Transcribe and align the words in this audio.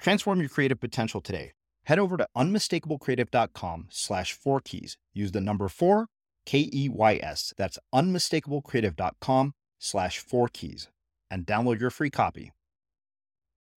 Transform 0.00 0.40
your 0.40 0.48
creative 0.48 0.80
potential 0.80 1.20
today. 1.20 1.52
Head 1.84 1.98
over 1.98 2.16
to 2.16 2.26
unmistakablecreative.com 2.36 3.88
slash 3.90 4.32
four 4.32 4.60
keys. 4.60 4.96
Use 5.12 5.32
the 5.32 5.40
number 5.40 5.68
four, 5.68 6.06
K 6.46 6.70
E 6.72 6.88
Y 6.88 7.20
S. 7.22 7.52
That's 7.56 7.78
unmistakablecreative.com 7.94 9.52
slash 9.78 10.18
four 10.18 10.48
keys 10.48 10.88
and 11.30 11.46
download 11.46 11.80
your 11.80 11.90
free 11.90 12.10
copy. 12.10 12.52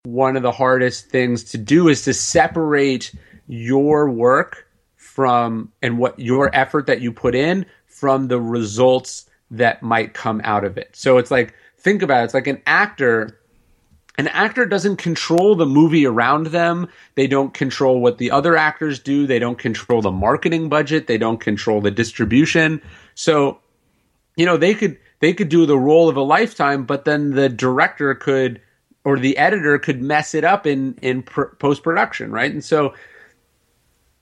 One 0.03 0.35
of 0.35 0.43
the 0.43 0.51
hardest 0.51 1.09
things 1.09 1.43
to 1.45 1.57
do 1.57 1.87
is 1.87 2.03
to 2.03 2.13
separate 2.13 3.13
your 3.47 4.09
work 4.09 4.67
from 4.95 5.71
and 5.81 5.97
what 5.97 6.19
your 6.19 6.53
effort 6.55 6.87
that 6.87 7.01
you 7.01 7.11
put 7.11 7.35
in 7.35 7.65
from 7.85 8.27
the 8.27 8.39
results 8.39 9.29
that 9.51 9.83
might 9.83 10.13
come 10.13 10.41
out 10.43 10.63
of 10.63 10.77
it. 10.77 10.89
So 10.93 11.17
it's 11.17 11.31
like, 11.31 11.53
think 11.77 12.01
about 12.01 12.21
it. 12.21 12.25
It's 12.25 12.33
like 12.33 12.47
an 12.47 12.61
actor 12.65 13.39
an 14.17 14.27
actor 14.27 14.65
doesn't 14.65 14.97
control 14.97 15.55
the 15.55 15.65
movie 15.65 16.05
around 16.05 16.47
them. 16.47 16.87
They 17.15 17.25
don't 17.25 17.53
control 17.53 17.99
what 17.99 18.19
the 18.19 18.29
other 18.29 18.55
actors 18.55 18.99
do. 18.99 19.25
They 19.25 19.39
don't 19.39 19.57
control 19.57 20.01
the 20.01 20.11
marketing 20.11 20.69
budget. 20.69 21.07
They 21.07 21.17
don't 21.17 21.39
control 21.39 21.81
the 21.81 21.91
distribution. 21.91 22.81
So, 23.15 23.59
you 24.35 24.45
know, 24.45 24.57
they 24.57 24.75
could 24.75 24.99
they 25.19 25.33
could 25.33 25.49
do 25.49 25.65
the 25.65 25.79
role 25.79 26.09
of 26.09 26.17
a 26.17 26.21
lifetime, 26.21 26.85
but 26.85 27.05
then 27.05 27.31
the 27.31 27.49
director 27.49 28.13
could 28.13 28.61
or 29.03 29.17
the 29.17 29.37
editor 29.37 29.79
could 29.79 30.01
mess 30.01 30.35
it 30.35 30.43
up 30.43 30.67
in 30.67 30.97
in 31.01 31.23
pr- 31.23 31.55
post 31.57 31.81
production, 31.81 32.31
right? 32.31 32.51
And 32.51 32.63
so 32.63 32.93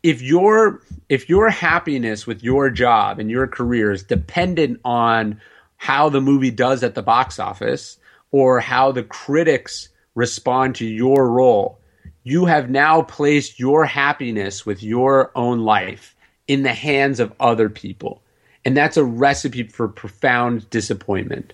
if 0.04 0.22
your 0.22 0.82
if 1.10 1.28
your 1.28 1.50
happiness 1.50 2.26
with 2.26 2.44
your 2.44 2.70
job 2.70 3.20
and 3.20 3.30
your 3.30 3.46
career 3.46 3.92
is 3.92 4.04
dependent 4.04 4.80
on 4.86 5.42
how 5.76 6.10
the 6.10 6.22
movie 6.22 6.52
does 6.52 6.84
at 6.84 6.96
the 6.96 7.04
box 7.04 7.40
office, 7.40 7.98
or 8.32 8.60
how 8.60 8.92
the 8.92 9.04
critics 9.04 9.90
respond 10.16 10.76
to 10.76 10.86
your 10.86 11.30
role, 11.30 11.80
you 12.24 12.46
have 12.46 12.70
now 12.70 13.02
placed 13.02 13.60
your 13.60 13.86
happiness 13.86 14.66
with 14.66 14.84
your 14.84 15.32
own 15.36 15.60
life 15.60 16.16
in 16.48 16.64
the 16.64 16.74
hands 16.74 17.20
of 17.20 17.34
other 17.40 17.70
people. 17.70 18.22
And 18.64 18.78
that's 18.78 18.98
a 18.98 19.04
recipe 19.04 19.64
for 19.64 19.88
profound 19.88 20.70
disappointment. 20.70 21.54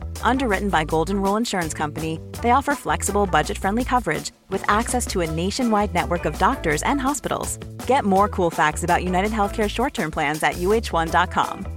Underwritten 0.23 0.69
by 0.69 0.85
Golden 0.85 1.21
Rule 1.21 1.35
Insurance 1.35 1.73
Company, 1.73 2.19
they 2.41 2.51
offer 2.51 2.75
flexible, 2.75 3.25
budget 3.25 3.57
friendly 3.57 3.83
coverage 3.83 4.31
with 4.49 4.63
access 4.69 5.05
to 5.07 5.21
a 5.21 5.29
nationwide 5.29 5.93
network 5.93 6.25
of 6.25 6.39
doctors 6.39 6.83
and 6.83 7.01
hospitals. 7.01 7.57
Get 7.85 8.05
more 8.05 8.29
cool 8.29 8.49
facts 8.49 8.83
about 8.83 9.03
United 9.03 9.31
Healthcare 9.31 9.69
short 9.69 9.93
term 9.93 10.11
plans 10.11 10.41
at 10.43 10.53
uh1.com. 10.53 11.67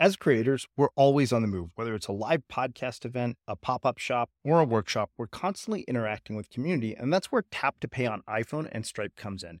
As 0.00 0.16
creators, 0.16 0.66
we're 0.76 0.88
always 0.96 1.32
on 1.32 1.42
the 1.42 1.48
move. 1.48 1.70
Whether 1.76 1.94
it's 1.94 2.08
a 2.08 2.12
live 2.12 2.42
podcast 2.52 3.04
event, 3.04 3.38
a 3.46 3.54
pop 3.54 3.86
up 3.86 3.98
shop, 3.98 4.28
or 4.44 4.58
a 4.58 4.64
workshop, 4.64 5.10
we're 5.16 5.28
constantly 5.28 5.82
interacting 5.82 6.34
with 6.34 6.50
community, 6.50 6.94
and 6.94 7.12
that's 7.12 7.30
where 7.30 7.44
Tap 7.50 7.78
to 7.80 7.88
Pay 7.88 8.04
on 8.06 8.22
iPhone 8.28 8.68
and 8.72 8.84
Stripe 8.84 9.14
comes 9.14 9.44
in. 9.44 9.60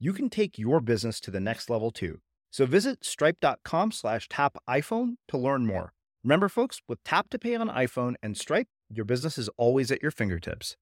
you 0.00 0.14
can 0.14 0.30
take 0.30 0.58
your 0.58 0.80
business 0.80 1.20
to 1.20 1.30
the 1.30 1.40
next 1.40 1.70
level 1.70 1.90
too. 1.90 2.20
So 2.50 2.66
visit 2.66 3.04
stripe.com 3.04 3.92
slash 3.92 4.28
tap 4.28 4.56
iPhone 4.68 5.16
to 5.28 5.38
learn 5.38 5.66
more. 5.66 5.92
Remember, 6.24 6.48
folks, 6.48 6.80
with 6.88 7.02
Tap 7.04 7.30
to 7.30 7.38
Pay 7.38 7.54
on 7.54 7.68
iPhone 7.68 8.14
and 8.22 8.36
Stripe, 8.36 8.66
your 8.90 9.04
business 9.04 9.38
is 9.38 9.48
always 9.56 9.90
at 9.90 10.02
your 10.02 10.10
fingertips. 10.10 10.76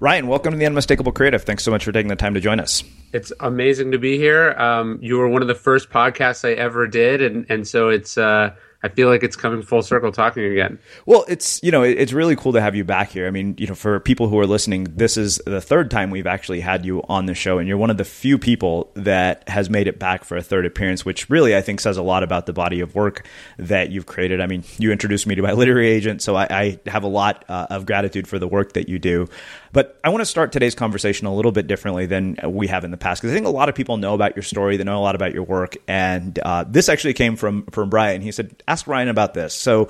Ryan, 0.00 0.28
welcome 0.28 0.52
to 0.52 0.58
the 0.58 0.64
Unmistakable 0.64 1.10
Creative. 1.10 1.42
Thanks 1.42 1.64
so 1.64 1.72
much 1.72 1.84
for 1.84 1.90
taking 1.90 2.08
the 2.08 2.16
time 2.16 2.34
to 2.34 2.40
join 2.40 2.60
us. 2.60 2.84
It's 3.12 3.32
amazing 3.40 3.90
to 3.90 3.98
be 3.98 4.16
here. 4.16 4.52
Um, 4.52 4.98
you 5.02 5.18
were 5.18 5.28
one 5.28 5.42
of 5.42 5.48
the 5.48 5.56
first 5.56 5.90
podcasts 5.90 6.48
I 6.48 6.52
ever 6.52 6.86
did, 6.86 7.20
and 7.20 7.44
and 7.48 7.66
so 7.66 7.88
it's 7.88 8.16
uh, 8.16 8.54
I 8.80 8.88
feel 8.88 9.08
like 9.08 9.24
it's 9.24 9.34
coming 9.34 9.62
full 9.62 9.82
circle 9.82 10.12
talking 10.12 10.44
again. 10.44 10.78
Well, 11.04 11.24
it's 11.26 11.60
you 11.64 11.72
know 11.72 11.82
it's 11.82 12.12
really 12.12 12.36
cool 12.36 12.52
to 12.52 12.60
have 12.60 12.76
you 12.76 12.84
back 12.84 13.10
here. 13.10 13.26
I 13.26 13.30
mean, 13.30 13.56
you 13.58 13.66
know, 13.66 13.74
for 13.74 13.98
people 13.98 14.28
who 14.28 14.38
are 14.38 14.46
listening, 14.46 14.84
this 14.84 15.16
is 15.16 15.40
the 15.46 15.60
third 15.60 15.90
time 15.90 16.10
we've 16.10 16.28
actually 16.28 16.60
had 16.60 16.86
you 16.86 17.02
on 17.08 17.26
the 17.26 17.34
show, 17.34 17.58
and 17.58 17.66
you're 17.66 17.76
one 17.76 17.90
of 17.90 17.96
the 17.96 18.04
few 18.04 18.38
people 18.38 18.92
that 18.94 19.48
has 19.48 19.68
made 19.68 19.88
it 19.88 19.98
back 19.98 20.24
for 20.24 20.36
a 20.36 20.42
third 20.42 20.64
appearance, 20.64 21.04
which 21.04 21.28
really 21.28 21.56
I 21.56 21.60
think 21.60 21.80
says 21.80 21.96
a 21.96 22.02
lot 22.02 22.22
about 22.22 22.46
the 22.46 22.52
body 22.52 22.80
of 22.80 22.94
work 22.94 23.26
that 23.58 23.90
you've 23.90 24.06
created. 24.06 24.40
I 24.40 24.46
mean, 24.46 24.62
you 24.78 24.92
introduced 24.92 25.26
me 25.26 25.34
to 25.34 25.42
my 25.42 25.52
literary 25.52 25.88
agent, 25.88 26.22
so 26.22 26.36
I, 26.36 26.46
I 26.50 26.78
have 26.88 27.02
a 27.02 27.08
lot 27.08 27.44
uh, 27.48 27.66
of 27.70 27.84
gratitude 27.84 28.28
for 28.28 28.38
the 28.38 28.46
work 28.46 28.74
that 28.74 28.88
you 28.88 29.00
do. 29.00 29.26
But 29.72 29.98
I 30.02 30.08
want 30.08 30.20
to 30.20 30.26
start 30.26 30.52
today's 30.52 30.74
conversation 30.74 31.26
a 31.26 31.34
little 31.34 31.52
bit 31.52 31.66
differently 31.66 32.06
than 32.06 32.36
we 32.44 32.66
have 32.68 32.84
in 32.84 32.90
the 32.90 32.96
past 32.96 33.20
because 33.20 33.32
I 33.32 33.34
think 33.34 33.46
a 33.46 33.50
lot 33.50 33.68
of 33.68 33.74
people 33.74 33.96
know 33.96 34.14
about 34.14 34.34
your 34.34 34.42
story, 34.42 34.76
they 34.76 34.84
know 34.84 34.98
a 34.98 35.00
lot 35.00 35.14
about 35.14 35.34
your 35.34 35.42
work, 35.42 35.76
and 35.86 36.38
uh, 36.40 36.64
this 36.66 36.88
actually 36.88 37.14
came 37.14 37.36
from 37.36 37.64
from 37.66 37.90
Brian. 37.90 38.22
He 38.22 38.32
said, 38.32 38.62
"Ask 38.66 38.86
Ryan 38.86 39.08
about 39.08 39.34
this." 39.34 39.54
So 39.54 39.88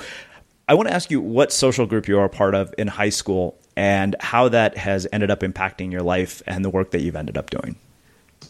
I 0.68 0.74
want 0.74 0.88
to 0.88 0.94
ask 0.94 1.10
you 1.10 1.20
what 1.20 1.52
social 1.52 1.86
group 1.86 2.08
you 2.08 2.18
are 2.18 2.24
a 2.24 2.28
part 2.28 2.54
of 2.54 2.74
in 2.76 2.88
high 2.88 3.08
school 3.08 3.58
and 3.76 4.16
how 4.20 4.48
that 4.48 4.76
has 4.76 5.06
ended 5.12 5.30
up 5.30 5.40
impacting 5.40 5.92
your 5.92 6.02
life 6.02 6.42
and 6.46 6.64
the 6.64 6.70
work 6.70 6.90
that 6.90 7.00
you've 7.00 7.16
ended 7.16 7.38
up 7.38 7.48
doing. 7.50 7.76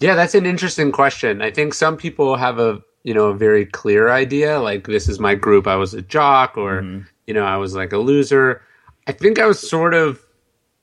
Yeah, 0.00 0.14
that's 0.14 0.34
an 0.34 0.46
interesting 0.46 0.90
question. 0.90 1.42
I 1.42 1.50
think 1.50 1.74
some 1.74 1.96
people 1.96 2.36
have 2.36 2.58
a 2.58 2.82
you 3.04 3.14
know 3.14 3.26
a 3.26 3.34
very 3.34 3.66
clear 3.66 4.08
idea, 4.08 4.60
like 4.60 4.86
this 4.86 5.08
is 5.08 5.20
my 5.20 5.34
group. 5.34 5.66
I 5.66 5.76
was 5.76 5.94
a 5.94 6.02
jock, 6.02 6.56
or 6.56 6.82
mm-hmm. 6.82 7.06
you 7.26 7.34
know, 7.34 7.44
I 7.44 7.56
was 7.56 7.74
like 7.74 7.92
a 7.92 7.98
loser. 7.98 8.62
I 9.06 9.12
think 9.12 9.38
I 9.38 9.46
was 9.46 9.58
sort 9.58 9.94
of 9.94 10.24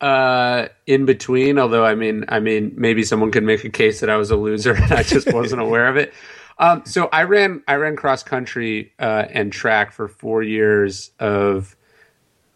uh, 0.02 0.68
in 0.86 1.06
between. 1.06 1.60
Although 1.60 1.86
I 1.86 1.96
mean, 1.96 2.26
I 2.28 2.40
mean, 2.40 2.74
maybe 2.76 3.04
someone 3.04 3.32
could 3.32 3.44
make 3.44 3.64
a 3.64 3.70
case 3.70 4.00
that 4.00 4.10
I 4.10 4.18
was 4.18 4.32
a 4.32 4.36
loser 4.36 4.74
and 4.74 4.92
I 4.92 5.04
just 5.04 5.32
wasn't 5.34 5.62
aware 5.68 5.88
of 5.88 5.98
it. 5.98 6.14
Um, 6.58 6.84
so 6.86 7.10
I 7.12 7.24
ran 7.24 7.64
I 7.68 7.76
ran 7.76 7.96
cross 7.96 8.24
country 8.24 8.94
uh, 9.00 9.26
and 9.30 9.52
track 9.52 9.92
for 9.92 10.08
four 10.08 10.42
years 10.42 11.12
of 11.20 11.76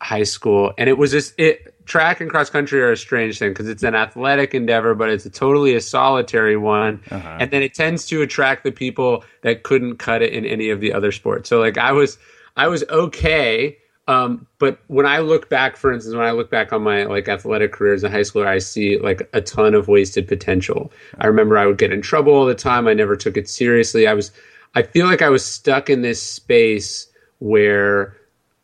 high 0.02 0.24
school, 0.24 0.74
and 0.78 0.90
it 0.90 0.98
was 0.98 1.12
just 1.12 1.34
it. 1.38 1.76
Track 1.86 2.22
and 2.22 2.30
cross 2.30 2.52
country 2.52 2.80
are 2.84 2.92
a 2.92 2.98
strange 2.98 3.40
thing 3.40 3.50
because 3.50 3.68
it's 3.68 3.82
an 3.82 3.96
athletic 3.96 4.54
endeavor, 4.54 4.94
but 4.94 5.10
it's 5.10 5.26
a 5.26 5.30
totally 5.30 5.74
a 5.74 5.82
solitary 5.82 6.56
one, 6.56 7.02
uh-huh. 7.10 7.38
and 7.40 7.50
then 7.50 7.64
it 7.64 7.74
tends 7.74 8.06
to 8.06 8.22
attract 8.22 8.64
the 8.64 8.72
people 8.72 9.24
that 9.42 9.64
couldn't 9.64 9.98
cut 9.98 10.22
it 10.22 10.32
in 10.32 10.46
any 10.46 10.70
of 10.70 10.82
the 10.82 10.94
other 10.94 11.12
sports. 11.12 11.50
So 11.50 11.60
like 11.60 11.80
I 11.80 11.92
was 11.92 12.20
I 12.56 12.68
was 12.68 12.84
okay 12.90 13.78
um, 14.10 14.48
but 14.58 14.80
when 14.88 15.06
I 15.06 15.20
look 15.20 15.50
back, 15.50 15.78
for 15.78 15.94
instance, 15.94 16.16
when 16.16 16.26
I 16.26 16.32
look 16.32 16.50
back 16.50 16.74
on 16.74 16.82
my 16.82 17.04
like 17.04 17.28
athletic 17.28 17.74
career 17.74 17.94
as 17.94 18.04
a 18.04 18.10
high 18.10 18.22
schooler, 18.22 18.48
I 18.48 18.58
see 18.58 18.98
like 18.98 19.30
a 19.34 19.40
ton 19.40 19.76
of 19.76 19.88
wasted 19.88 20.28
potential. 20.28 20.92
I 21.20 21.28
remember 21.28 21.60
I 21.60 21.68
would 21.68 21.78
get 21.78 21.94
in 21.94 22.02
trouble 22.02 22.34
all 22.34 22.48
the 22.48 22.56
time. 22.56 22.88
I 22.88 22.96
never 22.96 23.16
took 23.16 23.38
it 23.38 23.48
seriously. 23.48 24.08
I 24.08 24.16
was, 24.16 24.32
I 24.74 24.82
feel 24.82 25.06
like 25.06 25.22
I 25.22 25.30
was 25.30 25.46
stuck 25.46 25.92
in 25.92 26.02
this 26.02 26.20
space 26.24 27.06
where 27.38 28.18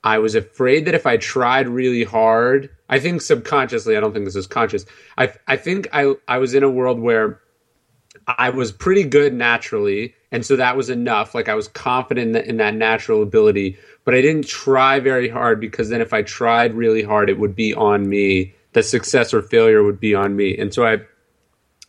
I 0.04 0.18
was 0.18 0.34
afraid 0.34 0.86
that 0.86 0.96
if 0.96 1.06
I 1.06 1.18
tried 1.18 1.68
really 1.68 2.04
hard, 2.04 2.72
I 2.90 2.98
think 2.98 3.22
subconsciously, 3.22 3.96
I 3.96 4.00
don't 4.00 4.14
think 4.14 4.26
this 4.26 4.36
is 4.36 4.48
conscious. 4.48 4.84
I, 5.16 5.32
I 5.48 5.58
think 5.58 5.88
I, 5.94 6.16
I 6.28 6.40
was 6.40 6.56
in 6.56 6.64
a 6.64 6.72
world 6.72 7.00
where 7.00 7.40
I 8.26 8.50
was 8.50 8.72
pretty 8.72 9.04
good 9.04 9.32
naturally. 9.32 10.16
And 10.36 10.46
so 10.46 10.56
that 10.58 10.78
was 10.78 10.90
enough. 10.90 11.34
Like 11.34 11.50
I 11.50 11.56
was 11.56 11.68
confident 11.68 12.28
in, 12.28 12.32
the, 12.34 12.50
in 12.50 12.58
that 12.58 12.76
natural 12.76 13.24
ability 13.24 13.78
but 14.06 14.14
I 14.14 14.22
didn't 14.22 14.48
try 14.48 15.00
very 15.00 15.28
hard 15.28 15.60
because 15.60 15.90
then 15.90 16.00
if 16.00 16.14
I 16.14 16.22
tried 16.22 16.76
really 16.76 17.02
hard, 17.02 17.30
it 17.30 17.40
would 17.40 17.56
be 17.56 17.74
on 17.74 18.08
me. 18.08 18.54
The 18.74 18.84
success 18.84 19.34
or 19.34 19.42
failure 19.42 19.84
would 19.84 20.00
be 20.00 20.14
on 20.14 20.36
me. 20.36 20.56
And 20.58 20.74
so 20.74 20.86
I, 20.86 21.00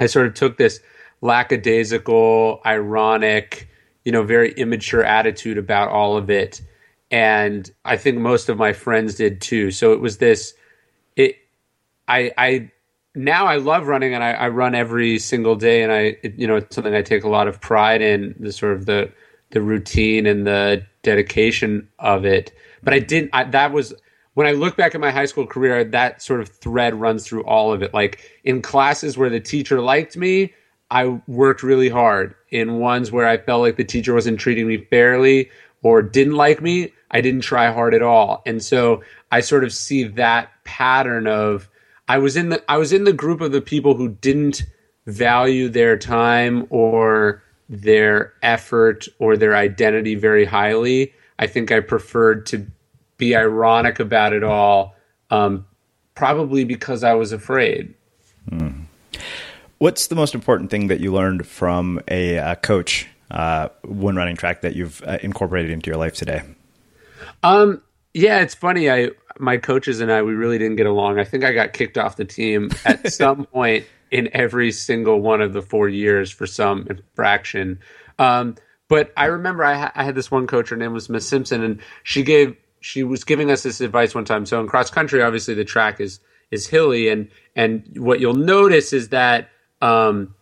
I 0.00 0.06
sort 0.06 0.26
of 0.26 0.34
took 0.34 0.56
this 0.56 0.80
lackadaisical, 1.20 2.62
ironic, 2.64 3.68
you 4.04 4.12
know, 4.12 4.22
very 4.22 4.52
immature 4.52 5.04
attitude 5.04 5.58
about 5.58 5.90
all 5.90 6.16
of 6.16 6.30
it. 6.30 6.62
And 7.10 7.70
I 7.84 7.96
think 7.96 8.18
most 8.18 8.48
of 8.48 8.56
my 8.56 8.72
friends 8.72 9.16
did 9.16 9.40
too. 9.40 9.70
So 9.70 9.92
it 9.92 10.00
was 10.00 10.18
this, 10.18 10.54
it, 11.16 11.36
I, 12.08 12.32
I, 12.38 12.70
now 13.16 13.46
I 13.46 13.56
love 13.56 13.88
running 13.88 14.14
and 14.14 14.22
I, 14.22 14.32
I 14.32 14.48
run 14.48 14.74
every 14.74 15.18
single 15.18 15.56
day 15.56 15.82
and 15.82 15.90
I, 15.90 16.16
you 16.36 16.46
know, 16.46 16.56
it's 16.56 16.76
something 16.76 16.94
I 16.94 17.02
take 17.02 17.24
a 17.24 17.28
lot 17.28 17.48
of 17.48 17.60
pride 17.60 18.02
in 18.02 18.34
the 18.38 18.52
sort 18.52 18.74
of 18.74 18.84
the, 18.84 19.10
the 19.50 19.62
routine 19.62 20.26
and 20.26 20.46
the 20.46 20.84
dedication 21.02 21.88
of 21.98 22.26
it. 22.26 22.52
But 22.82 22.92
I 22.92 22.98
didn't. 22.98 23.30
I, 23.32 23.44
that 23.44 23.72
was 23.72 23.94
when 24.34 24.46
I 24.46 24.52
look 24.52 24.76
back 24.76 24.94
at 24.94 25.00
my 25.00 25.10
high 25.10 25.24
school 25.24 25.46
career. 25.46 25.82
That 25.82 26.20
sort 26.20 26.40
of 26.40 26.48
thread 26.48 26.94
runs 26.94 27.26
through 27.26 27.44
all 27.44 27.72
of 27.72 27.82
it. 27.82 27.94
Like 27.94 28.38
in 28.44 28.60
classes 28.60 29.16
where 29.16 29.30
the 29.30 29.40
teacher 29.40 29.80
liked 29.80 30.16
me, 30.16 30.52
I 30.90 31.20
worked 31.26 31.62
really 31.62 31.88
hard. 31.88 32.34
In 32.50 32.78
ones 32.78 33.10
where 33.10 33.26
I 33.26 33.38
felt 33.38 33.62
like 33.62 33.76
the 33.76 33.84
teacher 33.84 34.12
wasn't 34.14 34.38
treating 34.38 34.68
me 34.68 34.76
fairly 34.76 35.50
or 35.82 36.02
didn't 36.02 36.36
like 36.36 36.60
me, 36.60 36.92
I 37.10 37.22
didn't 37.22 37.40
try 37.40 37.72
hard 37.72 37.94
at 37.94 38.02
all. 38.02 38.42
And 38.44 38.62
so 38.62 39.02
I 39.32 39.40
sort 39.40 39.64
of 39.64 39.72
see 39.72 40.04
that 40.04 40.50
pattern 40.64 41.26
of 41.26 41.68
I 42.08 42.18
was 42.18 42.36
in 42.36 42.50
the 42.50 42.62
I 42.70 42.76
was 42.76 42.92
in 42.92 43.04
the 43.04 43.12
group 43.12 43.40
of 43.40 43.52
the 43.52 43.60
people 43.60 43.94
who 43.94 44.10
didn't 44.10 44.64
value 45.06 45.68
their 45.68 45.96
time 45.96 46.66
or 46.70 47.42
their 47.68 48.32
effort 48.42 49.08
or 49.18 49.36
their 49.36 49.56
identity 49.56 50.14
very 50.14 50.44
highly. 50.44 51.12
I 51.38 51.46
think 51.46 51.70
I 51.72 51.80
preferred 51.80 52.46
to 52.46 52.66
be 53.18 53.34
ironic 53.34 53.98
about 53.98 54.32
it 54.32 54.44
all, 54.44 54.94
um, 55.30 55.66
probably 56.14 56.64
because 56.64 57.02
I 57.02 57.14
was 57.14 57.32
afraid. 57.32 57.94
Mm. 58.50 58.84
What's 59.78 60.06
the 60.06 60.14
most 60.14 60.34
important 60.34 60.70
thing 60.70 60.86
that 60.86 61.00
you 61.00 61.12
learned 61.12 61.46
from 61.46 62.00
a, 62.08 62.36
a 62.36 62.56
coach 62.56 63.08
uh, 63.30 63.68
when 63.84 64.16
running 64.16 64.36
track 64.36 64.62
that 64.62 64.74
you've 64.74 65.02
uh, 65.06 65.18
incorporated 65.22 65.70
into 65.70 65.90
your 65.90 65.98
life 65.98 66.14
today? 66.14 66.42
Um, 67.42 67.82
yeah, 68.14 68.40
it's 68.40 68.54
funny. 68.54 68.90
I 68.90 69.10
my 69.38 69.56
coaches 69.56 70.00
and 70.00 70.10
I 70.10 70.22
we 70.22 70.34
really 70.34 70.58
didn't 70.58 70.76
get 70.76 70.86
along. 70.86 71.18
I 71.18 71.24
think 71.24 71.44
I 71.44 71.52
got 71.52 71.72
kicked 71.72 71.98
off 71.98 72.16
the 72.16 72.24
team 72.24 72.70
at 72.84 73.12
some 73.12 73.46
point 73.46 73.84
in 74.10 74.28
every 74.32 74.70
single 74.70 75.20
one 75.20 75.40
of 75.40 75.52
the 75.52 75.62
four 75.62 75.88
years 75.88 76.30
for 76.30 76.46
some 76.46 76.86
infraction. 76.88 77.80
Um, 78.18 78.56
but 78.88 79.12
I 79.16 79.26
remember 79.26 79.64
I, 79.64 79.74
ha- 79.74 79.92
I, 79.94 80.04
had 80.04 80.14
this 80.14 80.30
one 80.30 80.46
coach. 80.46 80.68
Her 80.70 80.76
name 80.76 80.92
was 80.92 81.08
Miss 81.08 81.28
Simpson, 81.28 81.62
and 81.62 81.80
she 82.04 82.22
gave 82.22 82.56
she 82.80 83.02
was 83.02 83.24
giving 83.24 83.50
us 83.50 83.62
this 83.62 83.80
advice 83.80 84.14
one 84.14 84.24
time. 84.24 84.46
So 84.46 84.60
in 84.60 84.68
cross 84.68 84.90
country, 84.90 85.22
obviously 85.22 85.54
the 85.54 85.64
track 85.64 86.00
is 86.00 86.20
is 86.50 86.66
hilly, 86.66 87.08
and 87.08 87.28
and 87.56 87.84
what 87.96 88.20
you'll 88.20 88.34
notice 88.34 88.92
is 88.92 89.08
that 89.08 89.50
um, 89.82 90.34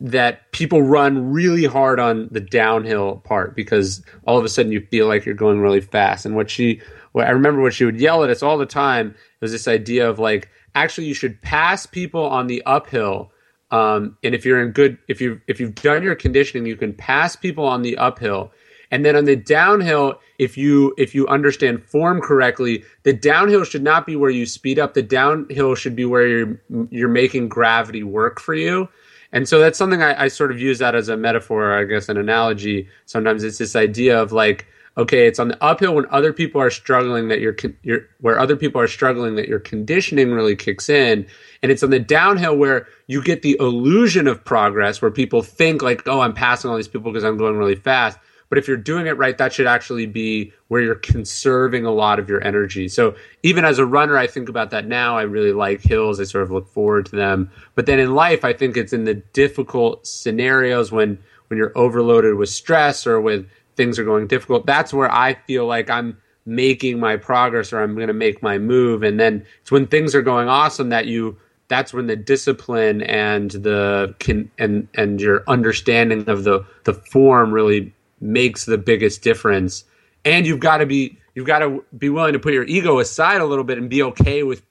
that 0.00 0.50
people 0.52 0.82
run 0.82 1.32
really 1.32 1.64
hard 1.64 1.98
on 1.98 2.28
the 2.30 2.40
downhill 2.40 3.16
part 3.16 3.56
because 3.56 4.02
all 4.26 4.38
of 4.38 4.44
a 4.44 4.48
sudden 4.48 4.70
you 4.70 4.80
feel 4.90 5.06
like 5.06 5.24
you're 5.24 5.34
going 5.34 5.60
really 5.60 5.80
fast. 5.80 6.24
And 6.24 6.36
what 6.36 6.50
she, 6.50 6.80
I 7.26 7.30
remember, 7.30 7.60
what 7.60 7.74
she 7.74 7.84
would 7.84 8.00
yell 8.00 8.22
at 8.24 8.30
us 8.30 8.42
all 8.42 8.58
the 8.58 8.66
time 8.66 9.08
It 9.08 9.40
was 9.40 9.52
this 9.52 9.68
idea 9.68 10.08
of 10.08 10.18
like 10.18 10.48
actually 10.74 11.06
you 11.06 11.14
should 11.14 11.40
pass 11.42 11.86
people 11.86 12.24
on 12.24 12.46
the 12.46 12.62
uphill. 12.64 13.32
Um, 13.70 14.16
and 14.22 14.34
if 14.34 14.44
you're 14.44 14.62
in 14.62 14.70
good, 14.70 14.98
if 15.08 15.20
you 15.20 15.40
if 15.46 15.60
you've 15.60 15.74
done 15.74 16.02
your 16.02 16.14
conditioning, 16.14 16.66
you 16.66 16.76
can 16.76 16.94
pass 16.94 17.36
people 17.36 17.66
on 17.66 17.82
the 17.82 17.96
uphill. 17.98 18.52
And 18.90 19.04
then 19.04 19.16
on 19.16 19.26
the 19.26 19.36
downhill, 19.36 20.18
if 20.38 20.56
you 20.56 20.94
if 20.96 21.14
you 21.14 21.26
understand 21.28 21.84
form 21.84 22.20
correctly, 22.20 22.84
the 23.02 23.12
downhill 23.12 23.64
should 23.64 23.82
not 23.82 24.06
be 24.06 24.16
where 24.16 24.30
you 24.30 24.46
speed 24.46 24.78
up. 24.78 24.94
The 24.94 25.02
downhill 25.02 25.74
should 25.74 25.94
be 25.94 26.06
where 26.06 26.26
you're 26.26 26.60
you're 26.90 27.08
making 27.08 27.48
gravity 27.48 28.02
work 28.02 28.40
for 28.40 28.54
you. 28.54 28.88
And 29.32 29.46
so 29.46 29.58
that's 29.58 29.76
something 29.76 30.02
I, 30.02 30.24
I 30.24 30.28
sort 30.28 30.50
of 30.50 30.58
use 30.58 30.78
that 30.78 30.94
as 30.94 31.10
a 31.10 31.16
metaphor, 31.16 31.78
I 31.78 31.84
guess, 31.84 32.08
an 32.08 32.16
analogy. 32.16 32.88
Sometimes 33.04 33.44
it's 33.44 33.58
this 33.58 33.76
idea 33.76 34.18
of 34.20 34.32
like, 34.32 34.66
okay, 34.98 35.28
it's 35.28 35.38
on 35.38 35.48
the 35.48 35.64
uphill 35.64 35.94
when 35.94 36.06
other 36.10 36.32
people 36.32 36.60
are 36.60 36.70
struggling 36.70 37.28
that 37.28 37.40
you're, 37.40 37.56
you're 37.82 38.00
where 38.20 38.38
other 38.38 38.56
people 38.56 38.80
are 38.80 38.88
struggling 38.88 39.36
that 39.36 39.48
your 39.48 39.60
conditioning 39.60 40.32
really 40.32 40.56
kicks 40.56 40.88
in, 40.88 41.24
and 41.62 41.72
it's 41.72 41.82
on 41.82 41.90
the 41.90 42.00
downhill 42.00 42.56
where 42.56 42.88
you 43.06 43.22
get 43.22 43.42
the 43.42 43.56
illusion 43.60 44.26
of 44.26 44.44
progress, 44.44 45.00
where 45.00 45.10
people 45.10 45.40
think 45.40 45.82
like, 45.82 46.06
oh, 46.06 46.20
I'm 46.20 46.34
passing 46.34 46.70
all 46.70 46.76
these 46.76 46.88
people 46.88 47.12
because 47.12 47.24
I'm 47.24 47.38
going 47.38 47.56
really 47.56 47.76
fast. 47.76 48.18
But 48.48 48.58
if 48.58 48.66
you're 48.66 48.78
doing 48.78 49.06
it 49.06 49.16
right, 49.18 49.36
that 49.36 49.52
should 49.52 49.66
actually 49.66 50.06
be 50.06 50.52
where 50.68 50.80
you're 50.80 50.94
conserving 50.94 51.84
a 51.84 51.90
lot 51.90 52.18
of 52.18 52.30
your 52.30 52.42
energy. 52.42 52.88
So 52.88 53.14
even 53.42 53.64
as 53.64 53.78
a 53.78 53.84
runner, 53.84 54.16
I 54.16 54.26
think 54.26 54.48
about 54.48 54.70
that 54.70 54.86
now. 54.86 55.18
I 55.18 55.22
really 55.22 55.52
like 55.52 55.82
hills. 55.82 56.18
I 56.18 56.24
sort 56.24 56.44
of 56.44 56.50
look 56.50 56.66
forward 56.66 57.06
to 57.06 57.16
them. 57.16 57.50
But 57.74 57.84
then 57.84 57.98
in 57.98 58.14
life, 58.14 58.46
I 58.46 58.54
think 58.54 58.76
it's 58.76 58.94
in 58.94 59.04
the 59.04 59.14
difficult 59.14 60.06
scenarios 60.06 60.90
when 60.90 61.18
when 61.48 61.56
you're 61.56 61.76
overloaded 61.76 62.34
with 62.34 62.50
stress 62.50 63.06
or 63.06 63.20
with 63.20 63.48
things 63.78 63.98
are 63.98 64.04
going 64.04 64.26
difficult. 64.26 64.66
That's 64.66 64.92
where 64.92 65.10
I 65.10 65.34
feel 65.46 65.64
like 65.66 65.88
I'm 65.88 66.18
making 66.44 66.98
my 66.98 67.16
progress 67.16 67.72
or 67.72 67.80
I'm 67.80 67.94
going 67.94 68.08
to 68.08 68.14
make 68.14 68.42
my 68.42 68.58
move. 68.58 69.02
And 69.02 69.18
then 69.18 69.46
it's 69.62 69.70
when 69.70 69.86
things 69.86 70.14
are 70.14 70.22
going 70.22 70.48
awesome 70.48 70.90
that 70.90 71.06
you 71.06 71.38
that's 71.68 71.92
when 71.92 72.06
the 72.06 72.16
discipline 72.16 73.02
and 73.02 73.50
the 73.50 74.14
can 74.18 74.50
and 74.58 74.88
and 74.94 75.20
your 75.20 75.44
understanding 75.46 76.28
of 76.28 76.44
the 76.44 76.64
the 76.84 76.94
form 76.94 77.52
really 77.52 77.94
makes 78.20 78.64
the 78.64 78.78
biggest 78.78 79.22
difference. 79.22 79.84
And 80.24 80.46
you've 80.46 80.60
got 80.60 80.78
to 80.78 80.86
be 80.86 81.18
you've 81.34 81.46
got 81.46 81.60
to 81.60 81.84
be 81.96 82.08
willing 82.08 82.32
to 82.32 82.38
put 82.38 82.52
your 82.52 82.64
ego 82.64 82.98
aside 82.98 83.40
a 83.40 83.46
little 83.46 83.64
bit 83.64 83.78
and 83.78 83.88
be 83.88 84.02
okay 84.02 84.42
with 84.42 84.62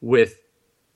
with 0.00 0.36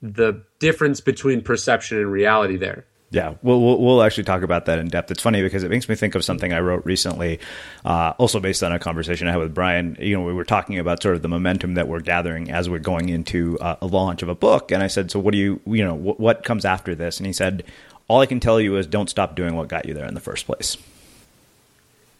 the 0.01 0.43
difference 0.59 1.01
between 1.01 1.41
perception 1.41 1.97
and 1.97 2.11
reality 2.11 2.57
there. 2.57 2.85
Yeah, 3.11 3.35
we'll, 3.43 3.61
we'll, 3.61 3.79
we'll 3.79 4.03
actually 4.03 4.23
talk 4.23 4.41
about 4.41 4.65
that 4.65 4.79
in 4.79 4.87
depth. 4.87 5.11
It's 5.11 5.21
funny 5.21 5.41
because 5.41 5.63
it 5.63 5.69
makes 5.69 5.87
me 5.87 5.95
think 5.95 6.15
of 6.15 6.25
something 6.25 6.51
I 6.51 6.59
wrote 6.59 6.85
recently, 6.85 7.39
uh, 7.85 8.13
also 8.17 8.39
based 8.39 8.63
on 8.63 8.71
a 8.71 8.79
conversation 8.79 9.27
I 9.27 9.31
had 9.31 9.39
with 9.39 9.53
Brian. 9.53 9.95
You 9.99 10.17
know, 10.17 10.23
we 10.23 10.33
were 10.33 10.43
talking 10.43 10.79
about 10.79 11.01
sort 11.03 11.15
of 11.15 11.21
the 11.21 11.27
momentum 11.27 11.75
that 11.75 11.87
we're 11.87 12.01
gathering 12.01 12.51
as 12.51 12.69
we're 12.69 12.79
going 12.79 13.09
into 13.09 13.59
uh, 13.59 13.75
a 13.81 13.85
launch 13.85 14.23
of 14.23 14.29
a 14.29 14.35
book, 14.35 14.71
and 14.71 14.81
I 14.81 14.87
said, 14.87 15.11
"So 15.11 15.19
what 15.19 15.31
do 15.31 15.37
you, 15.37 15.61
you 15.65 15.83
know, 15.83 15.93
what, 15.93 16.19
what 16.19 16.43
comes 16.43 16.65
after 16.65 16.95
this?" 16.95 17.17
And 17.17 17.27
he 17.27 17.33
said, 17.33 17.63
"All 18.07 18.21
I 18.21 18.25
can 18.25 18.39
tell 18.39 18.59
you 18.59 18.75
is 18.75 18.87
don't 18.87 19.09
stop 19.09 19.35
doing 19.35 19.55
what 19.55 19.67
got 19.67 19.85
you 19.85 19.93
there 19.93 20.07
in 20.07 20.15
the 20.15 20.19
first 20.19 20.45
place." 20.45 20.75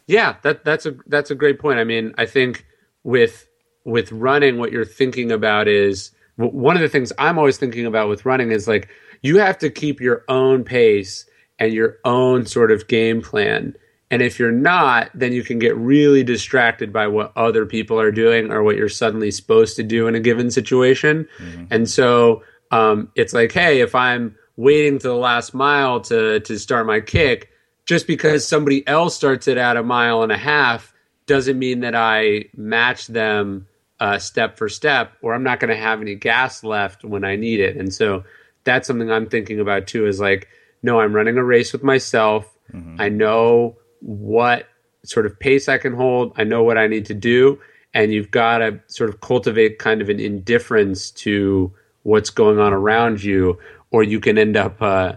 Yeah, 0.08 0.36
that 0.44 0.64
that's 0.64 0.86
a 0.86 0.96
that's 1.08 1.32
a 1.32 1.36
great 1.36 1.60
point. 1.60 1.80
I 1.80 1.84
mean, 1.84 2.14
I 2.18 2.26
think 2.26 2.66
with 3.04 3.48
with 3.86 4.12
running, 4.12 4.60
what 4.60 4.72
you're 4.72 4.86
thinking 4.86 5.32
about 5.32 5.68
is 5.68 6.12
one 6.38 6.76
of 6.76 6.82
the 6.82 6.90
things 6.90 7.12
I'm 7.18 7.38
always 7.38 7.58
thinking 7.58 7.86
about 7.86 8.10
with 8.10 8.26
running 8.26 8.52
is 8.52 8.68
like 8.68 8.90
you 9.26 9.38
have 9.40 9.58
to 9.60 9.70
keep 9.70 10.00
your 10.00 10.24
own 10.28 10.64
pace 10.64 11.26
and 11.60 11.74
your 11.74 11.98
own 12.06 12.46
sort 12.46 12.72
of 12.72 12.88
game 12.88 13.22
plan. 13.22 13.76
And 14.12 14.22
if 14.22 14.38
you're 14.38 14.52
not, 14.52 15.10
then 15.14 15.34
you 15.34 15.44
can 15.44 15.58
get 15.58 15.76
really 15.76 16.24
distracted 16.24 16.94
by 16.94 17.08
what 17.08 17.34
other 17.36 17.66
people 17.66 18.00
are 18.00 18.12
doing 18.12 18.52
or 18.52 18.64
what 18.64 18.76
you're 18.76 18.88
suddenly 18.88 19.32
supposed 19.32 19.76
to 19.78 19.84
do 19.84 20.08
in 20.08 20.16
a 20.16 20.20
given 20.20 20.52
situation. 20.52 21.28
Mm-hmm. 21.40 21.66
And 21.72 21.90
so 21.90 22.44
um, 22.72 23.12
it's 23.16 23.34
like, 23.34 23.52
hey, 23.52 23.82
if 23.82 23.96
I'm 23.96 24.36
waiting 24.58 25.00
to 25.00 25.08
the 25.08 25.16
last 25.16 25.54
mile 25.54 26.00
to 26.02 26.40
to 26.42 26.60
start 26.60 26.86
my 26.86 27.02
kick, 27.02 27.50
just 27.86 28.08
because 28.08 28.48
somebody 28.48 28.88
else 28.88 29.16
starts 29.16 29.48
it 29.48 29.58
at 29.58 29.78
a 29.78 29.84
mile 29.84 30.24
and 30.24 30.32
a 30.32 30.38
half 30.38 30.94
doesn't 31.26 31.58
mean 31.58 31.80
that 31.82 31.96
I 31.96 32.46
match 32.56 33.08
them 33.08 33.68
uh, 34.00 34.20
step 34.20 34.58
for 34.58 34.70
step, 34.70 35.14
or 35.22 35.34
I'm 35.34 35.44
not 35.44 35.60
going 35.60 35.76
to 35.76 35.82
have 35.82 36.02
any 36.02 36.16
gas 36.16 36.64
left 36.64 37.04
when 37.04 37.24
I 37.24 37.36
need 37.36 37.60
it. 37.60 37.78
And 37.78 37.94
so 37.94 38.24
that's 38.66 38.88
something 38.88 39.12
I'm 39.12 39.28
thinking 39.28 39.60
about 39.60 39.88
too. 39.88 40.06
Is 40.06 40.20
like, 40.20 40.50
no, 40.84 41.00
I'm 41.00 41.14
running 41.14 41.38
a 41.38 41.44
race 41.44 41.72
with 41.72 41.84
myself. 41.84 42.52
Mm-hmm. 42.74 43.00
I 43.00 43.10
know 43.10 43.78
what 44.02 44.68
sort 45.04 45.26
of 45.26 45.40
pace 45.40 45.70
I 45.70 45.78
can 45.78 45.94
hold. 45.94 46.34
I 46.36 46.44
know 46.44 46.64
what 46.64 46.78
I 46.78 46.88
need 46.88 47.06
to 47.06 47.14
do, 47.14 47.60
and 47.94 48.14
you've 48.14 48.32
got 48.32 48.58
to 48.60 48.80
sort 48.88 49.10
of 49.10 49.22
cultivate 49.22 49.80
kind 49.80 50.02
of 50.02 50.10
an 50.10 50.20
indifference 50.20 51.12
to 51.12 51.74
what's 52.04 52.30
going 52.30 52.60
on 52.60 52.74
around 52.74 53.24
you, 53.24 53.58
or 53.92 54.04
you 54.04 54.20
can 54.20 54.38
end 54.38 54.58
up 54.58 54.82
uh, 54.82 55.14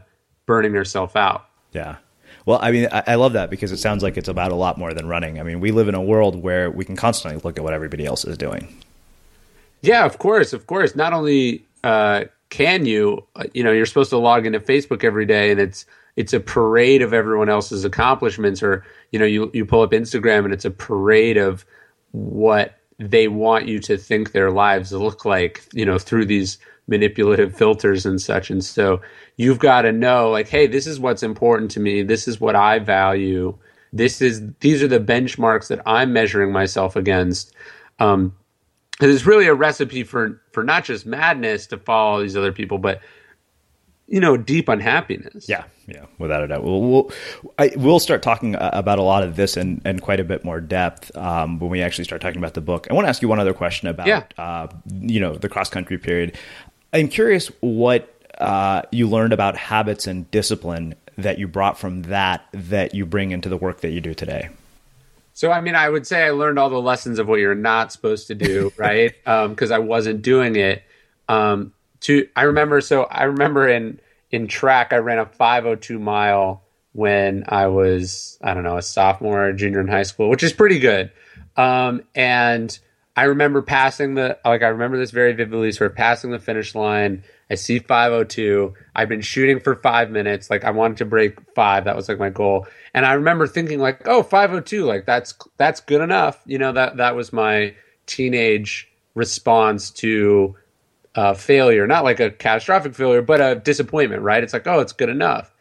burning 0.47 0.73
yourself 0.73 1.17
out. 1.17 1.47
Yeah. 1.73 1.97
Well, 2.47 2.59
I 2.62 2.71
mean, 2.71 2.88
I, 2.90 3.02
I, 3.09 3.14
love 3.17 3.35
that 3.35 3.50
because 3.50 3.73
it 3.73 3.76
sounds 3.76 4.02
like 4.02 4.17
it's 4.17 4.28
about 4.28 4.52
a 4.52 4.55
lot 4.55 4.78
more 4.78 4.95
than 4.95 5.07
running. 5.07 5.38
I 5.38 5.43
mean, 5.43 5.61
we 5.61 5.71
live 5.71 5.87
in 5.87 5.95
a 5.95 6.00
world 6.00 6.43
where 6.43 6.71
we 6.71 6.83
can 6.83 6.97
constantly 6.97 7.38
look 7.45 7.59
at 7.59 7.64
what 7.64 7.75
everybody 7.75 8.07
else 8.07 8.25
is 8.25 8.38
doing. 8.38 8.83
Yeah, 9.83 10.07
of 10.07 10.19
course, 10.19 10.55
of 10.55 10.67
course. 10.67 10.97
Not 10.97 11.12
only 11.12 11.67
uh, 11.85 12.25
can 12.50 12.87
you, 12.87 13.26
uh, 13.37 13.45
you 13.52 13.62
know, 13.62 13.73
you're 13.73 13.87
supposed 13.87 14.11
to 14.11 14.19
log 14.19 14.47
into 14.47 14.61
Facebook 14.61 15.05
every 15.05 15.26
day, 15.26 15.50
and 15.50 15.61
it's 15.61 15.87
it's 16.17 16.33
a 16.33 16.40
parade 16.40 17.02
of 17.02 17.12
everyone 17.12 17.49
else's 17.49 17.85
accomplishments, 17.85 18.62
or 18.62 18.85
you 19.12 19.19
know, 19.19 19.25
you 19.25 19.50
you 19.55 19.64
pull 19.64 19.83
up 19.83 19.93
Instagram 19.93 20.45
and 20.45 20.52
it's 20.52 20.64
a 20.64 20.71
parade 20.71 21.37
of 21.37 21.64
what 22.12 22.78
they 22.99 23.28
want 23.28 23.67
you 23.67 23.78
to 23.78 23.97
think 23.97 24.33
their 24.33 24.50
lives 24.50 24.93
look 24.93 25.25
like, 25.25 25.62
you 25.73 25.85
know, 25.85 25.99
through 25.99 26.26
these 26.26 26.59
manipulative 26.88 27.55
filters 27.55 28.07
and 28.07 28.21
such. 28.21 28.50
And 28.50 28.64
so 28.64 29.00
you've 29.37 29.59
got 29.59 29.83
to 29.83 29.93
know 29.93 30.31
like, 30.31 30.49
hey, 30.49 30.67
this 30.67 30.87
is 30.87 30.99
what's 30.99 31.23
important 31.23 31.71
to 31.73 31.81
me. 31.81 32.02
This 32.02 32.26
is 32.26 32.40
what 32.40 32.57
I 32.57 32.78
value. 32.81 33.57
This 33.93 34.21
is 34.21 34.43
these 34.61 34.83
are 34.83 34.88
the 34.88 34.99
benchmarks 35.00 35.69
that 35.69 35.83
I'm 35.87 36.12
measuring 36.12 36.50
myself 36.50 36.97
against. 36.97 37.55
Um, 38.00 38.35
because 38.99 39.14
it's 39.14 39.26
really 39.26 39.47
a 39.47 39.55
recipe 39.55 40.05
for 40.05 40.43
for 40.52 40.64
not 40.64 40.85
just 40.85 41.07
madness 41.07 41.67
to 41.69 41.78
follow 41.78 42.23
these 42.23 42.37
other 42.37 42.52
people, 42.52 42.78
but 42.78 43.00
you 44.09 44.21
know, 44.21 44.37
deep 44.38 44.69
unhappiness. 44.69 45.49
Yeah, 45.49 45.64
yeah, 45.87 46.07
without 46.19 46.43
a 46.43 46.49
doubt. 46.49 46.64
We'll 46.64 46.81
we'll, 46.81 47.12
I, 47.59 47.73
we'll 47.76 48.00
start 48.00 48.23
talking 48.23 48.57
uh, 48.57 48.71
about 48.73 48.99
a 48.99 49.02
lot 49.02 49.23
of 49.23 49.37
this 49.37 49.57
in, 49.57 49.83
in 49.85 50.00
quite 50.00 50.19
a 50.19 50.25
bit 50.25 50.45
more 50.45 50.61
depth 50.61 51.14
um, 51.17 51.59
when 51.59 51.71
we 51.71 51.83
actually 51.83 52.05
start 52.05 52.23
talking 52.23 52.38
about 52.38 52.55
the 52.55 52.62
book. 52.62 52.87
I 52.90 52.95
want 52.95 53.05
to 53.05 53.11
ask 53.11 53.21
you 53.23 53.28
one 53.28 53.38
other 53.38 53.52
question 53.52 53.87
about, 53.88 54.07
yeah. 54.07 54.25
uh, 54.38 54.69
you 54.88 55.21
know, 55.21 55.35
the 55.35 55.49
cross 55.49 55.69
country 55.69 55.99
period. 55.99 56.37
I'm 56.93 57.09
curious 57.09 57.49
what 57.61 58.14
uh, 58.38 58.83
you 58.90 59.09
learned 59.09 59.35
about 59.35 59.57
habits 59.57 60.07
and 60.07 60.31
discipline 60.31 60.95
that 61.19 61.38
you 61.38 61.47
brought 61.47 61.78
from 61.78 62.02
that 62.02 62.47
that 62.52 62.95
you 62.95 63.05
bring 63.05 63.33
into 63.33 63.50
the 63.50 63.59
work 63.59 63.83
that 63.83 63.90
you 63.90 64.00
do 64.00 64.14
today. 64.14 64.49
So, 65.38 65.52
I 65.52 65.61
mean, 65.61 65.76
I 65.76 65.88
would 65.88 66.04
say 66.04 66.25
I 66.25 66.30
learned 66.30 66.59
all 66.59 66.68
the 66.68 66.83
lessons 66.83 67.21
of 67.21 67.28
what 67.28 67.38
you're 67.38 67.54
not 67.54 67.92
supposed 67.92 68.26
to 68.26 68.35
do, 68.35 68.73
right? 68.76 69.14
Because 69.25 69.71
um, 69.71 69.76
I 69.76 69.78
wasn't 69.78 70.21
doing 70.21 70.57
it. 70.57 70.83
Um, 71.28 71.73
to 72.00 72.28
I 72.35 72.42
remember, 72.42 72.80
so 72.80 73.04
I 73.04 73.23
remember 73.23 73.68
in 73.68 74.00
in 74.33 74.49
track, 74.49 74.92
I 74.92 74.97
ran 74.97 75.21
a 75.21 75.26
502 75.26 76.00
mile 76.00 76.64
when 76.90 77.45
I 77.47 77.68
was 77.68 78.37
I 78.42 78.52
don't 78.52 78.64
know 78.64 78.78
a 78.78 78.83
sophomore 78.83 79.47
or 79.47 79.52
junior 79.52 79.78
in 79.78 79.87
high 79.87 80.02
school, 80.02 80.28
which 80.28 80.42
is 80.42 80.52
pretty 80.52 80.80
good. 80.80 81.12
Um, 81.57 82.02
and 82.16 82.76
I 83.19 83.25
remember 83.25 83.63
passing 83.63 84.15
the 84.15 84.39
like 84.45 84.63
I 84.63 84.69
remember 84.69 84.97
this 84.97 85.11
very 85.11 85.33
vividly. 85.33 85.73
Sort 85.73 85.91
of 85.91 85.97
passing 85.97 86.31
the 86.31 86.39
finish 86.39 86.77
line. 86.77 87.25
I 87.51 87.57
see 87.57 87.81
502. 87.81 88.75
I've 88.95 89.09
been 89.09 89.23
shooting 89.23 89.59
for 89.59 89.75
five 89.75 90.09
minutes. 90.09 90.51
Like 90.51 90.63
I 90.63 90.71
wanted 90.71 90.99
to 90.99 91.05
break 91.05 91.37
five. 91.53 91.87
That 91.87 91.97
was 91.97 92.09
like 92.09 92.21
my 92.21 92.31
goal. 92.31 92.69
And 92.95 93.05
I 93.05 93.15
remember 93.15 93.49
thinking 93.49 93.81
like, 93.81 94.07
oh, 94.07 94.23
502. 94.23 94.85
Like 94.85 95.05
that's 95.05 95.35
that's 95.57 95.81
good 95.81 96.01
enough. 96.01 96.41
You 96.47 96.59
know 96.59 96.71
that 96.71 96.99
that 96.99 97.17
was 97.17 97.33
my 97.33 97.75
teenage 98.07 98.89
response 99.17 99.91
to 99.91 100.55
uh, 101.17 101.35
failure. 101.35 101.89
Not 101.89 102.05
like 102.05 102.21
a 102.21 102.31
catastrophic 102.31 102.95
failure, 102.95 103.23
but 103.23 103.41
a 103.41 103.57
disappointment. 103.57 104.23
Right? 104.23 104.45
It's 104.45 104.53
like, 104.53 104.69
oh, 104.69 104.79
it's 104.79 104.93
good 104.93 105.09
enough. 105.09 105.53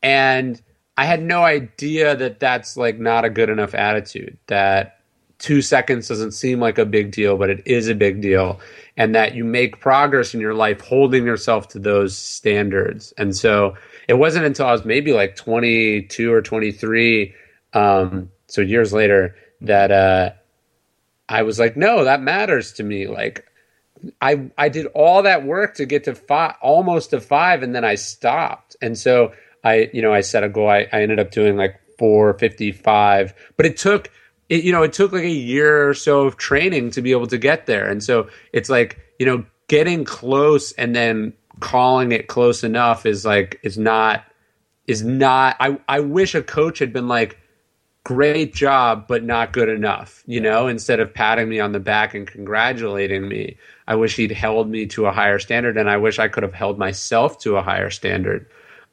And 0.00 0.62
I 0.96 1.06
had 1.06 1.20
no 1.20 1.42
idea 1.42 2.14
that 2.14 2.38
that's 2.38 2.76
like 2.76 3.00
not 3.00 3.24
a 3.24 3.30
good 3.30 3.50
enough 3.50 3.74
attitude. 3.74 4.38
That 4.46 4.99
two 5.40 5.62
seconds 5.62 6.06
doesn't 6.06 6.32
seem 6.32 6.60
like 6.60 6.78
a 6.78 6.84
big 6.84 7.10
deal, 7.10 7.36
but 7.36 7.50
it 7.50 7.62
is 7.66 7.88
a 7.88 7.94
big 7.94 8.20
deal. 8.20 8.60
And 8.96 9.14
that 9.14 9.34
you 9.34 9.44
make 9.44 9.80
progress 9.80 10.34
in 10.34 10.40
your 10.40 10.54
life 10.54 10.80
holding 10.82 11.24
yourself 11.24 11.68
to 11.68 11.78
those 11.78 12.16
standards. 12.16 13.12
And 13.18 13.34
so 13.34 13.74
it 14.06 14.14
wasn't 14.14 14.44
until 14.44 14.66
I 14.66 14.72
was 14.72 14.84
maybe 14.84 15.12
like 15.12 15.34
22 15.36 16.32
or 16.32 16.42
23, 16.42 17.34
um, 17.72 18.30
so 18.46 18.60
years 18.60 18.92
later, 18.92 19.34
that 19.62 19.90
uh, 19.90 20.30
I 21.28 21.42
was 21.42 21.58
like, 21.58 21.76
no, 21.76 22.04
that 22.04 22.20
matters 22.20 22.72
to 22.74 22.82
me. 22.82 23.06
Like, 23.06 23.46
I 24.20 24.50
I 24.56 24.68
did 24.68 24.86
all 24.86 25.22
that 25.22 25.44
work 25.44 25.74
to 25.76 25.86
get 25.86 26.04
to 26.04 26.14
five, 26.14 26.54
almost 26.60 27.10
to 27.10 27.20
five, 27.20 27.62
and 27.62 27.74
then 27.74 27.84
I 27.84 27.94
stopped. 27.94 28.76
And 28.80 28.98
so 28.98 29.32
I, 29.62 29.90
you 29.92 30.02
know, 30.02 30.12
I 30.12 30.22
set 30.22 30.42
a 30.42 30.48
goal. 30.48 30.68
I, 30.68 30.88
I 30.92 31.02
ended 31.02 31.20
up 31.20 31.30
doing 31.30 31.56
like 31.56 31.80
455, 31.98 33.34
but 33.56 33.66
it 33.66 33.76
took 33.76 34.10
it, 34.50 34.64
you 34.64 34.72
know, 34.72 34.82
it 34.82 34.92
took 34.92 35.12
like 35.12 35.22
a 35.22 35.30
year 35.30 35.88
or 35.88 35.94
so 35.94 36.26
of 36.26 36.36
training 36.36 36.90
to 36.90 37.00
be 37.00 37.12
able 37.12 37.28
to 37.28 37.38
get 37.38 37.64
there. 37.64 37.88
And 37.88 38.02
so 38.02 38.28
it's 38.52 38.68
like, 38.68 38.98
you 39.18 39.24
know, 39.24 39.44
getting 39.68 40.04
close 40.04 40.72
and 40.72 40.94
then 40.94 41.32
calling 41.60 42.12
it 42.12 42.26
close 42.26 42.64
enough 42.64 43.06
is 43.06 43.24
like, 43.24 43.60
is 43.62 43.78
not, 43.78 44.24
is 44.86 45.04
not, 45.04 45.56
I, 45.60 45.78
I 45.88 46.00
wish 46.00 46.34
a 46.34 46.42
coach 46.42 46.80
had 46.80 46.92
been 46.92 47.08
like, 47.08 47.38
great 48.02 48.54
job, 48.54 49.06
but 49.06 49.22
not 49.22 49.52
good 49.52 49.68
enough, 49.68 50.24
you 50.26 50.40
know, 50.40 50.66
instead 50.66 50.98
of 50.98 51.14
patting 51.14 51.48
me 51.48 51.60
on 51.60 51.72
the 51.72 51.78
back 51.78 52.14
and 52.14 52.26
congratulating 52.26 53.28
me. 53.28 53.56
I 53.86 53.94
wish 53.94 54.16
he'd 54.16 54.32
held 54.32 54.68
me 54.68 54.86
to 54.86 55.06
a 55.06 55.12
higher 55.12 55.38
standard 55.38 55.76
and 55.76 55.88
I 55.88 55.98
wish 55.98 56.18
I 56.18 56.28
could 56.28 56.42
have 56.42 56.54
held 56.54 56.78
myself 56.78 57.38
to 57.40 57.56
a 57.56 57.62
higher 57.62 57.90
standard. 57.90 58.46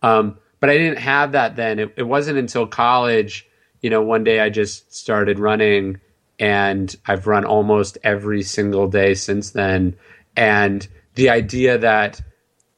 Um, 0.03 0.37
but 0.59 0.69
I 0.69 0.77
didn't 0.77 0.99
have 0.99 1.31
that 1.31 1.55
then. 1.55 1.79
It, 1.79 1.93
it 1.95 2.03
wasn't 2.03 2.37
until 2.37 2.67
college, 2.67 3.47
you 3.81 3.89
know, 3.89 4.01
one 4.01 4.23
day 4.23 4.39
I 4.39 4.49
just 4.49 4.93
started 4.93 5.39
running 5.39 5.99
and 6.39 6.95
I've 7.05 7.27
run 7.27 7.45
almost 7.45 7.97
every 8.03 8.43
single 8.43 8.87
day 8.87 9.13
since 9.13 9.51
then. 9.51 9.95
And 10.35 10.87
the 11.15 11.29
idea 11.29 11.77
that, 11.79 12.21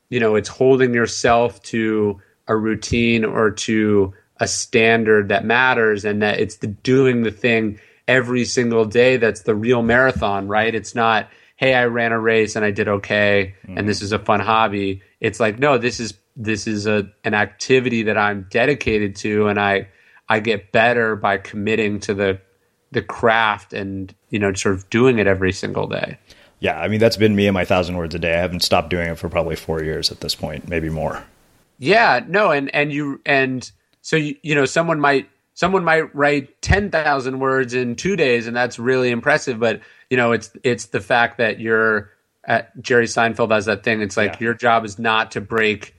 you 0.10 0.20
know, 0.20 0.36
it's 0.36 0.50
holding 0.50 0.94
yourself 0.94 1.62
to 1.63 2.22
a 2.48 2.56
routine 2.56 3.25
or 3.25 3.51
to 3.51 4.13
a 4.39 4.48
standard 4.48 5.29
that 5.29 5.46
matters 5.46 6.06
and 6.06 6.22
that 6.22 6.39
it's 6.39 6.58
the 6.58 6.68
doing 6.68 7.24
the 7.24 7.32
thing 7.32 7.79
every 8.08 8.46
single 8.46 8.86
day 8.86 9.18
that's 9.18 9.41
the 9.41 9.53
real 9.53 9.84
marathon, 9.84 10.48
right? 10.48 10.74
It's 10.74 10.96
not, 10.96 11.29
hey, 11.58 11.75
I 11.75 11.86
ran 11.86 12.12
a 12.12 12.20
race 12.20 12.56
and 12.56 12.63
I 12.63 12.72
did 12.72 12.88
okay 12.88 13.56
mm-hmm. 13.63 13.77
and 13.77 13.88
this 13.88 14.01
is 14.01 14.12
a 14.12 14.20
fun 14.20 14.39
hobby. 14.39 15.01
It's 15.20 15.39
like, 15.39 15.60
no, 15.60 15.77
this 15.77 16.00
is 16.00 16.13
this 16.36 16.68
is 16.68 16.88
a 16.88 17.10
an 17.25 17.34
activity 17.34 18.03
that 18.03 18.18
I'm 18.18 18.48
dedicated 18.50 19.18
to 19.18 19.48
and 19.48 19.60
I 19.60 19.89
I 20.29 20.39
get 20.39 20.71
better 20.71 21.15
by 21.15 21.38
committing 21.38 22.00
to 22.01 22.13
the 22.13 22.39
the 22.91 23.01
craft 23.01 23.74
and 23.74 24.13
you 24.29 24.39
know 24.39 24.53
sort 24.53 24.75
of 24.75 24.89
doing 24.89 25.19
it 25.19 25.27
every 25.27 25.51
single 25.51 25.88
day. 25.88 26.17
Yeah, 26.59 26.79
I 26.79 26.88
mean 26.88 27.00
that's 27.00 27.17
been 27.17 27.36
me 27.36 27.48
and 27.48 27.53
my 27.53 27.65
thousand 27.65 27.98
words 27.98 28.13
a 28.15 28.19
day. 28.19 28.36
I 28.36 28.41
haven't 28.41 28.62
stopped 28.62 28.89
doing 28.89 29.09
it 29.09 29.17
for 29.17 29.29
probably 29.29 29.55
four 29.55 29.83
years 29.83 30.12
at 30.12 30.21
this 30.21 30.36
point, 30.36 30.67
maybe 30.67 30.89
more. 30.89 31.24
Yeah, 31.77 32.24
no, 32.27 32.51
and 32.51 32.74
and 32.75 32.91
you 32.91 33.21
and 33.25 33.69
so 34.01 34.15
you 34.15 34.36
you 34.43 34.55
know 34.55 34.65
someone 34.65 35.00
might 35.00 35.29
someone 35.53 35.83
might 35.83 36.13
write 36.15 36.62
ten 36.62 36.91
thousand 36.91 37.39
words 37.39 37.74
in 37.74 37.95
two 37.95 38.15
days, 38.15 38.48
and 38.48 38.55
that's 38.55 38.77
really 38.77 39.09
impressive. 39.09 39.59
But 39.59 39.81
you 40.09 40.17
know, 40.17 40.31
it's 40.33 40.51
it's 40.63 40.88
the 40.88 41.00
fact 41.00 41.38
that 41.38 41.59
you're 41.59 42.12
at 42.45 42.79
Jerry 42.81 43.05
Seinfeld 43.05 43.51
has 43.51 43.65
that 43.65 43.83
thing. 43.83 44.01
It's 44.01 44.17
like 44.17 44.33
yeah. 44.33 44.45
your 44.45 44.53
job 44.53 44.86
is 44.86 45.00
not 45.00 45.31
to 45.31 45.41
break 45.41 45.95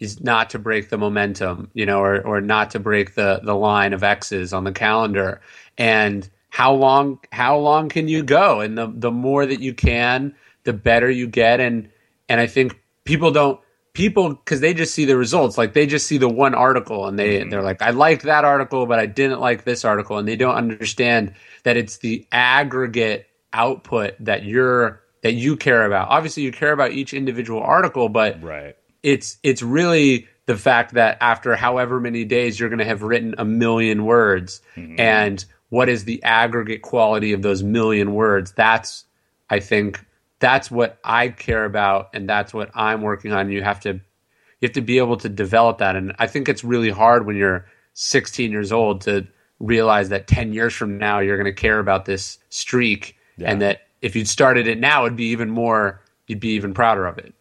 is 0.00 0.22
not 0.22 0.50
to 0.50 0.58
break 0.58 0.90
the 0.90 0.98
momentum, 0.98 1.70
you 1.74 1.86
know, 1.86 2.00
or 2.00 2.20
or 2.26 2.40
not 2.40 2.70
to 2.70 2.80
break 2.80 3.14
the 3.14 3.40
the 3.42 3.54
line 3.54 3.92
of 3.92 4.02
X's 4.02 4.52
on 4.52 4.64
the 4.64 4.72
calendar. 4.72 5.40
And 5.78 6.28
how 6.50 6.72
long 6.72 7.18
how 7.32 7.56
long 7.58 7.88
can 7.88 8.08
you 8.08 8.22
go? 8.22 8.60
And 8.60 8.76
the 8.76 8.92
the 8.94 9.10
more 9.10 9.46
that 9.46 9.60
you 9.60 9.74
can 9.74 10.34
the 10.64 10.72
better 10.72 11.10
you 11.10 11.26
get. 11.26 11.60
And 11.60 11.90
and 12.28 12.40
i 12.40 12.46
think 12.46 12.80
people 13.04 13.30
don't 13.30 13.60
people 13.92 14.30
because 14.30 14.60
they 14.60 14.74
just 14.74 14.94
see 14.94 15.04
the 15.04 15.16
results. 15.16 15.56
Like 15.56 15.72
they 15.72 15.86
just 15.86 16.06
see 16.06 16.18
the 16.18 16.28
one 16.28 16.54
article 16.54 17.06
and 17.06 17.18
they 17.18 17.40
mm-hmm. 17.40 17.50
they're 17.50 17.62
like 17.62 17.80
i 17.82 17.90
liked 17.90 18.22
that 18.22 18.44
article 18.44 18.86
but 18.86 18.98
i 18.98 19.06
didn't 19.06 19.40
like 19.40 19.64
this 19.64 19.84
article. 19.84 20.18
And 20.18 20.26
they 20.26 20.36
don't 20.36 20.56
understand 20.56 21.34
that 21.62 21.76
it's 21.76 21.98
the 21.98 22.26
aggregate 22.32 23.26
output 23.52 24.14
that 24.20 24.44
you're 24.44 25.00
that 25.22 25.34
you 25.34 25.56
care 25.56 25.86
about. 25.86 26.08
Obviously 26.08 26.42
you 26.42 26.52
care 26.52 26.72
about 26.72 26.92
each 26.92 27.14
individual 27.14 27.62
article 27.62 28.08
but 28.08 28.42
right 28.42 28.76
it's 29.04 29.38
it's 29.42 29.62
really 29.62 30.26
the 30.46 30.56
fact 30.56 30.94
that 30.94 31.18
after 31.20 31.54
however 31.54 32.00
many 32.00 32.24
days 32.24 32.58
you're 32.58 32.70
going 32.70 32.78
to 32.80 32.84
have 32.84 33.02
written 33.02 33.34
a 33.38 33.44
million 33.44 34.04
words. 34.04 34.60
Mm-hmm. 34.74 34.98
and 34.98 35.44
what 35.68 35.88
is 35.88 36.04
the 36.04 36.22
aggregate 36.22 36.82
quality 36.82 37.32
of 37.32 37.42
those 37.42 37.62
million 37.62 38.14
words? 38.14 38.52
That's 38.52 39.04
i 39.50 39.60
think 39.60 40.04
that's 40.40 40.70
what 40.70 40.98
i 41.04 41.28
care 41.28 41.64
about 41.64 42.08
and 42.14 42.28
that's 42.28 42.52
what 42.52 42.70
i'm 42.74 43.02
working 43.02 43.32
on. 43.32 43.50
You 43.50 43.62
have 43.62 43.80
to 43.80 43.92
you 43.92 44.68
have 44.68 44.72
to 44.72 44.80
be 44.80 44.98
able 44.98 45.18
to 45.18 45.28
develop 45.28 45.78
that. 45.78 45.94
And 45.94 46.14
i 46.18 46.26
think 46.26 46.48
it's 46.48 46.64
really 46.64 46.90
hard 46.90 47.26
when 47.26 47.36
you're 47.36 47.66
16 47.92 48.50
years 48.50 48.72
old 48.72 49.02
to 49.02 49.26
realize 49.60 50.08
that 50.08 50.26
10 50.26 50.52
years 50.52 50.74
from 50.74 50.98
now 50.98 51.20
you're 51.20 51.36
going 51.36 51.54
to 51.54 51.60
care 51.60 51.78
about 51.78 52.06
this 52.06 52.38
streak. 52.48 53.16
Yeah. 53.36 53.50
and 53.50 53.62
that 53.62 53.82
if 54.00 54.14
you'd 54.14 54.28
started 54.28 54.68
it 54.68 54.78
now 54.78 55.04
it'd 55.04 55.16
be 55.16 55.26
even 55.26 55.50
more 55.50 56.00
you'd 56.28 56.38
be 56.38 56.50
even 56.50 56.72
prouder 56.72 57.04
of 57.04 57.18
it 57.18 57.34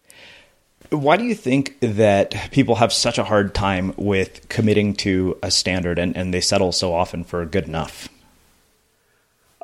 why 0.98 1.18
do 1.18 1.24
you 1.24 1.36
think 1.36 1.80
that 1.82 2.50
people 2.52 2.76
have 2.76 2.94
such 2.94 3.18
a 3.18 3.24
hard 3.24 3.56
time 3.56 3.94
with 3.98 4.48
committing 4.50 4.94
to 4.96 5.38
a 5.42 5.50
standard 5.52 6.00
and, 6.00 6.16
and 6.16 6.34
they 6.34 6.42
settle 6.42 6.72
so 6.72 6.94
often 6.94 7.24
for 7.24 7.46
good 7.46 7.68
enough? 7.68 8.10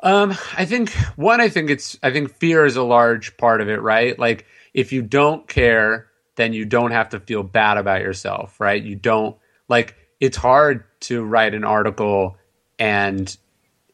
Um, 0.02 0.30
I 0.56 0.64
think 0.64 0.92
one, 1.16 1.40
I 1.40 1.48
think 1.48 1.70
it's, 1.70 1.98
I 2.02 2.10
think 2.10 2.34
fear 2.34 2.64
is 2.64 2.76
a 2.76 2.82
large 2.82 3.36
part 3.36 3.60
of 3.60 3.68
it, 3.68 3.82
right? 3.82 4.18
Like 4.18 4.46
if 4.72 4.92
you 4.92 5.02
don't 5.02 5.46
care, 5.46 6.08
then 6.36 6.52
you 6.52 6.64
don't 6.64 6.92
have 6.92 7.10
to 7.10 7.20
feel 7.20 7.42
bad 7.42 7.76
about 7.76 8.00
yourself, 8.00 8.58
right? 8.60 8.82
You 8.82 8.96
don't 8.96 9.36
like 9.68 9.94
it's 10.20 10.36
hard 10.36 10.84
to 11.00 11.24
write 11.24 11.54
an 11.54 11.64
article 11.64 12.36
and 12.78 13.36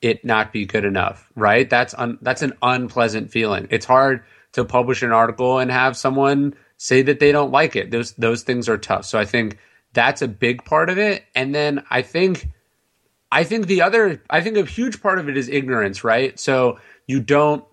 it 0.00 0.24
not 0.24 0.52
be 0.52 0.66
good 0.66 0.84
enough, 0.84 1.30
right? 1.34 1.68
That's 1.68 1.94
un, 1.94 2.18
that's 2.22 2.42
an 2.42 2.52
unpleasant 2.62 3.30
feeling. 3.30 3.68
It's 3.70 3.86
hard 3.86 4.24
to 4.52 4.64
publish 4.64 5.02
an 5.02 5.12
article 5.12 5.58
and 5.58 5.70
have 5.70 5.96
someone 5.96 6.54
say 6.76 7.02
that 7.02 7.20
they 7.20 7.32
don't 7.32 7.50
like 7.50 7.76
it. 7.76 7.90
Those 7.90 8.12
those 8.12 8.42
things 8.42 8.68
are 8.68 8.78
tough. 8.78 9.04
So 9.04 9.18
I 9.18 9.24
think 9.24 9.58
that's 9.92 10.22
a 10.22 10.28
big 10.28 10.64
part 10.64 10.90
of 10.90 10.98
it. 10.98 11.24
And 11.34 11.54
then 11.54 11.84
I 11.90 12.02
think 12.02 12.48
I 13.32 13.44
think 13.44 13.66
the 13.66 13.82
other, 13.82 14.22
I 14.30 14.40
think 14.40 14.56
a 14.56 14.64
huge 14.64 15.02
part 15.02 15.18
of 15.18 15.28
it 15.28 15.36
is 15.36 15.48
ignorance, 15.48 16.04
right? 16.04 16.38
So 16.38 16.78
you 17.06 17.20
don't, 17.20 17.64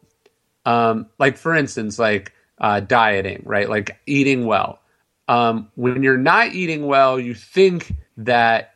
um, 0.66 1.08
like 1.20 1.38
for 1.38 1.56
instance, 1.56 2.00
like 2.00 2.34
uh, 2.60 2.80
dieting, 2.80 3.44
right? 3.46 3.70
Like 3.70 4.00
eating 4.06 4.46
well. 4.46 4.80
Um, 5.28 5.70
when 5.76 6.04
you're 6.04 6.18
not 6.18 6.54
eating 6.54 6.88
well, 6.88 7.20
you 7.20 7.34
think 7.34 7.94
that 8.18 8.74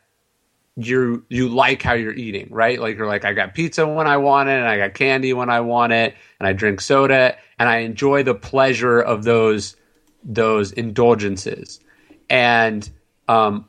you 0.76 1.26
you 1.30 1.50
like 1.50 1.82
how 1.82 1.94
you're 1.94 2.14
eating, 2.14 2.48
right? 2.52 2.80
Like 2.80 2.98
you're 2.98 3.08
like, 3.08 3.26
I 3.26 3.34
got 3.34 3.56
pizza 3.56 3.88
when 3.88 4.08
I 4.08 4.18
want 4.18 4.50
it, 4.50 4.54
and 4.54 4.68
I 4.68 4.78
got 4.78 4.94
candy 4.94 5.34
when 5.34 5.50
I 5.50 5.62
want 5.62 5.92
it, 5.92 6.16
and 6.40 6.48
I 6.48 6.54
drink 6.54 6.82
soda, 6.82 7.36
and 7.58 7.68
I 7.68 7.78
enjoy 7.80 8.24
the 8.24 8.36
pleasure 8.36 9.00
of 9.00 9.24
those 9.24 9.76
those 10.28 10.72
indulgences. 10.74 11.80
And 12.30 12.88
um, 13.28 13.68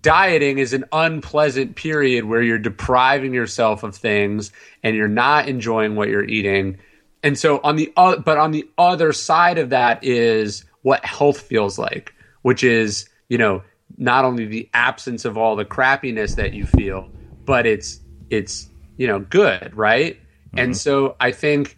dieting 0.00 0.58
is 0.58 0.72
an 0.72 0.84
unpleasant 0.92 1.74
period 1.74 2.26
where 2.26 2.42
you're 2.42 2.58
depriving 2.58 3.34
yourself 3.34 3.82
of 3.82 3.96
things 3.96 4.52
and 4.82 4.94
you're 4.94 5.08
not 5.08 5.48
enjoying 5.48 5.96
what 5.96 6.08
you're 6.08 6.24
eating. 6.24 6.78
And 7.22 7.38
so 7.38 7.60
on 7.64 7.76
the 7.76 7.92
uh, 7.96 8.16
but 8.16 8.38
on 8.38 8.52
the 8.52 8.68
other 8.78 9.12
side 9.12 9.58
of 9.58 9.70
that 9.70 10.04
is 10.04 10.64
what 10.82 11.04
health 11.04 11.40
feels 11.40 11.78
like, 11.78 12.14
which 12.42 12.62
is, 12.62 13.08
you 13.28 13.38
know, 13.38 13.62
not 13.96 14.24
only 14.24 14.46
the 14.46 14.68
absence 14.74 15.24
of 15.24 15.38
all 15.38 15.56
the 15.56 15.64
crappiness 15.64 16.36
that 16.36 16.52
you 16.52 16.66
feel, 16.66 17.08
but 17.44 17.66
it's 17.66 18.00
it's, 18.30 18.68
you 18.96 19.06
know, 19.06 19.20
good, 19.20 19.74
right? 19.76 20.16
Mm-hmm. 20.16 20.58
And 20.58 20.76
so 20.76 21.16
I 21.20 21.30
think 21.32 21.76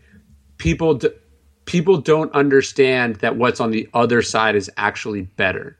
people 0.56 0.94
d- 0.94 1.10
people 1.64 1.98
don't 1.98 2.32
understand 2.34 3.16
that 3.16 3.36
what's 3.36 3.60
on 3.60 3.70
the 3.70 3.88
other 3.94 4.22
side 4.22 4.56
is 4.56 4.70
actually 4.76 5.22
better. 5.22 5.76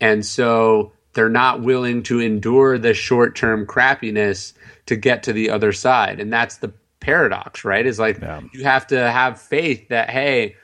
And 0.00 0.24
so 0.24 0.92
they're 1.12 1.28
not 1.28 1.62
willing 1.62 2.02
to 2.04 2.20
endure 2.20 2.78
the 2.78 2.94
short 2.94 3.36
term 3.36 3.66
crappiness 3.66 4.52
to 4.86 4.96
get 4.96 5.24
to 5.24 5.32
the 5.32 5.50
other 5.50 5.72
side. 5.72 6.20
And 6.20 6.32
that's 6.32 6.58
the 6.58 6.72
paradox, 7.00 7.64
right? 7.64 7.86
Is 7.86 7.98
like 7.98 8.20
yeah. 8.20 8.40
you 8.52 8.64
have 8.64 8.86
to 8.88 9.10
have 9.10 9.40
faith 9.40 9.88
that, 9.88 10.10
hey, 10.10 10.56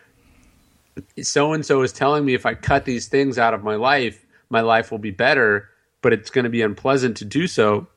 so 1.23 1.53
and 1.53 1.65
so 1.65 1.83
is 1.83 1.93
telling 1.93 2.25
me 2.25 2.35
if 2.35 2.47
I 2.47 2.55
cut 2.55 2.85
these 2.85 3.09
things 3.09 3.39
out 3.39 3.55
of 3.55 3.65
my 3.65 3.75
life, 3.77 4.25
my 4.51 4.61
life 4.61 4.91
will 4.91 4.99
be 4.99 5.11
better, 5.11 5.69
but 6.03 6.13
it's 6.13 6.31
going 6.31 6.45
to 6.45 6.51
be 6.51 6.63
unpleasant 6.63 7.17
to 7.19 7.25
do 7.25 7.47
so. 7.47 7.89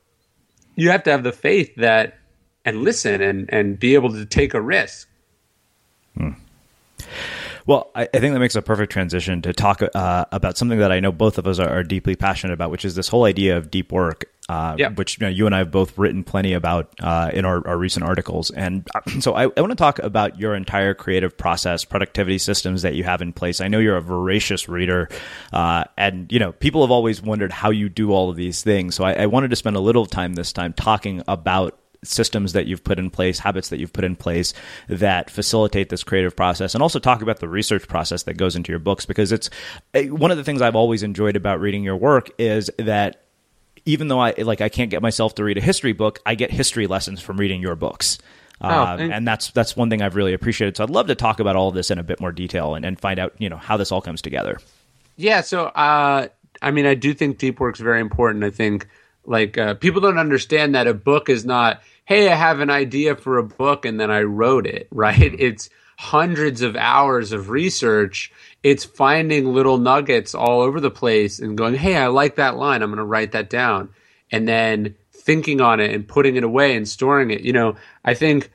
You 0.74 0.90
have 0.90 1.02
to 1.04 1.10
have 1.10 1.22
the 1.22 1.32
faith 1.32 1.74
that 1.76 2.18
and 2.64 2.82
listen 2.82 3.20
and, 3.20 3.52
and 3.52 3.78
be 3.78 3.94
able 3.94 4.12
to 4.12 4.26
take 4.26 4.54
a 4.54 4.60
risk. 4.60 5.08
Hmm. 6.16 6.30
Well, 7.68 7.90
I, 7.94 8.08
I, 8.14 8.18
think 8.18 8.32
that 8.32 8.38
makes 8.40 8.56
a 8.56 8.62
perfect 8.62 8.90
transition 8.90 9.42
to 9.42 9.52
talk 9.52 9.82
uh, 9.82 10.24
about 10.32 10.56
something 10.56 10.78
that 10.78 10.90
I 10.90 11.00
know 11.00 11.12
both 11.12 11.36
of 11.36 11.46
us 11.46 11.58
are, 11.58 11.68
are, 11.68 11.82
deeply 11.82 12.16
passionate 12.16 12.54
about, 12.54 12.70
which 12.70 12.86
is 12.86 12.94
this 12.94 13.08
whole 13.08 13.24
idea 13.24 13.58
of 13.58 13.70
deep 13.70 13.92
work, 13.92 14.24
uh, 14.48 14.74
yeah. 14.78 14.88
which 14.88 15.20
you, 15.20 15.26
know, 15.26 15.30
you, 15.30 15.44
and 15.44 15.54
I 15.54 15.58
have 15.58 15.70
both 15.70 15.98
written 15.98 16.24
plenty 16.24 16.54
about 16.54 16.94
uh, 16.98 17.30
in 17.34 17.44
our, 17.44 17.68
our, 17.68 17.76
recent 17.76 18.06
articles. 18.06 18.50
And 18.50 18.88
uh, 18.94 19.00
so 19.20 19.34
I, 19.34 19.42
I 19.54 19.60
want 19.60 19.72
to 19.72 19.76
talk 19.76 19.98
about 19.98 20.40
your 20.40 20.54
entire 20.54 20.94
creative 20.94 21.36
process, 21.36 21.84
productivity 21.84 22.38
systems 22.38 22.80
that 22.82 22.94
you 22.94 23.04
have 23.04 23.20
in 23.20 23.34
place. 23.34 23.60
I 23.60 23.68
know 23.68 23.80
you're 23.80 23.98
a 23.98 24.02
voracious 24.02 24.66
reader, 24.66 25.10
uh, 25.52 25.84
and 25.98 26.32
you 26.32 26.38
know 26.38 26.52
people 26.52 26.80
have 26.80 26.90
always 26.90 27.20
wondered 27.20 27.52
how 27.52 27.68
you 27.68 27.90
do 27.90 28.12
all 28.12 28.30
of 28.30 28.36
these 28.36 28.62
things. 28.62 28.94
So 28.94 29.04
I, 29.04 29.12
I 29.12 29.26
wanted 29.26 29.50
to 29.50 29.56
spend 29.56 29.76
a 29.76 29.80
little 29.80 30.06
time 30.06 30.32
this 30.32 30.54
time 30.54 30.72
talking 30.72 31.22
about 31.28 31.78
systems 32.04 32.52
that 32.52 32.66
you've 32.66 32.84
put 32.84 32.98
in 32.98 33.10
place, 33.10 33.38
habits 33.38 33.68
that 33.68 33.78
you've 33.78 33.92
put 33.92 34.04
in 34.04 34.16
place 34.16 34.54
that 34.88 35.30
facilitate 35.30 35.88
this 35.88 36.04
creative 36.04 36.36
process, 36.36 36.74
and 36.74 36.82
also 36.82 36.98
talk 36.98 37.22
about 37.22 37.40
the 37.40 37.48
research 37.48 37.88
process 37.88 38.24
that 38.24 38.34
goes 38.34 38.56
into 38.56 38.72
your 38.72 38.78
books 38.78 39.06
because 39.06 39.32
it's 39.32 39.50
eh, 39.94 40.06
one 40.08 40.30
of 40.30 40.36
the 40.36 40.44
things 40.44 40.62
I've 40.62 40.76
always 40.76 41.02
enjoyed 41.02 41.36
about 41.36 41.60
reading 41.60 41.82
your 41.82 41.96
work 41.96 42.30
is 42.38 42.70
that 42.78 43.24
even 43.84 44.08
though 44.08 44.20
I 44.20 44.34
like 44.38 44.60
I 44.60 44.68
can't 44.68 44.90
get 44.90 45.02
myself 45.02 45.34
to 45.36 45.44
read 45.44 45.58
a 45.58 45.62
history 45.62 45.92
book, 45.92 46.20
I 46.26 46.34
get 46.34 46.50
history 46.50 46.86
lessons 46.86 47.20
from 47.20 47.38
reading 47.38 47.60
your 47.60 47.74
books. 47.74 48.18
Oh, 48.60 48.68
um, 48.68 49.00
and 49.00 49.26
that's 49.26 49.50
that's 49.52 49.76
one 49.76 49.88
thing 49.88 50.02
I've 50.02 50.16
really 50.16 50.34
appreciated. 50.34 50.76
So 50.76 50.84
I'd 50.84 50.90
love 50.90 51.06
to 51.06 51.14
talk 51.14 51.40
about 51.40 51.56
all 51.56 51.68
of 51.68 51.74
this 51.74 51.90
in 51.90 51.98
a 51.98 52.02
bit 52.02 52.20
more 52.20 52.32
detail 52.32 52.74
and, 52.74 52.84
and 52.84 52.98
find 52.98 53.18
out 53.18 53.34
you 53.38 53.48
know 53.48 53.56
how 53.56 53.76
this 53.76 53.92
all 53.92 54.02
comes 54.02 54.20
together. 54.20 54.58
Yeah, 55.16 55.40
so 55.40 55.66
uh, 55.66 56.28
I 56.60 56.70
mean, 56.70 56.86
I 56.86 56.94
do 56.94 57.14
think 57.14 57.38
deep 57.38 57.60
work's 57.60 57.80
very 57.80 58.00
important. 58.00 58.44
I 58.44 58.50
think 58.50 58.88
like 59.28 59.58
uh, 59.58 59.74
people 59.74 60.00
don't 60.00 60.18
understand 60.18 60.74
that 60.74 60.86
a 60.86 60.94
book 60.94 61.28
is 61.28 61.44
not, 61.44 61.82
hey, 62.04 62.28
I 62.28 62.34
have 62.34 62.60
an 62.60 62.70
idea 62.70 63.14
for 63.14 63.38
a 63.38 63.44
book 63.44 63.84
and 63.84 64.00
then 64.00 64.10
I 64.10 64.22
wrote 64.22 64.66
it, 64.66 64.88
right? 64.92 65.16
Mm-hmm. 65.16 65.36
It's 65.38 65.70
hundreds 65.98 66.62
of 66.62 66.76
hours 66.76 67.32
of 67.32 67.50
research. 67.50 68.32
It's 68.62 68.84
finding 68.84 69.52
little 69.52 69.78
nuggets 69.78 70.34
all 70.34 70.60
over 70.60 70.80
the 70.80 70.90
place 70.90 71.38
and 71.40 71.58
going, 71.58 71.74
Hey, 71.74 71.96
I 71.96 72.06
like 72.06 72.36
that 72.36 72.56
line. 72.56 72.82
I'm 72.82 72.90
going 72.90 72.98
to 72.98 73.04
write 73.04 73.32
that 73.32 73.50
down. 73.50 73.90
And 74.30 74.48
then 74.48 74.94
thinking 75.12 75.60
on 75.60 75.80
it 75.80 75.92
and 75.92 76.08
putting 76.08 76.36
it 76.36 76.44
away 76.44 76.76
and 76.76 76.88
storing 76.88 77.30
it. 77.30 77.42
You 77.42 77.52
know, 77.52 77.76
I 78.04 78.14
think 78.14 78.50